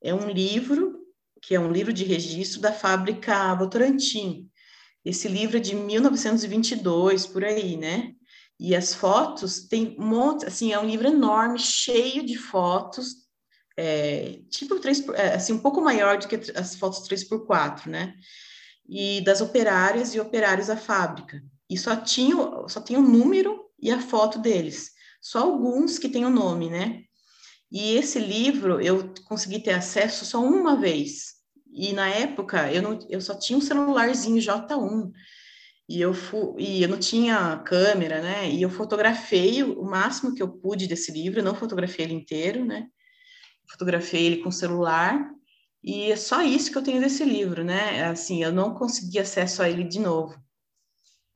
é 0.03 0.13
um 0.13 0.29
livro, 0.29 0.99
que 1.41 1.55
é 1.55 1.59
um 1.59 1.71
livro 1.71 1.93
de 1.93 2.03
registro 2.03 2.59
da 2.59 2.73
fábrica 2.73 3.55
Votorantim. 3.55 4.49
Esse 5.03 5.29
livro 5.29 5.57
é 5.57 5.59
de 5.59 5.75
1922, 5.75 7.25
por 7.25 7.43
aí, 7.43 7.77
né? 7.77 8.13
E 8.59 8.75
as 8.75 8.93
fotos 8.93 9.67
tem 9.67 9.95
um 9.97 10.05
monte, 10.05 10.45
assim, 10.45 10.71
é 10.73 10.79
um 10.79 10.85
livro 10.85 11.07
enorme, 11.07 11.57
cheio 11.57 12.25
de 12.25 12.37
fotos, 12.37 13.23
é, 13.75 14.39
tipo 14.49 14.79
três, 14.79 15.07
é, 15.09 15.35
assim, 15.35 15.53
um 15.53 15.59
pouco 15.59 15.81
maior 15.81 16.17
do 16.17 16.27
que 16.27 16.39
as 16.55 16.75
fotos 16.75 17.07
3x4, 17.07 17.87
né? 17.87 18.13
E 18.87 19.21
das 19.21 19.41
operárias 19.41 20.13
e 20.13 20.19
operários 20.19 20.67
da 20.67 20.77
fábrica. 20.77 21.41
E 21.69 21.77
só 21.77 21.95
tinha, 21.95 22.35
só 22.67 22.81
tem 22.81 22.97
o 22.97 23.01
número 23.01 23.65
e 23.79 23.89
a 23.89 23.99
foto 23.99 24.37
deles. 24.37 24.91
Só 25.21 25.39
alguns 25.39 25.97
que 25.97 26.09
têm 26.09 26.25
o 26.25 26.29
nome, 26.29 26.69
né? 26.69 27.03
E 27.73 27.95
esse 27.95 28.19
livro 28.19 28.79
eu 28.79 29.11
consegui 29.25 29.59
ter 29.59 29.71
acesso 29.71 30.25
só 30.25 30.39
uma 30.39 30.79
vez. 30.79 31.33
E 31.73 31.91
na 31.91 32.07
época 32.07 32.71
eu, 32.71 32.83
não, 32.83 32.99
eu 33.09 33.19
só 33.19 33.33
tinha 33.33 33.57
um 33.57 33.61
celularzinho 33.61 34.39
J1. 34.39 35.11
E 35.89 35.99
eu, 35.99 36.13
fu, 36.13 36.55
e 36.59 36.83
eu 36.83 36.87
não 36.87 36.99
tinha 36.99 37.57
câmera, 37.65 38.21
né? 38.21 38.47
E 38.47 38.61
eu 38.61 38.69
fotografei 38.69 39.63
o 39.63 39.83
máximo 39.83 40.35
que 40.35 40.43
eu 40.43 40.49
pude 40.49 40.85
desse 40.87 41.11
livro, 41.11 41.41
não 41.41 41.55
fotografei 41.55 42.05
ele 42.05 42.13
inteiro, 42.13 42.63
né? 42.63 42.87
Fotografei 43.67 44.23
ele 44.23 44.37
com 44.43 44.51
celular. 44.51 45.31
E 45.83 46.11
é 46.11 46.15
só 46.15 46.43
isso 46.43 46.71
que 46.71 46.77
eu 46.77 46.83
tenho 46.83 47.01
desse 47.01 47.25
livro, 47.25 47.63
né? 47.63 48.05
Assim, 48.05 48.43
eu 48.43 48.51
não 48.53 48.75
consegui 48.75 49.17
acesso 49.17 49.63
a 49.63 49.69
ele 49.69 49.83
de 49.83 49.99
novo. 49.99 50.39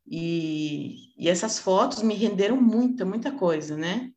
E, 0.08 1.14
e 1.18 1.28
essas 1.28 1.58
fotos 1.58 2.04
me 2.04 2.14
renderam 2.14 2.62
muita, 2.62 3.04
muita 3.04 3.32
coisa, 3.32 3.76
né? 3.76 4.12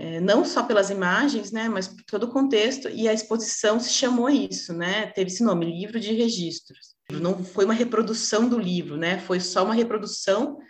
É, 0.00 0.20
não 0.20 0.44
só 0.44 0.62
pelas 0.62 0.90
imagens, 0.90 1.50
né, 1.50 1.68
mas 1.68 1.88
por 1.88 2.04
todo 2.04 2.22
o 2.22 2.30
contexto, 2.30 2.88
e 2.88 3.08
a 3.08 3.12
exposição 3.12 3.80
se 3.80 3.90
chamou 3.90 4.30
isso, 4.30 4.72
né, 4.72 5.06
teve 5.06 5.28
esse 5.28 5.42
nome, 5.42 5.66
Livro 5.66 5.98
de 5.98 6.12
Registros. 6.12 6.94
Não 7.10 7.42
foi 7.42 7.64
uma 7.64 7.74
reprodução 7.74 8.48
do 8.48 8.60
livro, 8.60 8.96
né, 8.96 9.18
foi 9.18 9.40
só 9.40 9.64
uma 9.64 9.74
reprodução 9.74 10.60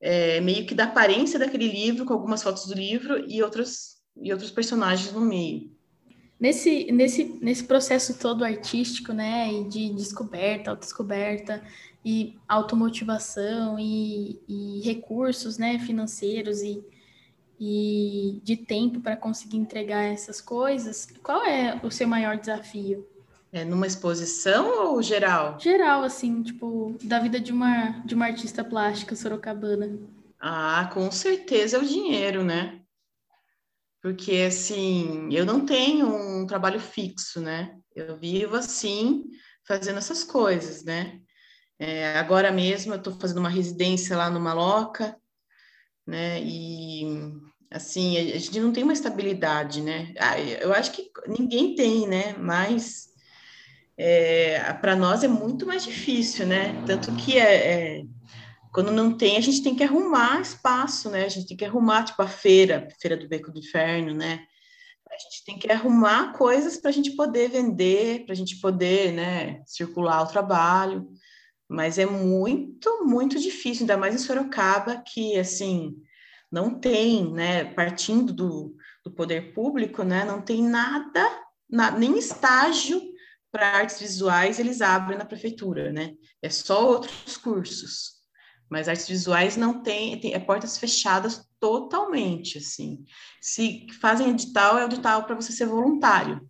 é, 0.00 0.40
meio 0.40 0.64
que 0.64 0.74
da 0.74 0.84
aparência 0.84 1.38
daquele 1.38 1.68
livro, 1.68 2.06
com 2.06 2.14
algumas 2.14 2.42
fotos 2.42 2.64
do 2.64 2.74
livro 2.74 3.22
e 3.28 3.42
outros, 3.42 3.98
e 4.16 4.32
outros 4.32 4.50
personagens 4.50 5.12
no 5.12 5.20
meio. 5.20 5.70
Nesse, 6.40 6.90
nesse, 6.90 7.24
nesse 7.42 7.64
processo 7.64 8.18
todo 8.18 8.44
artístico, 8.44 9.12
né, 9.12 9.52
e 9.52 9.68
de 9.68 9.92
descoberta, 9.92 10.70
autodescoberta, 10.70 11.62
e 12.02 12.38
automotivação, 12.48 13.78
e, 13.78 14.40
e 14.48 14.80
recursos, 14.84 15.58
né, 15.58 15.78
financeiros 15.80 16.62
e, 16.62 16.82
e 17.60 18.40
de 18.42 18.56
tempo 18.56 19.00
para 19.00 19.16
conseguir 19.16 19.56
entregar 19.56 20.04
essas 20.04 20.40
coisas, 20.40 21.08
qual 21.22 21.44
é 21.44 21.80
o 21.82 21.90
seu 21.90 22.06
maior 22.06 22.36
desafio? 22.36 23.06
É 23.50 23.64
numa 23.64 23.86
exposição 23.86 24.92
ou 24.92 25.02
geral? 25.02 25.58
Geral, 25.58 26.02
assim, 26.02 26.42
tipo, 26.42 26.96
da 27.02 27.18
vida 27.18 27.40
de 27.40 27.50
uma, 27.50 28.02
de 28.04 28.14
uma 28.14 28.26
artista 28.26 28.62
plástica 28.62 29.16
sorocabana. 29.16 29.98
Ah, 30.38 30.90
com 30.92 31.10
certeza 31.10 31.76
é 31.76 31.80
o 31.80 31.86
dinheiro, 31.86 32.44
né? 32.44 32.80
Porque, 34.00 34.44
assim, 34.46 35.28
eu 35.32 35.44
não 35.44 35.64
tenho 35.64 36.06
um 36.06 36.46
trabalho 36.46 36.78
fixo, 36.78 37.40
né? 37.40 37.76
Eu 37.94 38.16
vivo 38.16 38.54
assim, 38.54 39.24
fazendo 39.66 39.98
essas 39.98 40.22
coisas, 40.22 40.84
né? 40.84 41.20
É, 41.78 42.18
agora 42.18 42.52
mesmo 42.52 42.92
eu 42.94 42.98
estou 42.98 43.14
fazendo 43.18 43.38
uma 43.38 43.48
residência 43.48 44.16
lá 44.16 44.30
no 44.30 44.40
Maloca, 44.40 45.16
né? 46.08 46.40
E, 46.42 47.04
assim, 47.70 48.16
a 48.16 48.38
gente 48.38 48.58
não 48.58 48.72
tem 48.72 48.82
uma 48.82 48.94
estabilidade, 48.94 49.82
né? 49.82 50.14
Ah, 50.18 50.40
eu 50.40 50.72
acho 50.72 50.92
que 50.92 51.10
ninguém 51.26 51.74
tem, 51.74 52.08
né? 52.08 52.34
Mas 52.38 53.08
é, 53.96 54.72
para 54.74 54.96
nós 54.96 55.22
é 55.22 55.28
muito 55.28 55.66
mais 55.66 55.84
difícil, 55.84 56.46
né? 56.46 56.82
Tanto 56.86 57.14
que 57.16 57.38
é, 57.38 57.98
é 58.00 58.04
quando 58.72 58.90
não 58.90 59.16
tem, 59.16 59.36
a 59.36 59.40
gente 59.40 59.62
tem 59.62 59.74
que 59.74 59.84
arrumar 59.84 60.40
espaço, 60.40 61.10
né? 61.10 61.24
A 61.24 61.28
gente 61.28 61.46
tem 61.46 61.56
que 61.56 61.64
arrumar, 61.64 62.04
tipo, 62.04 62.22
a 62.22 62.28
feira, 62.28 62.88
feira 63.00 63.16
do 63.16 63.28
Beco 63.28 63.52
do 63.52 63.58
Inferno, 63.58 64.14
né? 64.14 64.40
A 65.10 65.18
gente 65.18 65.44
tem 65.44 65.58
que 65.58 65.70
arrumar 65.70 66.32
coisas 66.34 66.78
para 66.78 66.90
a 66.90 66.92
gente 66.92 67.12
poder 67.12 67.50
vender, 67.50 68.24
para 68.24 68.32
a 68.32 68.36
gente 68.36 68.60
poder, 68.60 69.12
né, 69.12 69.62
circular 69.66 70.22
o 70.22 70.26
trabalho. 70.26 71.08
Mas 71.68 71.98
é 71.98 72.06
muito, 72.06 73.04
muito 73.04 73.38
difícil, 73.38 73.82
ainda 73.82 73.96
mais 73.96 74.14
em 74.14 74.18
Sorocaba, 74.18 75.02
que, 75.06 75.38
assim, 75.38 75.96
não 76.50 76.80
tem, 76.80 77.30
né, 77.32 77.64
partindo 77.74 78.32
do, 78.32 78.74
do 79.04 79.10
poder 79.12 79.52
público, 79.52 80.02
né, 80.02 80.24
não 80.24 80.40
tem 80.40 80.62
nada, 80.62 81.28
na, 81.68 81.90
nem 81.90 82.18
estágio 82.18 83.00
para 83.52 83.76
artes 83.76 84.00
visuais 84.00 84.58
eles 84.58 84.80
abrem 84.80 85.18
na 85.18 85.24
prefeitura, 85.24 85.92
né? 85.92 86.14
É 86.42 86.50
só 86.50 86.86
outros 86.86 87.36
cursos. 87.36 88.18
Mas 88.70 88.88
artes 88.88 89.08
visuais 89.08 89.56
não 89.56 89.82
tem, 89.82 90.20
tem 90.20 90.34
é 90.34 90.38
portas 90.38 90.76
fechadas 90.76 91.48
totalmente, 91.58 92.58
assim. 92.58 93.04
Se 93.40 93.86
fazem 94.00 94.30
edital, 94.30 94.78
é 94.78 94.84
edital 94.84 95.24
para 95.24 95.34
você 95.34 95.52
ser 95.52 95.66
voluntário, 95.66 96.48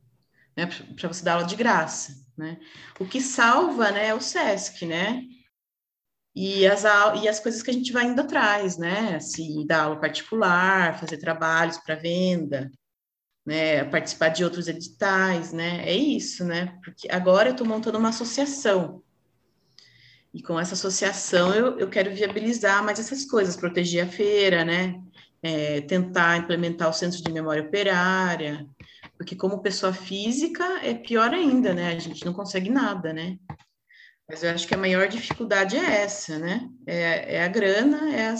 né? 0.56 0.66
Para 0.66 1.08
você 1.08 1.24
dar 1.24 1.34
aula 1.34 1.46
de 1.46 1.54
graça, 1.54 2.12
né? 2.38 2.58
O 2.98 3.04
que 3.04 3.20
salva, 3.20 3.90
né, 3.90 4.08
é 4.08 4.14
o 4.14 4.20
SESC, 4.20 4.86
né? 4.86 5.24
E 6.34 6.66
as, 6.66 6.84
e 7.22 7.28
as 7.28 7.40
coisas 7.40 7.62
que 7.62 7.70
a 7.70 7.74
gente 7.74 7.92
vai 7.92 8.04
indo 8.06 8.20
atrás, 8.20 8.78
né? 8.78 9.16
Assim, 9.16 9.66
dar 9.66 9.84
aula 9.84 10.00
particular, 10.00 10.98
fazer 10.98 11.18
trabalhos 11.18 11.78
para 11.78 11.96
venda, 11.96 12.70
né? 13.44 13.84
Participar 13.84 14.28
de 14.28 14.44
outros 14.44 14.68
editais, 14.68 15.52
né? 15.52 15.82
É 15.84 15.94
isso, 15.94 16.44
né? 16.44 16.78
Porque 16.84 17.08
agora 17.10 17.48
eu 17.48 17.52
estou 17.52 17.66
montando 17.66 17.98
uma 17.98 18.10
associação 18.10 19.02
e 20.32 20.42
com 20.42 20.58
essa 20.58 20.74
associação 20.74 21.54
eu, 21.54 21.78
eu 21.78 21.88
quero 21.88 22.14
viabilizar 22.14 22.84
mais 22.84 22.98
essas 22.98 23.24
coisas, 23.24 23.56
proteger 23.56 24.04
a 24.06 24.08
feira, 24.08 24.64
né? 24.64 25.00
É, 25.42 25.80
tentar 25.82 26.36
implementar 26.36 26.88
o 26.88 26.92
centro 26.92 27.22
de 27.22 27.32
memória 27.32 27.62
operária, 27.62 28.66
porque 29.18 29.34
como 29.34 29.60
pessoa 29.60 29.92
física 29.92 30.64
é 30.82 30.94
pior 30.94 31.34
ainda, 31.34 31.74
né? 31.74 31.92
A 31.92 31.98
gente 31.98 32.24
não 32.24 32.32
consegue 32.32 32.70
nada, 32.70 33.12
né? 33.12 33.36
Mas 34.28 34.44
eu 34.44 34.50
acho 34.50 34.66
que 34.66 34.74
a 34.74 34.78
maior 34.78 35.08
dificuldade 35.08 35.76
é 35.76 36.02
essa, 36.02 36.38
né? 36.38 36.68
É, 36.86 37.36
é 37.36 37.44
a 37.44 37.48
grana, 37.48 38.14
é 38.14 38.28
a 38.28 38.36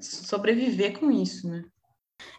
sobreviver 0.00 0.98
com 0.98 1.10
isso, 1.10 1.48
né? 1.48 1.62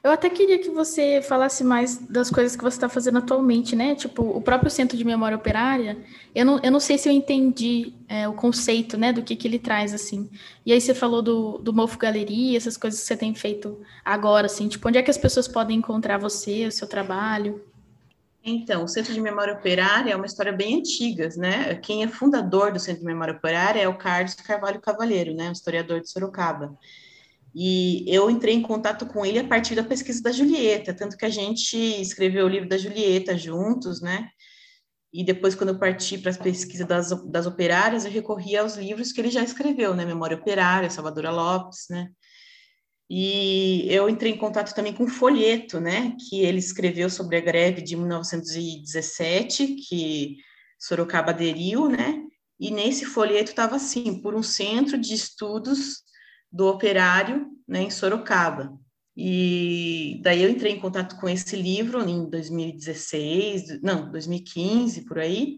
Eu 0.02 0.12
até 0.12 0.30
queria 0.30 0.60
que 0.60 0.70
você 0.70 1.22
falasse 1.22 1.62
mais 1.62 1.98
das 1.98 2.30
coisas 2.30 2.56
que 2.56 2.64
você 2.64 2.78
está 2.78 2.88
fazendo 2.88 3.18
atualmente, 3.18 3.76
né? 3.76 3.96
Tipo, 3.96 4.24
o 4.24 4.42
próprio 4.42 4.72
Centro 4.72 4.98
de 4.98 5.04
Memória 5.04 5.36
Operária, 5.36 5.98
eu 6.34 6.46
não, 6.46 6.60
eu 6.64 6.72
não 6.72 6.80
sei 6.80 6.98
se 6.98 7.10
eu 7.10 7.14
entendi 7.14 7.94
é, 8.08 8.28
o 8.28 8.34
conceito, 8.34 8.98
né, 8.98 9.12
do 9.12 9.22
que, 9.22 9.36
que 9.36 9.46
ele 9.46 9.60
traz, 9.60 9.94
assim. 9.94 10.30
E 10.66 10.72
aí 10.72 10.80
você 10.80 10.94
falou 10.94 11.22
do, 11.22 11.58
do 11.58 11.74
Mofo 11.74 11.98
Galeria, 11.98 12.58
essas 12.58 12.78
coisas 12.78 13.02
que 13.02 13.08
você 13.08 13.18
tem 13.18 13.36
feito 13.36 13.82
agora, 14.04 14.46
assim. 14.46 14.70
Tipo, 14.70 14.88
onde 14.88 14.98
é 14.98 15.04
que 15.04 15.12
as 15.12 15.18
pessoas 15.18 15.50
podem 15.50 15.78
encontrar 15.78 16.18
você, 16.18 16.66
o 16.66 16.72
seu 16.72 16.88
trabalho? 16.88 17.62
Então, 18.42 18.86
o 18.86 18.88
Centro 18.88 19.14
de 19.14 19.20
Memória 19.20 19.54
Operária 19.54 20.14
é 20.14 20.16
uma 20.16 20.26
história 20.26 20.54
bem 20.54 20.80
antiga, 20.80 21.28
né? 21.36 21.76
Quem 21.76 22.04
é 22.04 22.08
fundador 22.08 22.72
do 22.72 22.80
Centro 22.80 23.02
de 23.02 23.06
Memória 23.06 23.34
Operária 23.34 23.82
é 23.82 23.88
o 23.88 23.98
Carlos 23.98 24.34
Carvalho 24.36 24.80
Cavalheiro, 24.80 25.34
né? 25.34 25.50
Um 25.50 25.54
historiador 25.54 26.00
de 26.00 26.10
Sorocaba. 26.10 26.78
E 27.54 28.04
eu 28.08 28.30
entrei 28.30 28.54
em 28.54 28.62
contato 28.62 29.06
com 29.08 29.26
ele 29.26 29.40
a 29.40 29.48
partir 29.48 29.76
da 29.76 29.84
pesquisa 29.84 30.22
da 30.22 30.32
Julieta, 30.32 30.94
tanto 30.94 31.18
que 31.18 31.26
a 31.26 31.30
gente 31.30 31.78
escreveu 31.78 32.46
o 32.46 32.50
livro 32.50 32.70
da 32.70 32.78
Julieta 32.78 33.38
juntos, 33.38 34.02
né? 34.02 34.30
E 35.12 35.24
depois, 35.24 35.56
quando 35.56 35.70
eu 35.70 35.80
parti 35.80 36.20
para 36.20 36.32
a 36.32 36.38
pesquisa 36.38 36.86
das, 36.86 37.10
das 37.32 37.48
operárias, 37.48 38.06
eu 38.06 38.12
recorri 38.12 38.56
aos 38.56 38.76
livros 38.76 39.12
que 39.12 39.20
ele 39.20 39.32
já 39.32 39.42
escreveu, 39.42 39.96
né? 39.96 40.06
Memória 40.06 40.38
Operária, 40.38 40.90
Salvadora 40.90 41.32
Lopes, 41.32 41.88
né? 41.90 42.10
E 43.10 43.88
eu 43.90 44.08
entrei 44.08 44.34
em 44.34 44.38
contato 44.38 44.76
também 44.76 44.94
com 44.94 45.06
o 45.06 45.10
folheto, 45.10 45.80
né? 45.80 46.16
Que 46.30 46.42
ele 46.42 46.60
escreveu 46.60 47.10
sobre 47.10 47.38
a 47.38 47.42
greve 47.42 47.82
de 47.82 47.96
1917, 47.96 49.78
que 49.88 50.38
Sorocaba 50.80 51.32
aderiu, 51.32 51.90
né? 51.90 52.22
E 52.60 52.70
nesse 52.70 53.06
folheto 53.06 53.50
estava 53.50 53.78
assim, 53.78 54.22
por 54.22 54.36
um 54.36 54.44
centro 54.44 54.96
de 54.96 55.16
estudos 55.16 56.04
do 56.52 56.68
operário 56.68 57.48
né, 57.68 57.82
em 57.82 57.90
Sorocaba. 57.90 58.78
E 59.16 60.20
daí 60.24 60.44
eu 60.44 60.50
entrei 60.50 60.74
em 60.74 60.80
contato 60.80 61.18
com 61.18 61.28
esse 61.28 61.56
livro 61.56 62.08
em 62.08 62.30
2016, 62.30 63.82
não, 63.82 64.10
2015, 64.10 65.06
por 65.06 65.20
aí. 65.20 65.58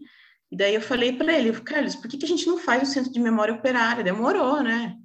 E 0.50 0.56
daí 0.56 0.74
eu 0.74 0.80
falei 0.80 1.12
para 1.12 1.32
ele, 1.38 1.52
Carlos, 1.60 1.94
por 1.94 2.08
que, 2.08 2.18
que 2.18 2.24
a 2.24 2.28
gente 2.28 2.46
não 2.46 2.58
faz 2.58 2.82
o 2.82 2.92
centro 2.92 3.12
de 3.12 3.20
memória 3.20 3.54
operária? 3.54 4.04
Demorou, 4.04 4.62
né? 4.62 4.96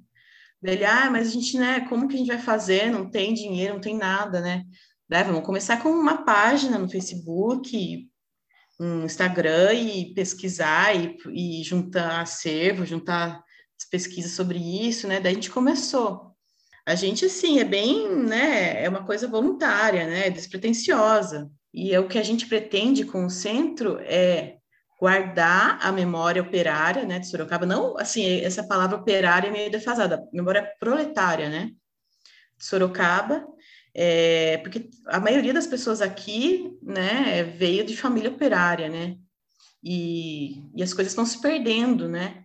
Ele, 0.62 0.84
ah, 0.84 1.08
mas 1.10 1.28
a 1.28 1.30
gente, 1.30 1.56
né, 1.56 1.80
como 1.88 2.08
que 2.08 2.16
a 2.16 2.18
gente 2.18 2.26
vai 2.26 2.38
fazer? 2.38 2.90
Não 2.90 3.08
tem 3.08 3.32
dinheiro, 3.32 3.74
não 3.74 3.80
tem 3.80 3.96
nada, 3.96 4.40
né? 4.40 4.64
Daí, 5.08 5.24
vamos 5.24 5.46
começar 5.46 5.80
com 5.82 5.88
uma 5.90 6.24
página 6.24 6.78
no 6.78 6.90
Facebook, 6.90 8.08
um 8.78 9.04
Instagram 9.04 9.72
e 9.72 10.12
pesquisar 10.14 10.94
e, 10.94 11.16
e 11.32 11.62
juntar 11.62 12.20
acervo, 12.20 12.84
juntar 12.84 13.42
pesquisas 13.84 14.32
sobre 14.32 14.58
isso, 14.58 15.06
né? 15.06 15.20
Daí 15.20 15.32
a 15.32 15.34
gente 15.34 15.50
começou. 15.50 16.34
A 16.86 16.94
gente, 16.94 17.26
assim, 17.26 17.58
é 17.58 17.64
bem, 17.64 18.08
né? 18.16 18.82
É 18.82 18.88
uma 18.88 19.04
coisa 19.04 19.28
voluntária, 19.28 20.06
né? 20.06 20.30
Despretensiosa. 20.30 21.50
E 21.72 21.92
é 21.92 22.00
o 22.00 22.08
que 22.08 22.18
a 22.18 22.22
gente 22.22 22.46
pretende 22.46 23.04
com 23.04 23.26
o 23.26 23.30
centro 23.30 23.98
é 24.00 24.58
guardar 24.98 25.78
a 25.80 25.92
memória 25.92 26.42
operária, 26.42 27.04
né, 27.04 27.20
de 27.20 27.28
Sorocaba. 27.28 27.64
Não, 27.64 27.96
assim, 27.98 28.40
essa 28.40 28.66
palavra 28.66 28.96
operária 28.96 29.48
é 29.48 29.50
meio 29.50 29.70
defasada. 29.70 30.26
Memória 30.32 30.68
proletária, 30.80 31.48
né, 31.48 31.70
de 32.56 32.64
Sorocaba. 32.64 33.46
É, 33.94 34.58
porque 34.58 34.90
a 35.06 35.20
maioria 35.20 35.54
das 35.54 35.66
pessoas 35.66 36.00
aqui, 36.00 36.76
né, 36.82 37.44
veio 37.44 37.84
de 37.84 37.96
família 37.96 38.30
operária, 38.30 38.88
né? 38.88 39.16
E, 39.82 40.64
e 40.74 40.82
as 40.82 40.92
coisas 40.92 41.12
estão 41.12 41.24
se 41.24 41.40
perdendo, 41.40 42.08
né? 42.08 42.44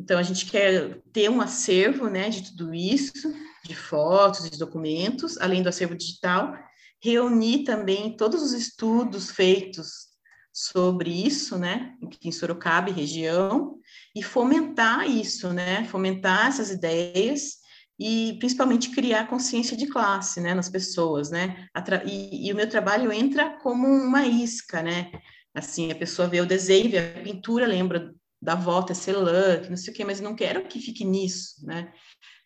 Então, 0.00 0.18
a 0.18 0.22
gente 0.22 0.46
quer 0.46 0.98
ter 1.12 1.30
um 1.30 1.42
acervo 1.42 2.08
né, 2.08 2.30
de 2.30 2.50
tudo 2.50 2.72
isso, 2.72 3.34
de 3.62 3.76
fotos, 3.76 4.48
de 4.48 4.58
documentos, 4.58 5.36
além 5.36 5.62
do 5.62 5.68
acervo 5.68 5.94
digital, 5.94 6.54
reunir 7.02 7.64
também 7.64 8.16
todos 8.16 8.42
os 8.42 8.54
estudos 8.54 9.30
feitos 9.30 10.08
sobre 10.52 11.10
isso, 11.10 11.58
né, 11.58 11.94
em 12.24 12.32
Sorocaba 12.32 12.88
e 12.88 12.94
região, 12.94 13.76
e 14.16 14.22
fomentar 14.22 15.06
isso, 15.06 15.52
né, 15.52 15.84
fomentar 15.84 16.48
essas 16.48 16.70
ideias 16.70 17.58
e 17.98 18.36
principalmente 18.38 18.92
criar 18.92 19.28
consciência 19.28 19.76
de 19.76 19.86
classe, 19.86 20.40
né, 20.40 20.54
nas 20.54 20.70
pessoas, 20.70 21.30
né, 21.30 21.68
e, 22.06 22.48
e 22.48 22.52
o 22.52 22.56
meu 22.56 22.68
trabalho 22.68 23.12
entra 23.12 23.50
como 23.58 23.86
uma 23.86 24.26
isca, 24.26 24.82
né, 24.82 25.12
assim, 25.54 25.92
a 25.92 25.94
pessoa 25.94 26.26
vê 26.26 26.40
o 26.40 26.46
desenho, 26.46 26.90
vê 26.90 26.98
a 26.98 27.22
pintura, 27.22 27.66
lembra 27.66 28.14
da 28.40 28.54
volta, 28.54 28.88
tecelã, 28.88 29.60
que 29.60 29.68
não 29.68 29.76
sei 29.76 29.92
o 29.92 29.96
quê, 29.96 30.04
mas 30.04 30.20
não 30.20 30.34
quero 30.34 30.66
que 30.66 30.80
fique 30.80 31.04
nisso, 31.04 31.64
né? 31.64 31.92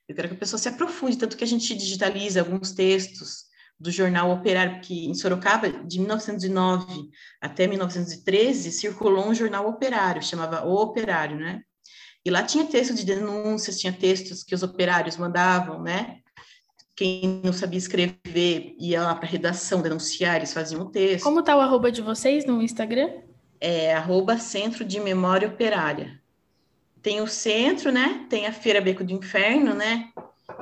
Eu 0.09 0.14
quero 0.14 0.28
que 0.28 0.34
a 0.34 0.38
pessoa 0.38 0.59
se 0.59 0.68
aprofunde, 0.68 1.16
tanto 1.16 1.36
que 1.36 1.45
a 1.45 1.47
gente 1.47 1.74
digitaliza 1.74 2.40
alguns 2.40 2.72
textos 2.72 3.45
do 3.78 3.90
jornal 3.90 4.30
Operário, 4.30 4.80
que 4.80 5.07
em 5.07 5.14
Sorocaba, 5.14 5.68
de 5.68 5.99
1909 5.99 7.11
até 7.40 7.66
1913, 7.66 8.70
circulou 8.72 9.26
um 9.26 9.34
jornal 9.34 9.68
operário, 9.68 10.22
chamava 10.22 10.66
O 10.66 10.74
Operário, 10.74 11.36
né? 11.36 11.62
E 12.24 12.30
lá 12.30 12.42
tinha 12.42 12.64
texto 12.64 12.95
de 12.95 13.05
denúncias, 13.05 13.78
tinha 13.78 13.92
textos 13.92 14.42
que 14.42 14.55
os 14.55 14.62
operários 14.62 15.16
mandavam, 15.16 15.82
né? 15.82 16.20
Quem 16.97 17.42
não 17.45 17.53
sabia 17.53 17.78
escrever 17.78 18.74
ia 18.78 19.03
lá 19.03 19.14
para 19.14 19.26
a 19.26 19.30
redação 19.30 19.82
denunciar, 19.82 20.36
eles 20.36 20.53
faziam 20.53 20.82
o 20.82 20.90
texto. 20.90 21.24
Como 21.24 21.40
está 21.40 21.57
o 21.57 21.61
arroba 21.61 21.90
de 21.90 22.01
vocês 22.01 22.47
no 22.47 22.62
Instagram? 22.62 23.11
É 23.67 23.95
arroba 23.95 24.37
Centro 24.37 24.85
de 24.85 25.01
Memória 25.01 25.49
Operária. 25.49 26.21
Tem 27.01 27.21
o 27.21 27.27
centro, 27.27 27.91
né? 27.91 28.27
Tem 28.29 28.47
a 28.47 28.53
Feira 28.53 28.81
Beco 28.81 29.03
do 29.03 29.12
Inferno, 29.12 29.75
né? 29.75 30.11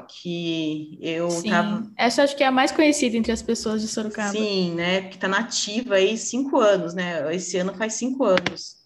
que 0.09 0.99
eu 1.01 1.31
Sim. 1.31 1.51
tava. 1.51 1.91
Essa 1.97 2.23
acho 2.23 2.37
que 2.37 2.45
é 2.45 2.47
a 2.47 2.53
mais 2.53 2.71
conhecida 2.71 3.17
entre 3.17 3.33
as 3.33 3.43
pessoas 3.43 3.81
de 3.81 3.89
Sorocaba. 3.89 4.31
Sim, 4.31 4.75
né? 4.75 5.03
Que 5.03 5.19
tá 5.19 5.29
nativa 5.29 5.97
aí 5.97 6.17
cinco 6.17 6.61
anos, 6.61 6.95
né? 6.95 7.35
Esse 7.35 7.57
ano 7.57 7.75
faz 7.75 7.95
cinco 7.95 8.25
anos. 8.25 8.83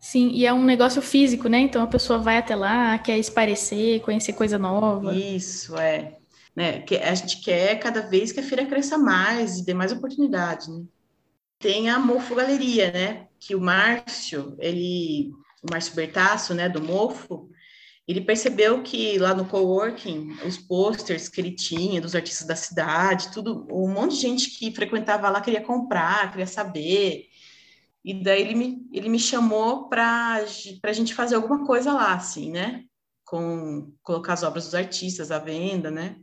Sim, 0.00 0.30
e 0.30 0.46
é 0.46 0.52
um 0.52 0.64
negócio 0.64 1.02
físico, 1.02 1.48
né? 1.48 1.58
Então 1.58 1.82
a 1.82 1.86
pessoa 1.86 2.18
vai 2.18 2.38
até 2.38 2.54
lá, 2.54 2.98
quer 2.98 3.18
esparecer, 3.18 4.00
conhecer 4.00 4.32
coisa 4.32 4.58
nova. 4.58 5.14
Isso, 5.14 5.76
é. 5.76 6.16
Né? 6.54 6.80
Que 6.80 6.96
a 6.96 7.14
gente 7.14 7.40
quer 7.40 7.78
cada 7.78 8.02
vez 8.02 8.32
que 8.32 8.40
a 8.40 8.42
feira 8.42 8.64
cresça 8.66 8.96
mais 8.96 9.58
e 9.58 9.64
dê 9.64 9.74
mais 9.74 9.92
oportunidade, 9.92 10.70
né? 10.70 10.84
Tem 11.58 11.88
a 11.88 11.98
Mofo 11.98 12.34
Galeria, 12.34 12.90
né? 12.92 13.28
Que 13.40 13.54
o 13.54 13.60
Márcio, 13.60 14.56
ele, 14.58 15.30
o 15.62 15.70
Márcio 15.70 15.94
Bertasso, 15.94 16.54
né, 16.54 16.68
do 16.68 16.82
Mofo, 16.82 17.50
ele 18.06 18.20
percebeu 18.20 18.82
que 18.82 19.18
lá 19.18 19.34
no 19.34 19.48
coworking, 19.48 20.28
os 20.46 20.56
posters 20.56 21.28
que 21.28 21.40
ele 21.40 21.50
tinha 21.54 22.00
dos 22.00 22.14
artistas 22.14 22.46
da 22.46 22.54
cidade, 22.54 23.32
tudo, 23.32 23.66
um 23.70 23.88
monte 23.88 24.14
de 24.14 24.20
gente 24.20 24.50
que 24.50 24.72
frequentava 24.72 25.28
lá 25.28 25.40
queria 25.40 25.60
comprar, 25.60 26.30
queria 26.30 26.46
saber. 26.46 27.26
E 28.04 28.22
daí 28.22 28.42
ele 28.42 28.54
me, 28.54 28.88
ele 28.92 29.08
me 29.08 29.18
chamou 29.18 29.88
para 29.88 30.44
a 30.84 30.92
gente 30.92 31.14
fazer 31.14 31.34
alguma 31.34 31.66
coisa 31.66 31.92
lá, 31.92 32.14
assim, 32.14 32.52
né? 32.52 32.84
Com 33.24 33.92
colocar 34.02 34.34
as 34.34 34.44
obras 34.44 34.66
dos 34.66 34.74
artistas 34.76 35.32
à 35.32 35.40
venda, 35.40 35.90
né? 35.90 36.16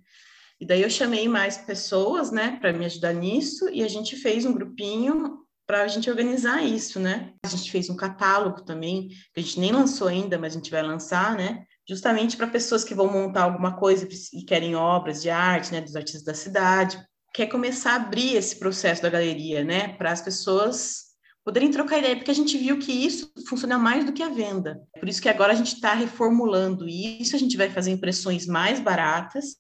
E 0.60 0.66
daí 0.66 0.82
eu 0.82 0.90
chamei 0.90 1.28
mais 1.28 1.58
pessoas, 1.58 2.32
né, 2.32 2.58
para 2.60 2.74
me 2.74 2.86
ajudar 2.86 3.14
nisso, 3.14 3.70
e 3.70 3.84
a 3.84 3.88
gente 3.88 4.16
fez 4.16 4.46
um 4.46 4.54
grupinho 4.54 5.40
para 5.66 5.84
a 5.84 5.88
gente 5.88 6.10
organizar 6.10 6.64
isso, 6.64 7.00
né? 7.00 7.34
A 7.44 7.48
gente 7.48 7.72
fez 7.72 7.90
um 7.90 7.96
catálogo 7.96 8.64
também, 8.64 9.08
que 9.34 9.40
a 9.40 9.42
gente 9.42 9.60
nem 9.60 9.72
lançou 9.72 10.08
ainda, 10.08 10.38
mas 10.38 10.54
a 10.54 10.58
gente 10.58 10.72
vai 10.72 10.84
lançar, 10.84 11.36
né? 11.36 11.66
justamente 11.88 12.38
para 12.38 12.48
pessoas 12.48 12.84
que 12.84 12.96
vão 12.96 13.12
montar 13.12 13.44
alguma 13.44 13.76
coisa 13.78 14.08
e 14.34 14.44
querem 14.44 14.76
obras 14.76 15.22
de 15.22 15.30
arte, 15.30 15.72
né, 15.72 15.82
dos 15.82 15.96
artistas 15.96 16.24
da 16.24 16.34
cidade, 16.34 17.04
quer 17.34 17.48
começar 17.48 17.94
a 17.94 17.96
abrir 17.96 18.36
esse 18.36 18.58
processo 18.58 19.02
da 19.02 19.10
galeria, 19.10 19.64
né, 19.64 19.90
para 19.90 20.12
as 20.12 20.22
pessoas 20.22 21.14
poderem 21.44 21.72
trocar 21.72 21.98
ideia, 21.98 22.16
porque 22.16 22.32
a 22.32 22.36
gente 22.36 22.58
viu 22.58 22.80
que 22.80 22.92
isso 22.92 23.30
funciona 23.50 23.78
mais 23.78 24.06
do 24.06 24.14
que 24.14 24.24
a 24.24 24.30
venda. 24.30 24.82
Por 24.98 25.10
isso 25.10 25.22
que 25.22 25.28
agora 25.28 25.52
a 25.52 25.56
gente 25.56 25.74
está 25.74 25.94
reformulando 25.94 26.88
isso, 26.88 27.36
a 27.36 27.40
gente 27.40 27.58
vai 27.58 27.70
fazer 27.70 27.92
impressões 27.92 28.48
mais 28.48 28.80
baratas, 28.80 29.58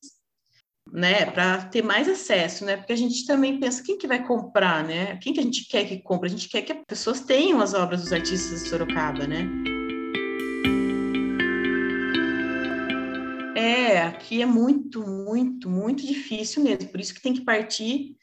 né, 0.94 1.26
para 1.26 1.66
ter 1.66 1.82
mais 1.82 2.08
acesso, 2.08 2.64
né, 2.64 2.78
porque 2.78 2.94
a 2.94 2.98
gente 2.98 3.26
também 3.26 3.60
pensa 3.60 3.82
quem 3.84 3.98
que 3.98 4.06
vai 4.06 4.24
comprar, 4.24 4.84
né, 4.84 5.18
quem 5.18 5.34
que 5.34 5.40
a 5.40 5.44
gente 5.44 5.68
quer 5.68 5.86
que 5.86 5.98
compre, 6.04 6.28
a 6.28 6.32
gente 6.32 6.48
quer 6.48 6.62
que 6.62 6.72
as 6.72 6.86
pessoas 6.88 7.22
tenham 7.22 7.60
as 7.60 7.74
obras 7.74 8.02
dos 8.04 8.14
artistas 8.14 8.62
de 8.62 8.70
Sorocaba, 8.70 9.26
né. 9.26 9.50
É, 13.56 14.02
aqui 14.02 14.42
é 14.42 14.46
muito, 14.46 15.08
muito, 15.08 15.70
muito 15.70 16.06
difícil 16.06 16.64
mesmo. 16.64 16.90
Por 16.90 17.00
isso 17.00 17.14
que 17.14 17.22
tem 17.22 17.34
que 17.34 17.42
partir, 17.42 18.18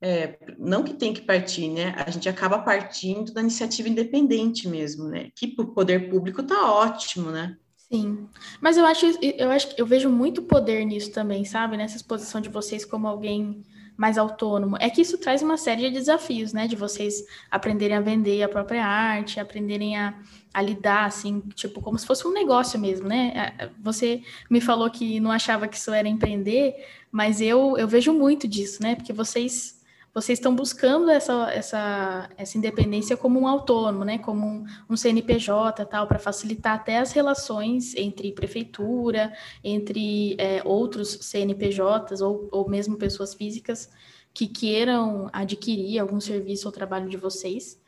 é, 0.00 0.38
não 0.58 0.82
que 0.82 0.94
tem 0.94 1.14
que 1.14 1.22
partir, 1.22 1.68
né? 1.68 1.94
A 1.96 2.10
gente 2.10 2.28
acaba 2.28 2.58
partindo 2.58 3.32
da 3.32 3.40
iniciativa 3.40 3.88
independente 3.88 4.68
mesmo, 4.68 5.08
né? 5.08 5.30
Que 5.34 5.54
o 5.58 5.66
poder 5.72 6.10
público 6.10 6.42
tá 6.42 6.70
ótimo, 6.72 7.30
né? 7.30 7.56
Sim, 7.92 8.26
mas 8.58 8.78
eu 8.78 8.86
acho, 8.86 9.04
eu 9.20 9.50
acho, 9.50 9.74
eu 9.76 9.84
vejo 9.84 10.08
muito 10.08 10.40
poder 10.42 10.82
nisso 10.86 11.12
também, 11.12 11.44
sabe? 11.44 11.76
Nessa 11.76 11.96
exposição 11.96 12.40
de 12.40 12.48
vocês 12.48 12.86
como 12.86 13.06
alguém 13.06 13.62
mais 13.98 14.16
autônomo. 14.16 14.78
É 14.80 14.88
que 14.88 15.02
isso 15.02 15.18
traz 15.18 15.42
uma 15.42 15.58
série 15.58 15.82
de 15.82 15.90
desafios, 15.90 16.54
né? 16.54 16.66
De 16.66 16.74
vocês 16.74 17.22
aprenderem 17.50 17.94
a 17.94 18.00
vender 18.00 18.42
a 18.42 18.48
própria 18.48 18.82
arte, 18.86 19.38
aprenderem 19.38 19.98
a, 19.98 20.18
a 20.54 20.62
lidar, 20.62 21.04
assim, 21.04 21.40
tipo, 21.54 21.82
como 21.82 21.98
se 21.98 22.06
fosse 22.06 22.26
um 22.26 22.32
negócio 22.32 22.80
mesmo, 22.80 23.06
né? 23.06 23.52
É, 23.58 23.68
você 23.78 24.22
me 24.48 24.60
falou 24.62 24.88
que 24.90 25.20
não 25.20 25.30
achava 25.30 25.68
que 25.68 25.76
isso 25.76 25.92
era 25.92 26.08
empreender, 26.08 26.74
mas 27.10 27.42
eu, 27.42 27.76
eu 27.76 27.86
vejo 27.86 28.14
muito 28.14 28.48
disso, 28.48 28.82
né? 28.82 28.94
Porque 28.96 29.12
vocês 29.12 29.81
vocês 30.14 30.38
estão 30.38 30.54
buscando 30.54 31.10
essa, 31.10 31.50
essa, 31.52 32.28
essa 32.36 32.58
independência 32.58 33.16
como 33.16 33.40
um 33.40 33.48
autônomo, 33.48 34.04
né? 34.04 34.18
Como 34.18 34.46
um, 34.46 34.64
um 34.90 34.96
CNPJ 34.96 35.86
tal, 35.86 36.06
para 36.06 36.18
facilitar 36.18 36.74
até 36.74 36.98
as 36.98 37.12
relações 37.12 37.94
entre 37.94 38.32
prefeitura, 38.32 39.32
entre 39.64 40.36
é, 40.38 40.60
outros 40.64 41.18
CNPJs 41.22 42.20
ou, 42.20 42.48
ou 42.52 42.68
mesmo 42.68 42.96
pessoas 42.96 43.32
físicas 43.32 43.90
que 44.34 44.46
queiram 44.46 45.30
adquirir 45.32 45.98
algum 45.98 46.20
serviço 46.20 46.68
ou 46.68 46.72
trabalho 46.72 47.08
de 47.08 47.16
vocês. 47.16 47.80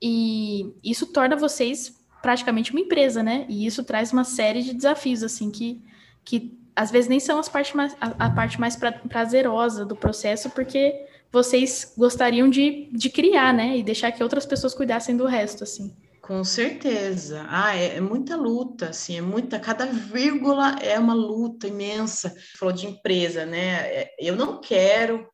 E 0.00 0.72
isso 0.84 1.06
torna 1.06 1.36
vocês 1.36 2.00
praticamente 2.20 2.70
uma 2.70 2.80
empresa, 2.80 3.22
né? 3.24 3.44
E 3.48 3.66
isso 3.66 3.82
traz 3.82 4.12
uma 4.12 4.24
série 4.24 4.62
de 4.62 4.72
desafios, 4.72 5.24
assim, 5.24 5.50
que, 5.50 5.82
que 6.24 6.56
às 6.76 6.92
vezes 6.92 7.08
nem 7.08 7.18
são 7.18 7.40
as 7.40 7.48
parte 7.48 7.76
mais, 7.76 7.96
a, 8.00 8.26
a 8.26 8.30
parte 8.30 8.60
mais 8.60 8.76
pra, 8.76 8.92
prazerosa 8.92 9.84
do 9.84 9.96
processo, 9.96 10.48
porque 10.50 11.06
vocês 11.32 11.94
gostariam 11.96 12.48
de, 12.48 12.90
de 12.92 13.08
criar, 13.08 13.54
né? 13.54 13.78
E 13.78 13.82
deixar 13.82 14.12
que 14.12 14.22
outras 14.22 14.44
pessoas 14.44 14.74
cuidassem 14.74 15.16
do 15.16 15.26
resto, 15.26 15.64
assim. 15.64 15.96
Com 16.20 16.44
certeza. 16.44 17.44
Ah, 17.48 17.74
é, 17.74 17.96
é, 17.96 18.00
muita 18.00 18.36
luta, 18.36 18.90
assim, 18.90 19.18
é 19.18 19.20
muita, 19.20 19.58
cada 19.58 19.86
vírgula 19.86 20.76
é 20.80 20.98
uma 20.98 21.14
luta 21.14 21.66
imensa. 21.66 22.32
Falou 22.56 22.72
de 22.72 22.86
empresa, 22.86 23.44
né? 23.44 23.88
É, 23.88 24.14
eu 24.20 24.36
não 24.36 24.60
quero 24.60 25.26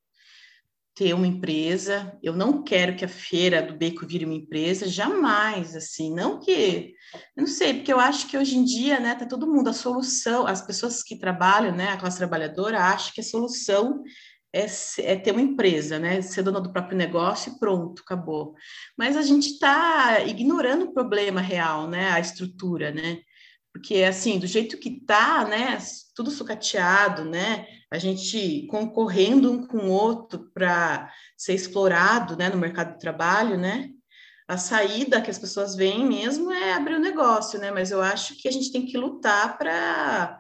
ter 0.98 1.14
uma 1.14 1.26
empresa, 1.28 2.18
eu 2.20 2.34
não 2.34 2.64
quero 2.64 2.96
que 2.96 3.04
a 3.04 3.08
feira 3.08 3.62
do 3.62 3.76
Beco 3.76 4.04
vire 4.04 4.24
uma 4.24 4.34
empresa, 4.34 4.88
jamais, 4.88 5.76
assim, 5.76 6.12
não 6.12 6.40
que, 6.40 6.92
eu 7.36 7.42
não 7.42 7.46
sei, 7.46 7.74
porque 7.74 7.92
eu 7.92 8.00
acho 8.00 8.26
que 8.26 8.36
hoje 8.36 8.56
em 8.56 8.64
dia, 8.64 8.98
né, 8.98 9.14
tá 9.14 9.24
todo 9.24 9.46
mundo, 9.46 9.70
a 9.70 9.72
solução, 9.72 10.44
as 10.44 10.60
pessoas 10.60 11.00
que 11.04 11.16
trabalham, 11.16 11.72
né, 11.72 11.90
a 11.90 11.96
classe 11.96 12.18
trabalhadora, 12.18 12.82
acha 12.82 13.12
que 13.12 13.20
a 13.20 13.24
solução 13.24 14.02
é, 14.58 15.12
é, 15.12 15.16
ter 15.16 15.32
uma 15.32 15.40
empresa, 15.42 15.98
né? 15.98 16.20
Ser 16.22 16.42
dona 16.42 16.60
do 16.60 16.72
próprio 16.72 16.96
negócio 16.96 17.52
e 17.52 17.58
pronto, 17.58 18.02
acabou. 18.02 18.54
Mas 18.96 19.16
a 19.16 19.22
gente 19.22 19.50
está 19.50 20.20
ignorando 20.24 20.86
o 20.86 20.92
problema 20.92 21.40
real, 21.40 21.88
né? 21.88 22.10
A 22.10 22.20
estrutura, 22.20 22.90
né? 22.90 23.20
Porque, 23.72 24.02
assim, 24.02 24.38
do 24.38 24.46
jeito 24.46 24.78
que 24.78 24.88
está, 24.88 25.46
né? 25.46 25.78
Tudo 26.14 26.30
sucateado, 26.30 27.24
né? 27.24 27.66
A 27.90 27.98
gente 27.98 28.66
concorrendo 28.68 29.52
um 29.52 29.66
com 29.66 29.78
o 29.78 29.90
outro 29.90 30.50
para 30.52 31.12
ser 31.36 31.54
explorado, 31.54 32.36
né? 32.36 32.48
No 32.48 32.58
mercado 32.58 32.94
de 32.94 33.00
trabalho, 33.00 33.56
né? 33.56 33.90
A 34.48 34.56
saída 34.56 35.20
que 35.20 35.30
as 35.30 35.38
pessoas 35.38 35.76
veem 35.76 36.06
mesmo 36.06 36.50
é 36.50 36.72
abrir 36.72 36.94
o 36.94 36.98
um 36.98 37.02
negócio, 37.02 37.60
né? 37.60 37.70
Mas 37.70 37.90
eu 37.90 38.02
acho 38.02 38.34
que 38.36 38.48
a 38.48 38.50
gente 38.50 38.72
tem 38.72 38.86
que 38.86 38.96
lutar 38.96 39.58
para 39.58 40.38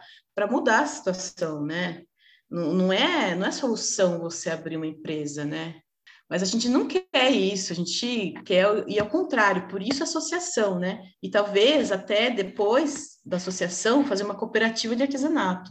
mudar 0.50 0.80
a 0.80 0.86
situação, 0.86 1.62
né? 1.64 2.02
Não, 2.50 2.72
não, 2.72 2.92
é, 2.92 3.34
não 3.34 3.46
é 3.46 3.50
solução 3.50 4.20
você 4.20 4.50
abrir 4.50 4.76
uma 4.76 4.86
empresa, 4.86 5.44
né? 5.44 5.76
Mas 6.28 6.42
a 6.42 6.46
gente 6.46 6.68
não 6.68 6.86
quer 6.86 7.30
isso, 7.30 7.72
a 7.72 7.76
gente 7.76 8.34
quer 8.44 8.84
e 8.86 8.98
ao 8.98 9.08
contrário, 9.08 9.66
por 9.68 9.80
isso 9.82 10.02
associação, 10.02 10.78
né? 10.78 11.02
E 11.22 11.30
talvez 11.30 11.90
até 11.90 12.30
depois 12.30 13.18
da 13.24 13.38
associação 13.38 14.04
fazer 14.04 14.24
uma 14.24 14.34
cooperativa 14.34 14.94
de 14.94 15.02
artesanato. 15.02 15.70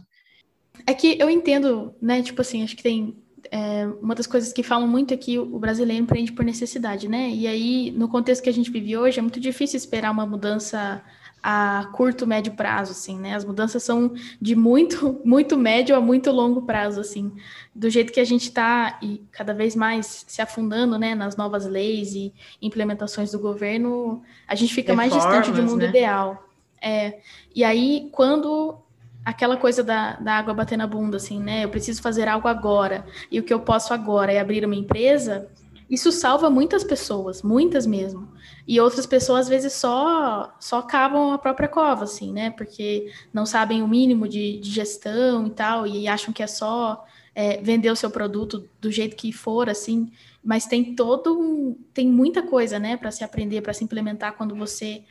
É 0.86 0.94
que 0.94 1.16
eu 1.18 1.30
entendo, 1.30 1.94
né? 2.02 2.22
Tipo 2.22 2.40
assim, 2.40 2.64
acho 2.64 2.76
que 2.76 2.82
tem 2.82 3.16
é, 3.50 3.86
uma 4.00 4.14
das 4.14 4.26
coisas 4.26 4.52
que 4.52 4.62
falam 4.62 4.88
muito 4.88 5.14
é 5.14 5.16
que 5.16 5.38
o 5.38 5.58
brasileiro 5.58 6.02
empreende 6.02 6.32
por 6.32 6.44
necessidade, 6.44 7.08
né? 7.08 7.30
E 7.30 7.46
aí, 7.46 7.90
no 7.92 8.08
contexto 8.08 8.42
que 8.42 8.50
a 8.50 8.52
gente 8.52 8.70
vive 8.70 8.96
hoje, 8.96 9.18
é 9.18 9.22
muito 9.22 9.40
difícil 9.40 9.76
esperar 9.76 10.10
uma 10.10 10.26
mudança 10.26 11.02
a 11.42 11.88
curto, 11.92 12.26
médio 12.26 12.52
prazo, 12.52 12.92
assim, 12.92 13.18
né? 13.18 13.34
As 13.34 13.44
mudanças 13.44 13.82
são 13.82 14.12
de 14.40 14.54
muito, 14.54 15.20
muito 15.24 15.56
médio 15.56 15.96
a 15.96 16.00
muito 16.00 16.30
longo 16.30 16.62
prazo, 16.62 17.00
assim. 17.00 17.32
Do 17.74 17.88
jeito 17.88 18.12
que 18.12 18.20
a 18.20 18.24
gente 18.24 18.44
está 18.44 18.98
e 19.02 19.22
cada 19.30 19.54
vez 19.54 19.76
mais 19.76 20.24
se 20.26 20.42
afundando, 20.42 20.98
né, 20.98 21.14
nas 21.14 21.36
novas 21.36 21.66
leis 21.66 22.14
e 22.14 22.32
implementações 22.60 23.32
do 23.32 23.38
governo, 23.38 24.22
a 24.46 24.54
gente 24.54 24.74
fica 24.74 24.92
Reformas, 24.92 25.12
mais 25.12 25.42
distante 25.42 25.56
do 25.56 25.62
mundo 25.62 25.82
né? 25.82 25.88
ideal. 25.88 26.48
É, 26.80 27.20
e 27.54 27.64
aí, 27.64 28.08
quando 28.12 28.78
aquela 29.24 29.56
coisa 29.56 29.84
da, 29.84 30.12
da 30.14 30.34
água 30.34 30.54
bater 30.54 30.78
na 30.78 30.86
bunda, 30.86 31.18
assim, 31.18 31.40
né? 31.40 31.64
Eu 31.64 31.68
preciso 31.68 32.00
fazer 32.00 32.28
algo 32.28 32.48
agora, 32.48 33.04
e 33.30 33.38
o 33.38 33.42
que 33.42 33.52
eu 33.52 33.60
posso 33.60 33.92
agora 33.92 34.32
é 34.32 34.40
abrir 34.40 34.64
uma 34.64 34.74
empresa, 34.74 35.48
isso 35.88 36.12
salva 36.12 36.50
muitas 36.50 36.84
pessoas, 36.84 37.42
muitas 37.42 37.86
mesmo. 37.86 38.28
E 38.66 38.78
outras 38.80 39.06
pessoas, 39.06 39.40
às 39.40 39.48
vezes, 39.48 39.72
só, 39.72 40.54
só 40.60 40.82
cavam 40.82 41.32
a 41.32 41.38
própria 41.38 41.68
cova, 41.68 42.04
assim, 42.04 42.32
né? 42.32 42.50
Porque 42.50 43.10
não 43.32 43.46
sabem 43.46 43.82
o 43.82 43.88
mínimo 43.88 44.28
de, 44.28 44.58
de 44.58 44.70
gestão 44.70 45.46
e 45.46 45.50
tal, 45.50 45.86
e 45.86 46.06
acham 46.06 46.32
que 46.32 46.42
é 46.42 46.46
só 46.46 47.04
é, 47.34 47.62
vender 47.62 47.90
o 47.90 47.96
seu 47.96 48.10
produto 48.10 48.68
do 48.80 48.90
jeito 48.90 49.16
que 49.16 49.32
for, 49.32 49.70
assim, 49.70 50.10
mas 50.42 50.66
tem 50.66 50.94
todo 50.94 51.38
um, 51.38 51.78
tem 51.94 52.08
muita 52.08 52.42
coisa, 52.42 52.78
né, 52.78 52.96
para 52.96 53.10
se 53.10 53.24
aprender, 53.24 53.62
para 53.62 53.72
se 53.72 53.84
implementar 53.84 54.36
quando 54.36 54.54
você 54.56 55.04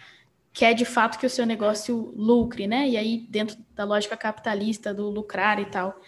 quer 0.52 0.74
de 0.74 0.86
fato 0.86 1.20
que 1.20 1.26
o 1.26 1.30
seu 1.30 1.46
negócio 1.46 2.12
lucre, 2.16 2.68
né? 2.68 2.90
E 2.90 2.98
aí 2.98 3.28
dentro 3.30 3.56
da 3.76 3.84
lógica 3.84 4.18
capitalista 4.18 4.94
do 4.94 5.10
lucrar 5.10 5.60
e 5.60 5.66
tal. 5.66 6.02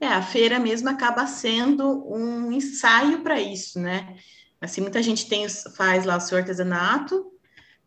É, 0.00 0.06
a 0.06 0.22
feira 0.22 0.58
mesmo 0.58 0.88
acaba 0.88 1.26
sendo 1.26 2.10
um 2.10 2.50
ensaio 2.50 3.22
para 3.22 3.38
isso, 3.40 3.78
né? 3.78 4.16
Assim, 4.60 4.80
muita 4.80 5.02
gente 5.02 5.28
tem, 5.28 5.46
faz 5.76 6.04
lá 6.04 6.16
o 6.16 6.20
seu 6.20 6.38
artesanato, 6.38 7.30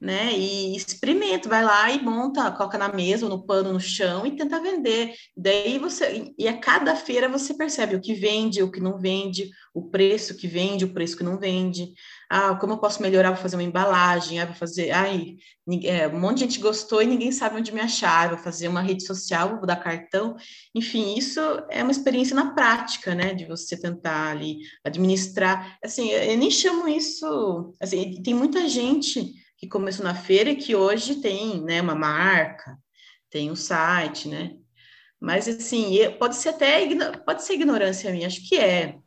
né? 0.04 0.38
E 0.38 0.76
experimenta, 0.76 1.48
vai 1.48 1.64
lá 1.64 1.90
e 1.90 2.04
monta, 2.04 2.52
coloca 2.52 2.78
na 2.78 2.90
mesa, 2.90 3.30
no 3.30 3.46
pano, 3.46 3.72
no 3.72 3.80
chão 3.80 4.26
e 4.28 4.36
tenta 4.36 4.62
vender. 4.62 5.14
Daí 5.36 5.80
você, 5.80 6.34
e 6.38 6.46
a 6.46 6.58
cada 6.58 6.94
feira 6.94 7.30
você 7.30 7.54
percebe 7.54 7.96
o 7.96 8.02
que 8.02 8.14
vende, 8.14 8.62
o 8.62 8.70
que 8.70 8.82
não 8.82 8.98
vende, 9.00 9.50
o 9.74 9.90
preço 9.90 10.36
que 10.36 10.46
vende, 10.46 10.84
o 10.84 10.94
preço 10.94 11.16
que 11.16 11.24
não 11.24 11.40
vende. 11.40 11.94
Ah, 12.30 12.54
como 12.56 12.74
eu 12.74 12.78
posso 12.80 13.02
melhorar? 13.02 13.32
Vou 13.32 13.42
fazer 13.42 13.56
uma 13.56 13.64
embalagem, 13.64 14.42
ah, 14.42 14.46
vou 14.46 14.56
fazer. 14.56 14.92
Ai, 14.92 15.38
é, 15.86 16.06
um 16.10 16.20
monte 16.20 16.40
de 16.40 16.42
gente 16.42 16.60
gostou 16.60 17.02
e 17.02 17.06
ninguém 17.06 17.32
sabe 17.32 17.56
onde 17.56 17.72
me 17.72 17.80
achar. 17.80 18.28
Vou 18.28 18.38
fazer 18.40 18.68
uma 18.68 18.82
rede 18.82 19.06
social, 19.06 19.56
vou 19.56 19.66
dar 19.66 19.78
cartão. 19.78 20.36
Enfim, 20.76 21.18
isso 21.18 21.40
é 21.70 21.82
uma 21.82 21.92
experiência 21.94 22.36
na 22.36 22.54
prática, 22.54 23.16
né? 23.16 23.34
De 23.34 23.46
você 23.46 23.80
tentar 23.80 24.32
ali 24.32 24.58
administrar. 24.84 25.78
Assim, 25.82 26.10
eu 26.12 26.38
nem 26.38 26.52
chamo 26.52 26.90
isso. 26.90 27.74
Assim, 27.80 28.22
tem 28.22 28.34
muita 28.34 28.68
gente 28.68 29.42
que 29.64 29.70
começou 29.70 30.04
na 30.04 30.14
feira 30.14 30.50
e 30.50 30.58
que 30.58 30.76
hoje 30.76 31.22
tem 31.22 31.62
né, 31.64 31.82
uma 31.82 31.96
marca, 31.96 32.78
tem 33.30 33.50
um 33.50 33.56
site, 33.56 34.28
né? 34.28 34.58
Mas 35.20 35.48
assim, 35.48 35.98
pode 36.20 36.36
ser 36.36 36.50
até 36.50 36.86
pode 37.26 37.44
ser 37.44 37.54
ignorância 37.54 38.12
minha, 38.12 38.28
acho 38.28 38.48
que 38.48 38.58
é. 38.58 38.98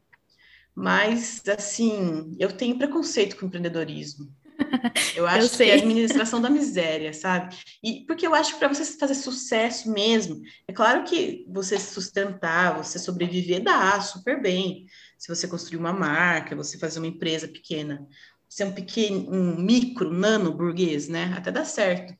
Mas 0.74 1.42
assim, 1.46 2.34
eu 2.40 2.50
tenho 2.50 2.78
preconceito 2.78 3.36
com 3.36 3.46
empreendedorismo. 3.46 4.34
Eu 5.14 5.26
acho 5.26 5.46
eu 5.46 5.50
que 5.58 5.62
é 5.64 5.74
a 5.74 5.76
administração 5.76 6.40
da 6.40 6.48
miséria, 6.48 7.12
sabe? 7.12 7.54
E 7.84 8.06
porque 8.06 8.26
eu 8.26 8.34
acho 8.34 8.54
que 8.54 8.58
para 8.58 8.68
você 8.68 8.84
fazer 8.98 9.14
sucesso 9.14 9.90
mesmo, 9.92 10.40
é 10.66 10.72
claro 10.72 11.04
que 11.04 11.44
você 11.46 11.78
se 11.78 11.92
sustentar, 11.92 12.82
você 12.82 12.98
sobreviver 12.98 13.62
dá 13.62 14.00
super 14.00 14.40
bem. 14.40 14.86
Se 15.18 15.28
você 15.28 15.46
construir 15.46 15.78
uma 15.78 15.92
marca, 15.92 16.56
você 16.56 16.78
fazer 16.78 17.00
uma 17.00 17.06
empresa 17.06 17.46
pequena 17.46 18.06
ser 18.48 18.64
um 18.64 18.72
pequeno, 18.72 19.30
um 19.30 19.56
micro, 19.56 20.12
nano 20.12 20.52
burguês, 20.52 21.08
né? 21.08 21.34
Até 21.36 21.50
dá 21.50 21.64
certo. 21.64 22.14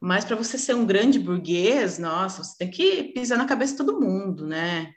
Mas 0.00 0.24
para 0.24 0.36
você 0.36 0.58
ser 0.58 0.74
um 0.74 0.86
grande 0.86 1.18
burguês, 1.18 1.98
nossa, 1.98 2.44
você 2.44 2.58
tem 2.58 2.70
que 2.70 3.04
pisar 3.04 3.38
na 3.38 3.46
cabeça 3.46 3.72
de 3.72 3.78
todo 3.78 4.00
mundo, 4.00 4.46
né? 4.46 4.92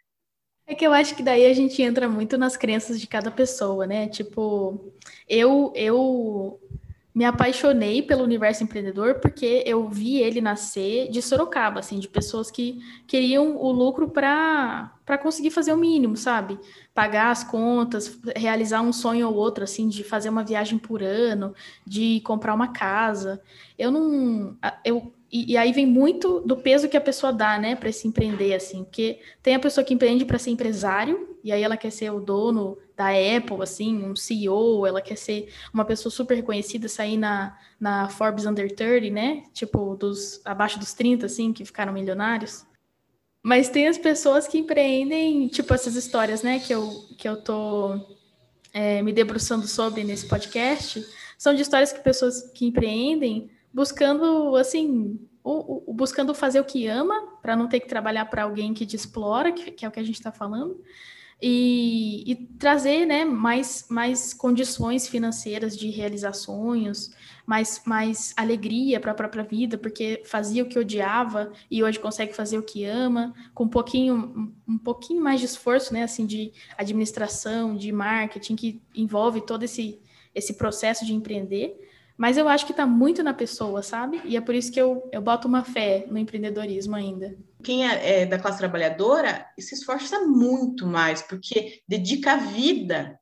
É 0.66 0.76
que 0.76 0.86
eu 0.86 0.92
acho 0.92 1.16
que 1.16 1.24
daí 1.24 1.46
a 1.46 1.54
gente 1.54 1.82
entra 1.82 2.10
muito 2.10 2.38
nas 2.38 2.58
crenças 2.58 3.00
de 3.00 3.08
cada 3.08 3.32
pessoa, 3.32 3.88
né? 3.88 4.10
Tipo, 4.10 4.92
eu 5.28 5.72
eu 5.74 6.60
me 7.18 7.26
apaixonei 7.26 8.04
pelo 8.04 8.24
universo 8.24 8.64
empreendedor 8.64 9.16
porque 9.16 9.64
eu 9.66 9.90
vi 9.90 10.18
ele 10.18 10.40
nascer 10.40 11.10
de 11.10 11.20
Sorocaba, 11.20 11.80
assim, 11.80 11.98
de 11.98 12.08
pessoas 12.08 12.52
que 12.52 12.80
queriam 13.08 13.58
o 13.58 13.72
lucro 13.72 14.08
para 14.08 15.18
conseguir 15.20 15.50
fazer 15.50 15.74
o 15.74 15.78
mínimo, 15.78 16.16
sabe? 16.16 16.60
Pagar 16.94 17.32
as 17.32 17.44
contas, 17.44 18.20
realizar 18.36 18.84
um 18.84 18.94
sonho 18.94 19.30
ou 19.30 19.34
outro, 19.34 19.64
assim, 19.64 19.90
de 19.90 20.04
fazer 20.04 20.30
uma 20.30 20.44
viagem 20.44 20.78
por 20.78 21.02
ano, 21.02 21.56
de 21.84 22.22
comprar 22.22 22.54
uma 22.54 22.68
casa. 22.68 23.42
Eu 23.80 23.90
não. 23.90 24.56
Eu 24.86 25.12
e, 25.32 25.54
e, 25.54 25.58
aí 25.58 25.74
vem 25.74 25.86
muito 25.86 26.40
do 26.42 26.56
peso 26.56 26.88
que 26.88 26.96
a 26.96 27.02
pessoa 27.02 27.34
dá, 27.34 27.60
né, 27.60 27.76
para 27.76 27.92
se 27.92 28.08
empreender, 28.08 28.54
assim, 28.54 28.84
porque 28.84 29.20
tem 29.44 29.56
a 29.56 29.60
pessoa 29.60 29.84
que 29.84 29.94
empreende 29.94 30.24
para 30.24 30.40
ser 30.40 30.52
empresário, 30.52 31.38
e 31.44 31.52
aí 31.52 31.62
ela 31.62 31.76
quer 31.76 31.92
ser 31.92 32.12
o 32.12 32.20
dono 32.20 32.78
da 32.96 33.10
Apple, 33.10 33.62
assim, 33.62 34.04
um 34.04 34.16
CEO, 34.16 34.86
ela 34.86 35.02
quer 35.02 35.18
ser 35.18 35.50
uma 35.74 35.84
pessoa 35.84 36.12
super 36.12 36.36
reconhecida, 36.36 36.88
sair 36.88 37.18
na, 37.18 37.58
na 37.80 38.08
Forbes 38.08 38.46
Under 38.46 38.74
30, 38.74 39.10
né, 39.14 39.44
tipo, 39.54 39.96
dos 39.96 40.42
abaixo 40.46 40.80
dos 40.80 40.94
30, 40.94 41.26
assim, 41.26 41.52
que 41.52 41.66
ficaram 41.66 41.92
milionários. 41.92 42.66
Mas 43.44 43.70
tem 43.70 43.88
as 43.88 43.98
pessoas 43.98 44.48
que 44.48 44.58
empreendem, 44.58 45.48
tipo, 45.50 45.74
essas 45.74 45.96
histórias, 45.96 46.42
né, 46.42 46.60
que 46.60 46.74
eu, 46.74 46.90
que 47.18 47.28
eu 47.28 47.42
tô 47.42 48.00
é, 48.74 49.02
me 49.02 49.12
debruçando 49.12 49.68
sobre 49.68 50.04
nesse 50.06 50.26
podcast, 50.28 51.06
são 51.38 51.54
de 51.54 51.62
histórias 51.62 51.92
que 51.92 52.00
pessoas 52.00 52.50
que 52.54 52.66
empreendem 52.66 53.52
buscando, 53.78 54.56
assim, 54.56 55.20
o, 55.44 55.92
o, 55.92 55.94
buscando 55.94 56.34
fazer 56.34 56.60
o 56.60 56.66
que 56.66 56.88
ama, 56.88 57.38
para 57.44 57.56
não 57.56 57.68
ter 57.68 57.80
que 57.80 57.88
trabalhar 57.88 58.26
para 58.26 58.42
alguém 58.42 58.74
que 58.74 58.88
te 58.88 58.96
explora, 58.96 59.52
que, 59.52 59.70
que 59.70 59.86
é 59.86 59.88
o 59.88 59.92
que 59.92 60.00
a 60.00 60.04
gente 60.04 60.16
está 60.16 60.32
falando, 60.32 60.82
e, 61.40 62.24
e, 62.26 62.36
trazer 62.58 63.06
né, 63.06 63.24
mais, 63.24 63.86
mais 63.88 64.34
condições 64.34 65.08
financeiras 65.08 65.78
de 65.78 65.92
realizar 65.92 66.34
sonhos, 66.34 67.12
mais, 67.46 67.80
mais 67.86 68.34
alegria 68.36 69.00
para 69.00 69.12
a 69.12 69.14
própria 69.14 69.44
vida, 69.44 69.78
porque 69.78 70.24
fazia 70.26 70.64
o 70.64 70.68
que 70.68 70.80
odiava 70.80 71.54
e 71.70 71.84
hoje 71.84 72.00
consegue 72.00 72.34
fazer 72.34 72.58
o 72.58 72.64
que 72.64 72.84
ama, 72.84 73.32
com 73.54 73.66
um 73.66 73.70
pouquinho, 73.70 74.52
um, 74.68 74.80
pouquinho 74.80 75.24
mais 75.24 75.40
de 75.40 75.46
esforço, 75.46 75.94
né, 75.94 76.02
assim, 76.02 76.26
de 76.26 76.52
administração, 76.76 77.78
de 77.78 77.92
marketing, 77.92 78.56
que 78.56 78.82
envolve 78.96 79.42
todo 79.42 79.62
esse, 79.62 80.02
esse 80.34 80.56
processo 80.56 81.06
de 81.06 81.14
empreender. 81.14 81.87
Mas 82.18 82.36
eu 82.36 82.50
acho 82.50 82.66
que 82.66 82.72
está 82.72 82.86
muito 82.88 83.22
na 83.22 83.34
pessoa, 83.34 83.84
sabe? 83.84 84.20
E 84.26 84.36
é 84.36 84.42
por 84.42 84.56
isso 84.56 84.72
que 84.72 84.82
eu, 84.82 85.08
eu 85.14 85.22
boto 85.22 85.48
uma 85.48 85.64
fé 85.64 86.08
no 86.10 86.18
empreendedorismo 86.18 86.96
ainda. 86.96 87.38
Quem 87.64 87.88
é, 87.88 88.22
é 88.22 88.26
da 88.26 88.40
classe 88.40 88.58
trabalhadora 88.58 89.46
se 89.60 89.76
esforça 89.76 90.22
muito 90.26 90.88
mais, 90.88 91.22
porque 91.22 91.82
dedica 91.88 92.34
a 92.34 92.38
vida 92.38 93.20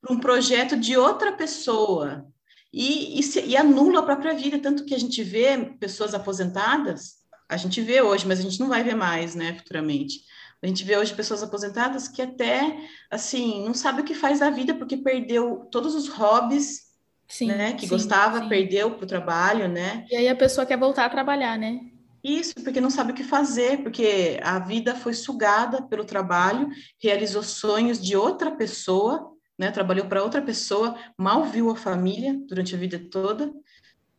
para 0.00 0.14
um 0.14 0.20
projeto 0.20 0.76
de 0.76 0.96
outra 0.96 1.32
pessoa 1.32 2.26
e, 2.72 3.18
e, 3.18 3.22
se, 3.24 3.40
e 3.44 3.56
anula 3.56 3.98
a 4.00 4.04
própria 4.04 4.34
vida. 4.34 4.60
Tanto 4.60 4.84
que 4.84 4.94
a 4.94 4.98
gente 4.98 5.20
vê 5.24 5.74
pessoas 5.80 6.14
aposentadas, 6.14 7.16
a 7.48 7.56
gente 7.56 7.80
vê 7.80 8.00
hoje, 8.00 8.24
mas 8.24 8.38
a 8.38 8.42
gente 8.42 8.60
não 8.60 8.68
vai 8.68 8.84
ver 8.84 8.94
mais, 8.94 9.34
né, 9.34 9.54
futuramente. 9.54 10.20
A 10.62 10.66
gente 10.66 10.84
vê 10.84 10.96
hoje 10.96 11.14
pessoas 11.14 11.42
aposentadas 11.42 12.06
que 12.06 12.22
até, 12.22 12.76
assim, 13.10 13.64
não 13.64 13.74
sabe 13.74 14.02
o 14.02 14.04
que 14.04 14.14
faz 14.14 14.40
da 14.40 14.50
vida 14.50 14.74
porque 14.74 14.96
perdeu 14.96 15.66
todos 15.70 15.94
os 15.94 16.08
hobbies 16.08 16.87
Sim, 17.28 17.48
né? 17.48 17.72
Que 17.74 17.82
sim, 17.82 17.88
gostava, 17.88 18.40
sim. 18.40 18.48
perdeu 18.48 18.92
para 18.92 19.04
o 19.04 19.06
trabalho, 19.06 19.68
né? 19.68 20.06
E 20.10 20.16
aí 20.16 20.28
a 20.28 20.36
pessoa 20.36 20.66
quer 20.66 20.78
voltar 20.78 21.04
a 21.04 21.10
trabalhar, 21.10 21.58
né? 21.58 21.80
Isso, 22.24 22.54
porque 22.64 22.80
não 22.80 22.90
sabe 22.90 23.12
o 23.12 23.14
que 23.14 23.22
fazer, 23.22 23.82
porque 23.82 24.40
a 24.42 24.58
vida 24.58 24.94
foi 24.94 25.14
sugada 25.14 25.82
pelo 25.82 26.04
trabalho, 26.04 26.68
realizou 27.00 27.42
sonhos 27.42 28.02
de 28.02 28.16
outra 28.16 28.50
pessoa, 28.50 29.32
né? 29.58 29.70
Trabalhou 29.70 30.06
para 30.06 30.22
outra 30.22 30.42
pessoa, 30.42 30.96
mal 31.16 31.44
viu 31.44 31.70
a 31.70 31.76
família 31.76 32.34
durante 32.46 32.74
a 32.74 32.78
vida 32.78 32.98
toda. 33.10 33.52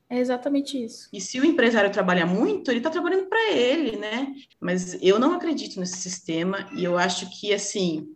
É 0.10 0.18
exatamente 0.18 0.84
isso. 0.84 1.08
E 1.14 1.22
se 1.22 1.40
o 1.40 1.46
empresário 1.46 1.92
trabalha 1.92 2.26
muito, 2.26 2.72
ele 2.72 2.80
está 2.80 2.90
trabalhando 2.90 3.28
para 3.28 3.52
ele, 3.52 3.98
né? 3.98 4.34
Mas 4.60 4.98
eu 5.04 5.20
não 5.20 5.34
acredito 5.34 5.80
nesse 5.80 5.98
sistema 5.98 6.68
e 6.76 6.84
eu 6.84 6.98
acho 6.98 7.30
que, 7.40 7.54
assim, 7.54 8.08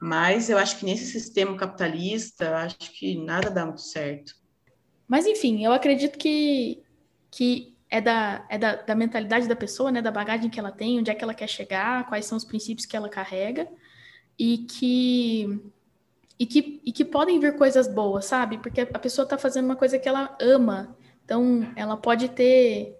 mas 0.00 0.48
eu 0.48 0.56
acho 0.56 0.78
que 0.78 0.86
nesse 0.86 1.06
sistema 1.06 1.54
capitalista, 1.56 2.56
acho 2.56 2.78
que 2.78 3.22
nada 3.22 3.50
dá 3.50 3.66
muito 3.66 3.82
certo. 3.82 4.32
Mas, 5.06 5.26
enfim, 5.26 5.62
eu 5.62 5.72
acredito 5.72 6.18
que, 6.18 6.82
que 7.30 7.76
é, 7.90 8.00
da, 8.00 8.46
é 8.48 8.56
da, 8.56 8.76
da 8.76 8.94
mentalidade 8.94 9.46
da 9.46 9.54
pessoa, 9.54 9.92
né? 9.92 10.00
Da 10.00 10.10
bagagem 10.10 10.48
que 10.48 10.58
ela 10.58 10.72
tem, 10.72 10.98
onde 10.98 11.10
é 11.10 11.14
que 11.14 11.22
ela 11.22 11.34
quer 11.34 11.48
chegar, 11.48 12.08
quais 12.08 12.24
são 12.24 12.38
os 12.38 12.44
princípios 12.44 12.86
que 12.86 12.96
ela 12.96 13.10
carrega, 13.10 13.68
e 14.38 14.58
que 14.58 15.60
e 16.38 16.46
que, 16.46 16.80
e 16.86 16.90
que 16.90 17.04
podem 17.04 17.38
vir 17.38 17.58
coisas 17.58 17.86
boas, 17.86 18.24
sabe? 18.24 18.56
Porque 18.56 18.80
a 18.80 18.98
pessoa 18.98 19.24
está 19.24 19.36
fazendo 19.36 19.66
uma 19.66 19.76
coisa 19.76 19.98
que 19.98 20.08
ela 20.08 20.34
ama. 20.40 20.96
Então, 21.22 21.70
ela 21.76 21.98
pode 21.98 22.30
ter 22.30 22.96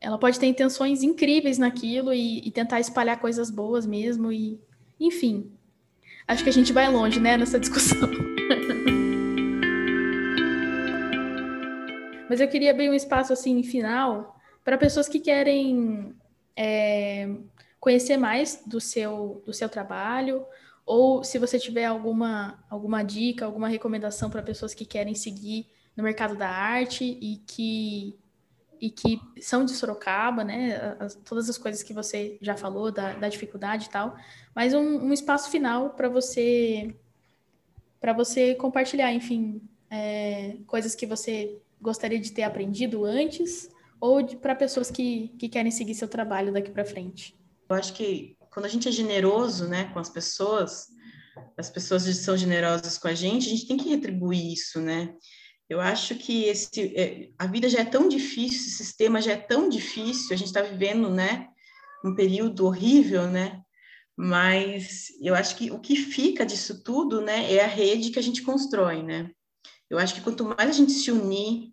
ela 0.00 0.18
pode 0.18 0.38
ter 0.38 0.46
intenções 0.46 1.02
incríveis 1.02 1.58
naquilo 1.58 2.12
e, 2.12 2.46
e 2.46 2.50
tentar 2.52 2.78
espalhar 2.78 3.18
coisas 3.18 3.50
boas 3.50 3.84
mesmo. 3.84 4.30
E, 4.30 4.60
enfim, 5.00 5.50
Acho 6.26 6.42
que 6.42 6.48
a 6.48 6.52
gente 6.52 6.72
vai 6.72 6.90
longe, 6.90 7.20
né, 7.20 7.36
nessa 7.36 7.60
discussão. 7.60 8.08
Mas 12.28 12.40
eu 12.40 12.48
queria 12.48 12.70
abrir 12.70 12.88
um 12.88 12.94
espaço 12.94 13.32
assim 13.32 13.62
final 13.62 14.34
para 14.64 14.78
pessoas 14.78 15.06
que 15.06 15.20
querem 15.20 16.14
é, 16.56 17.28
conhecer 17.78 18.16
mais 18.16 18.62
do 18.66 18.80
seu, 18.80 19.42
do 19.44 19.52
seu 19.52 19.68
trabalho, 19.68 20.46
ou 20.86 21.22
se 21.22 21.38
você 21.38 21.58
tiver 21.58 21.84
alguma, 21.84 22.64
alguma 22.70 23.02
dica, 23.02 23.44
alguma 23.44 23.68
recomendação 23.68 24.30
para 24.30 24.42
pessoas 24.42 24.72
que 24.72 24.86
querem 24.86 25.14
seguir 25.14 25.66
no 25.94 26.02
mercado 26.02 26.34
da 26.36 26.48
arte 26.48 27.04
e 27.04 27.42
que 27.46 28.18
e 28.84 28.90
que 28.90 29.18
são 29.40 29.64
de 29.64 29.72
Sorocaba, 29.72 30.44
né? 30.44 30.96
As, 31.00 31.14
todas 31.14 31.48
as 31.48 31.56
coisas 31.56 31.82
que 31.82 31.94
você 31.94 32.36
já 32.42 32.54
falou 32.54 32.92
da, 32.92 33.14
da 33.14 33.30
dificuldade 33.30 33.86
e 33.86 33.88
tal, 33.88 34.14
mas 34.54 34.74
um, 34.74 35.06
um 35.06 35.12
espaço 35.12 35.50
final 35.50 35.90
para 35.90 36.06
você 36.06 36.94
para 37.98 38.12
você 38.12 38.54
compartilhar, 38.54 39.14
enfim, 39.14 39.62
é, 39.90 40.58
coisas 40.66 40.94
que 40.94 41.06
você 41.06 41.58
gostaria 41.80 42.20
de 42.20 42.32
ter 42.32 42.42
aprendido 42.42 43.06
antes 43.06 43.70
ou 43.98 44.22
para 44.36 44.54
pessoas 44.54 44.90
que, 44.90 45.28
que 45.38 45.48
querem 45.48 45.70
seguir 45.70 45.94
seu 45.94 46.06
trabalho 46.06 46.52
daqui 46.52 46.70
para 46.70 46.84
frente. 46.84 47.34
Eu 47.66 47.76
acho 47.76 47.94
que 47.94 48.36
quando 48.50 48.66
a 48.66 48.68
gente 48.68 48.86
é 48.86 48.92
generoso, 48.92 49.66
né, 49.66 49.84
com 49.94 49.98
as 49.98 50.10
pessoas, 50.10 50.88
as 51.56 51.70
pessoas 51.70 52.02
são 52.02 52.36
generosas 52.36 52.98
com 52.98 53.08
a 53.08 53.14
gente, 53.14 53.46
a 53.46 53.50
gente 53.50 53.66
tem 53.66 53.78
que 53.78 53.88
retribuir 53.88 54.52
isso, 54.52 54.78
né? 54.78 55.14
Eu 55.68 55.80
acho 55.80 56.14
que 56.16 56.44
esse, 56.44 56.94
é, 56.96 57.30
a 57.38 57.46
vida 57.46 57.68
já 57.68 57.80
é 57.80 57.84
tão 57.84 58.08
difícil, 58.08 58.68
o 58.68 58.76
sistema 58.76 59.20
já 59.20 59.32
é 59.32 59.36
tão 59.36 59.68
difícil, 59.68 60.34
a 60.34 60.36
gente 60.36 60.48
está 60.48 60.62
vivendo, 60.62 61.08
né, 61.10 61.48
um 62.04 62.14
período 62.14 62.66
horrível, 62.66 63.26
né? 63.28 63.62
Mas 64.16 65.08
eu 65.20 65.34
acho 65.34 65.56
que 65.56 65.70
o 65.70 65.80
que 65.80 65.96
fica 65.96 66.44
disso 66.44 66.82
tudo, 66.84 67.20
né, 67.20 67.52
é 67.52 67.64
a 67.64 67.66
rede 67.66 68.10
que 68.10 68.18
a 68.18 68.22
gente 68.22 68.42
constrói, 68.42 69.02
né? 69.02 69.30
Eu 69.88 69.98
acho 69.98 70.14
que 70.14 70.20
quanto 70.20 70.44
mais 70.44 70.70
a 70.70 70.72
gente 70.72 70.92
se 70.92 71.10
unir, 71.10 71.72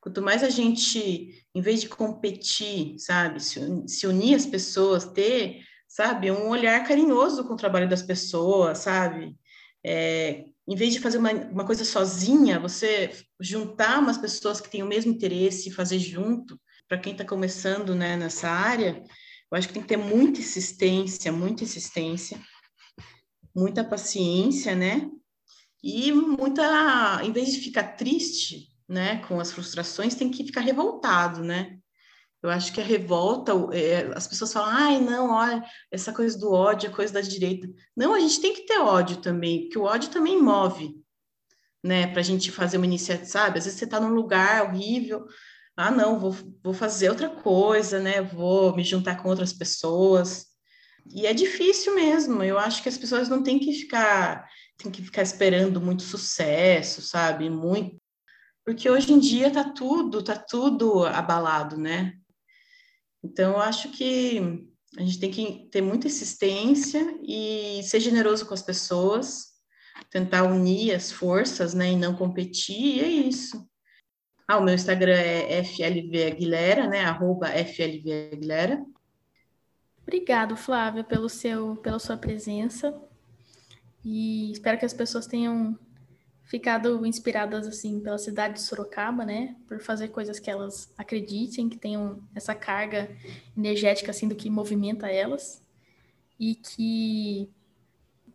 quanto 0.00 0.22
mais 0.22 0.42
a 0.42 0.50
gente, 0.50 1.44
em 1.54 1.60
vez 1.60 1.80
de 1.80 1.88
competir, 1.88 2.98
sabe, 2.98 3.40
se, 3.40 4.06
unir 4.06 4.34
as 4.34 4.46
pessoas, 4.46 5.04
ter, 5.04 5.62
sabe, 5.88 6.30
um 6.30 6.48
olhar 6.48 6.86
carinhoso 6.86 7.44
com 7.44 7.54
o 7.54 7.56
trabalho 7.56 7.88
das 7.88 8.02
pessoas, 8.02 8.78
sabe? 8.78 9.36
É, 9.84 10.44
em 10.70 10.76
vez 10.76 10.94
de 10.94 11.00
fazer 11.00 11.18
uma, 11.18 11.32
uma 11.32 11.66
coisa 11.66 11.84
sozinha, 11.84 12.60
você 12.60 13.10
juntar 13.40 13.98
umas 13.98 14.16
pessoas 14.16 14.60
que 14.60 14.70
têm 14.70 14.84
o 14.84 14.86
mesmo 14.86 15.10
interesse 15.10 15.68
e 15.68 15.72
fazer 15.72 15.98
junto, 15.98 16.56
para 16.88 16.96
quem 16.96 17.10
está 17.10 17.24
começando 17.24 17.92
né, 17.92 18.16
nessa 18.16 18.48
área, 18.48 19.02
eu 19.50 19.58
acho 19.58 19.66
que 19.66 19.74
tem 19.74 19.82
que 19.82 19.88
ter 19.88 19.96
muita 19.96 20.38
insistência, 20.38 21.32
muita 21.32 21.64
insistência, 21.64 22.40
muita 23.54 23.82
paciência, 23.82 24.76
né? 24.76 25.10
E 25.82 26.12
muita, 26.12 27.20
em 27.24 27.32
vez 27.32 27.52
de 27.52 27.58
ficar 27.58 27.96
triste, 27.96 28.68
né, 28.88 29.16
com 29.26 29.40
as 29.40 29.50
frustrações, 29.50 30.14
tem 30.14 30.30
que 30.30 30.44
ficar 30.44 30.60
revoltado, 30.60 31.42
né? 31.42 31.79
Eu 32.42 32.48
acho 32.48 32.72
que 32.72 32.80
a 32.80 32.84
revolta, 32.84 33.52
é, 33.72 34.10
as 34.16 34.26
pessoas 34.26 34.52
falam, 34.52 34.70
ai, 34.70 35.00
não, 35.00 35.30
olha, 35.30 35.62
essa 35.90 36.12
coisa 36.12 36.38
do 36.38 36.50
ódio 36.52 36.88
é 36.88 36.92
coisa 36.92 37.12
da 37.12 37.20
direita. 37.20 37.68
Não, 37.94 38.14
a 38.14 38.20
gente 38.20 38.40
tem 38.40 38.54
que 38.54 38.64
ter 38.64 38.78
ódio 38.78 39.18
também, 39.18 39.62
porque 39.62 39.78
o 39.78 39.84
ódio 39.84 40.08
também 40.08 40.40
move, 40.40 40.94
né, 41.84 42.06
para 42.06 42.20
a 42.20 42.24
gente 42.24 42.50
fazer 42.50 42.78
uma 42.78 42.86
iniciativa, 42.86 43.26
sabe? 43.26 43.58
Às 43.58 43.66
vezes 43.66 43.78
você 43.78 43.84
está 43.84 44.00
num 44.00 44.14
lugar 44.14 44.64
horrível, 44.64 45.26
ah, 45.76 45.90
não, 45.90 46.18
vou, 46.18 46.34
vou 46.62 46.72
fazer 46.72 47.10
outra 47.10 47.28
coisa, 47.28 48.00
né, 48.00 48.22
vou 48.22 48.74
me 48.74 48.84
juntar 48.84 49.22
com 49.22 49.28
outras 49.28 49.52
pessoas. 49.52 50.46
E 51.12 51.26
é 51.26 51.34
difícil 51.34 51.94
mesmo, 51.94 52.42
eu 52.42 52.58
acho 52.58 52.82
que 52.82 52.88
as 52.88 52.96
pessoas 52.98 53.28
não 53.28 53.42
têm 53.42 53.58
que 53.58 53.72
ficar, 53.72 54.48
têm 54.78 54.90
que 54.90 55.02
ficar 55.02 55.22
esperando 55.22 55.80
muito 55.80 56.02
sucesso, 56.02 57.02
sabe? 57.02 57.50
Muito. 57.50 58.00
Porque 58.64 58.88
hoje 58.88 59.12
em 59.12 59.18
dia 59.18 59.50
tá 59.50 59.64
tudo, 59.64 60.22
tá 60.22 60.36
tudo 60.36 61.04
abalado, 61.04 61.76
né? 61.76 62.14
Então, 63.22 63.52
eu 63.52 63.60
acho 63.60 63.90
que 63.90 64.66
a 64.98 65.02
gente 65.02 65.20
tem 65.20 65.30
que 65.30 65.68
ter 65.70 65.80
muita 65.80 66.06
insistência 66.06 67.18
e 67.22 67.80
ser 67.84 68.00
generoso 68.00 68.46
com 68.46 68.54
as 68.54 68.62
pessoas, 68.62 69.50
tentar 70.10 70.44
unir 70.44 70.94
as 70.94 71.12
forças, 71.12 71.74
né, 71.74 71.92
e 71.92 71.96
não 71.96 72.16
competir, 72.16 72.96
e 72.96 73.00
é 73.00 73.08
isso. 73.08 73.68
Ah, 74.48 74.58
o 74.58 74.64
meu 74.64 74.74
Instagram 74.74 75.14
é 75.14 75.62
FLV 75.62 76.24
Aguilera, 76.24 76.88
né, 76.88 77.04
arroba 77.04 77.48
FLV 77.48 78.30
Aguilera. 78.32 78.84
Obrigado, 80.02 80.56
Flávia, 80.56 81.04
pelo 81.04 81.28
seu, 81.28 81.76
pela 81.76 82.00
sua 82.00 82.16
presença, 82.16 83.00
e 84.04 84.50
espero 84.50 84.78
que 84.78 84.84
as 84.84 84.94
pessoas 84.94 85.26
tenham 85.26 85.78
ficado 86.50 87.06
inspiradas 87.06 87.68
assim 87.68 88.00
pela 88.00 88.18
cidade 88.18 88.54
de 88.54 88.62
Sorocaba, 88.62 89.24
né, 89.24 89.54
por 89.68 89.80
fazer 89.80 90.08
coisas 90.08 90.40
que 90.40 90.50
elas 90.50 90.92
acreditem, 90.98 91.68
que 91.68 91.78
tenham 91.78 92.20
essa 92.34 92.56
carga 92.56 93.08
energética 93.56 94.10
assim 94.10 94.26
do 94.26 94.34
que 94.34 94.50
movimenta 94.50 95.08
elas 95.08 95.62
e 96.40 96.56
que 96.56 97.48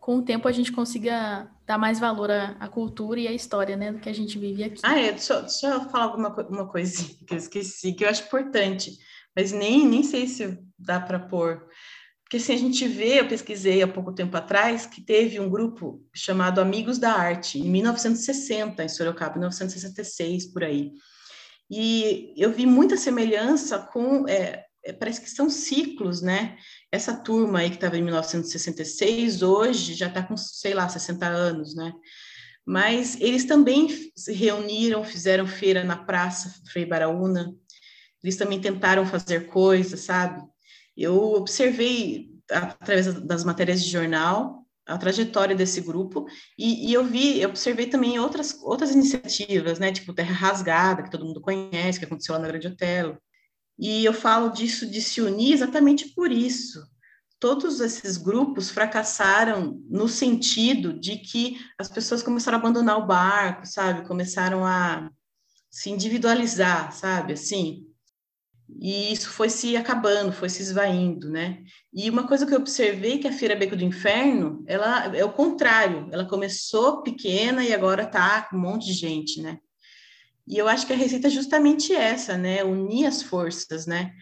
com 0.00 0.16
o 0.16 0.22
tempo 0.22 0.48
a 0.48 0.52
gente 0.52 0.72
consiga 0.72 1.50
dar 1.66 1.76
mais 1.76 2.00
valor 2.00 2.30
à, 2.30 2.56
à 2.58 2.68
cultura 2.68 3.20
e 3.20 3.28
à 3.28 3.32
história, 3.32 3.76
né, 3.76 3.92
do 3.92 3.98
que 3.98 4.08
a 4.08 4.14
gente 4.14 4.38
vive 4.38 4.64
aqui. 4.64 4.80
Ah, 4.82 4.98
é, 4.98 5.12
deixa, 5.12 5.42
deixa 5.42 5.66
eu 5.66 5.80
falar 5.90 6.04
alguma 6.04 6.30
uma 6.48 6.66
coisinha 6.66 7.18
que 7.26 7.34
eu 7.34 7.38
esqueci, 7.38 7.92
que 7.92 8.02
eu 8.02 8.08
acho 8.08 8.22
importante, 8.22 8.96
mas 9.36 9.52
nem, 9.52 9.86
nem 9.86 10.02
sei 10.02 10.26
se 10.26 10.58
dá 10.78 10.98
para 10.98 11.18
pôr. 11.18 11.68
Porque 12.26 12.40
se 12.40 12.50
a 12.50 12.56
gente 12.56 12.88
vê, 12.88 13.20
eu 13.20 13.28
pesquisei 13.28 13.80
há 13.82 13.86
pouco 13.86 14.12
tempo 14.12 14.36
atrás, 14.36 14.84
que 14.84 15.00
teve 15.00 15.38
um 15.38 15.48
grupo 15.48 16.04
chamado 16.12 16.60
Amigos 16.60 16.98
da 16.98 17.12
Arte, 17.12 17.60
em 17.60 17.70
1960, 17.70 18.82
em 18.82 18.88
Sorocaba, 18.88 19.38
1966, 19.38 20.46
por 20.46 20.64
aí. 20.64 20.90
E 21.70 22.34
eu 22.36 22.52
vi 22.52 22.66
muita 22.66 22.96
semelhança 22.96 23.78
com, 23.78 24.28
é, 24.28 24.64
é, 24.84 24.92
parece 24.92 25.20
que 25.20 25.30
são 25.30 25.48
ciclos, 25.48 26.20
né? 26.20 26.56
Essa 26.90 27.14
turma 27.14 27.60
aí 27.60 27.70
que 27.70 27.76
estava 27.76 27.96
em 27.96 28.02
1966, 28.02 29.42
hoje 29.42 29.94
já 29.94 30.08
está 30.08 30.20
com, 30.20 30.36
sei 30.36 30.74
lá, 30.74 30.88
60 30.88 31.24
anos, 31.24 31.76
né? 31.76 31.92
Mas 32.66 33.20
eles 33.20 33.44
também 33.44 33.86
se 34.16 34.32
reuniram, 34.32 35.04
fizeram 35.04 35.46
feira 35.46 35.84
na 35.84 35.96
Praça 35.96 36.52
Frei 36.72 36.84
Baraúna, 36.84 37.54
eles 38.20 38.36
também 38.36 38.60
tentaram 38.60 39.06
fazer 39.06 39.46
coisas, 39.46 40.00
sabe? 40.00 40.42
Eu 40.96 41.34
observei, 41.34 42.30
através 42.50 43.12
das 43.22 43.44
matérias 43.44 43.82
de 43.82 43.90
jornal, 43.90 44.66
a 44.86 44.96
trajetória 44.96 45.56
desse 45.56 45.80
grupo 45.80 46.26
e, 46.56 46.88
e, 46.88 46.92
eu 46.94 47.04
vi, 47.04 47.40
eu 47.40 47.48
observei 47.48 47.86
também 47.86 48.20
outras 48.20 48.56
outras 48.62 48.92
iniciativas, 48.92 49.80
né, 49.80 49.92
tipo 49.92 50.14
Terra 50.14 50.32
Rasgada, 50.32 51.02
que 51.02 51.10
todo 51.10 51.24
mundo 51.24 51.40
conhece, 51.40 51.98
que 51.98 52.04
aconteceu 52.04 52.34
lá 52.34 52.40
na 52.40 52.48
Grande 52.48 52.68
Otelo. 52.68 53.18
E 53.78 54.04
eu 54.04 54.12
falo 54.14 54.50
disso 54.50 54.88
de 54.88 55.02
se 55.02 55.20
unir 55.20 55.52
exatamente 55.52 56.14
por 56.14 56.30
isso. 56.30 56.80
Todos 57.38 57.80
esses 57.80 58.16
grupos 58.16 58.70
fracassaram 58.70 59.82
no 59.90 60.08
sentido 60.08 60.98
de 60.98 61.18
que 61.18 61.58
as 61.78 61.88
pessoas 61.88 62.22
começaram 62.22 62.56
a 62.56 62.60
abandonar 62.60 62.98
o 62.98 63.06
barco, 63.06 63.66
sabe? 63.66 64.06
Começaram 64.08 64.64
a 64.64 65.10
se 65.70 65.90
individualizar, 65.90 66.92
sabe? 66.92 67.34
Assim, 67.34 67.86
e 68.68 69.12
isso 69.12 69.30
foi 69.30 69.48
se 69.48 69.76
acabando, 69.76 70.32
foi 70.32 70.48
se 70.48 70.60
esvaindo, 70.60 71.30
né? 71.30 71.62
E 71.92 72.10
uma 72.10 72.26
coisa 72.26 72.44
que 72.44 72.52
eu 72.52 72.58
observei 72.58 73.18
que 73.18 73.28
a 73.28 73.32
Feira 73.32 73.54
Beco 73.54 73.76
do 73.76 73.84
Inferno, 73.84 74.64
ela 74.66 75.16
é 75.16 75.24
o 75.24 75.32
contrário, 75.32 76.08
ela 76.10 76.24
começou 76.24 77.02
pequena 77.02 77.64
e 77.64 77.72
agora 77.72 78.02
está 78.02 78.42
com 78.42 78.56
um 78.56 78.60
monte 78.60 78.86
de 78.86 78.92
gente, 78.92 79.40
né? 79.40 79.58
E 80.48 80.58
eu 80.58 80.68
acho 80.68 80.86
que 80.86 80.92
a 80.92 80.96
receita 80.96 81.28
é 81.28 81.30
justamente 81.30 81.92
essa, 81.92 82.36
né? 82.36 82.64
Unir 82.64 83.06
as 83.06 83.22
forças, 83.22 83.86
né? 83.86 84.12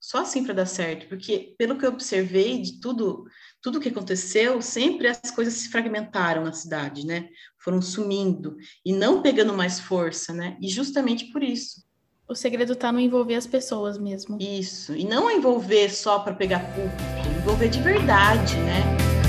Só 0.00 0.18
assim 0.18 0.42
para 0.42 0.54
dar 0.54 0.66
certo, 0.66 1.06
porque 1.08 1.54
pelo 1.58 1.76
que 1.76 1.84
eu 1.84 1.90
observei 1.90 2.62
de 2.62 2.80
tudo, 2.80 3.26
tudo 3.60 3.80
que 3.80 3.90
aconteceu, 3.90 4.62
sempre 4.62 5.08
as 5.08 5.30
coisas 5.30 5.54
se 5.54 5.68
fragmentaram 5.68 6.42
na 6.42 6.52
cidade, 6.52 7.06
né? 7.06 7.28
Foram 7.58 7.82
sumindo 7.82 8.56
e 8.84 8.94
não 8.94 9.20
pegando 9.20 9.52
mais 9.52 9.78
força, 9.78 10.32
né? 10.32 10.56
E 10.60 10.68
justamente 10.68 11.26
por 11.30 11.42
isso. 11.42 11.89
O 12.30 12.34
segredo 12.36 12.74
está 12.74 12.92
no 12.92 13.00
envolver 13.00 13.34
as 13.34 13.44
pessoas 13.44 13.98
mesmo. 13.98 14.36
Isso. 14.40 14.94
E 14.94 15.04
não 15.04 15.28
envolver 15.28 15.90
só 15.90 16.20
para 16.20 16.32
pegar 16.32 16.60
público, 16.60 16.94
envolver 17.40 17.68
de 17.68 17.82
verdade, 17.82 18.54
né? 18.58 19.19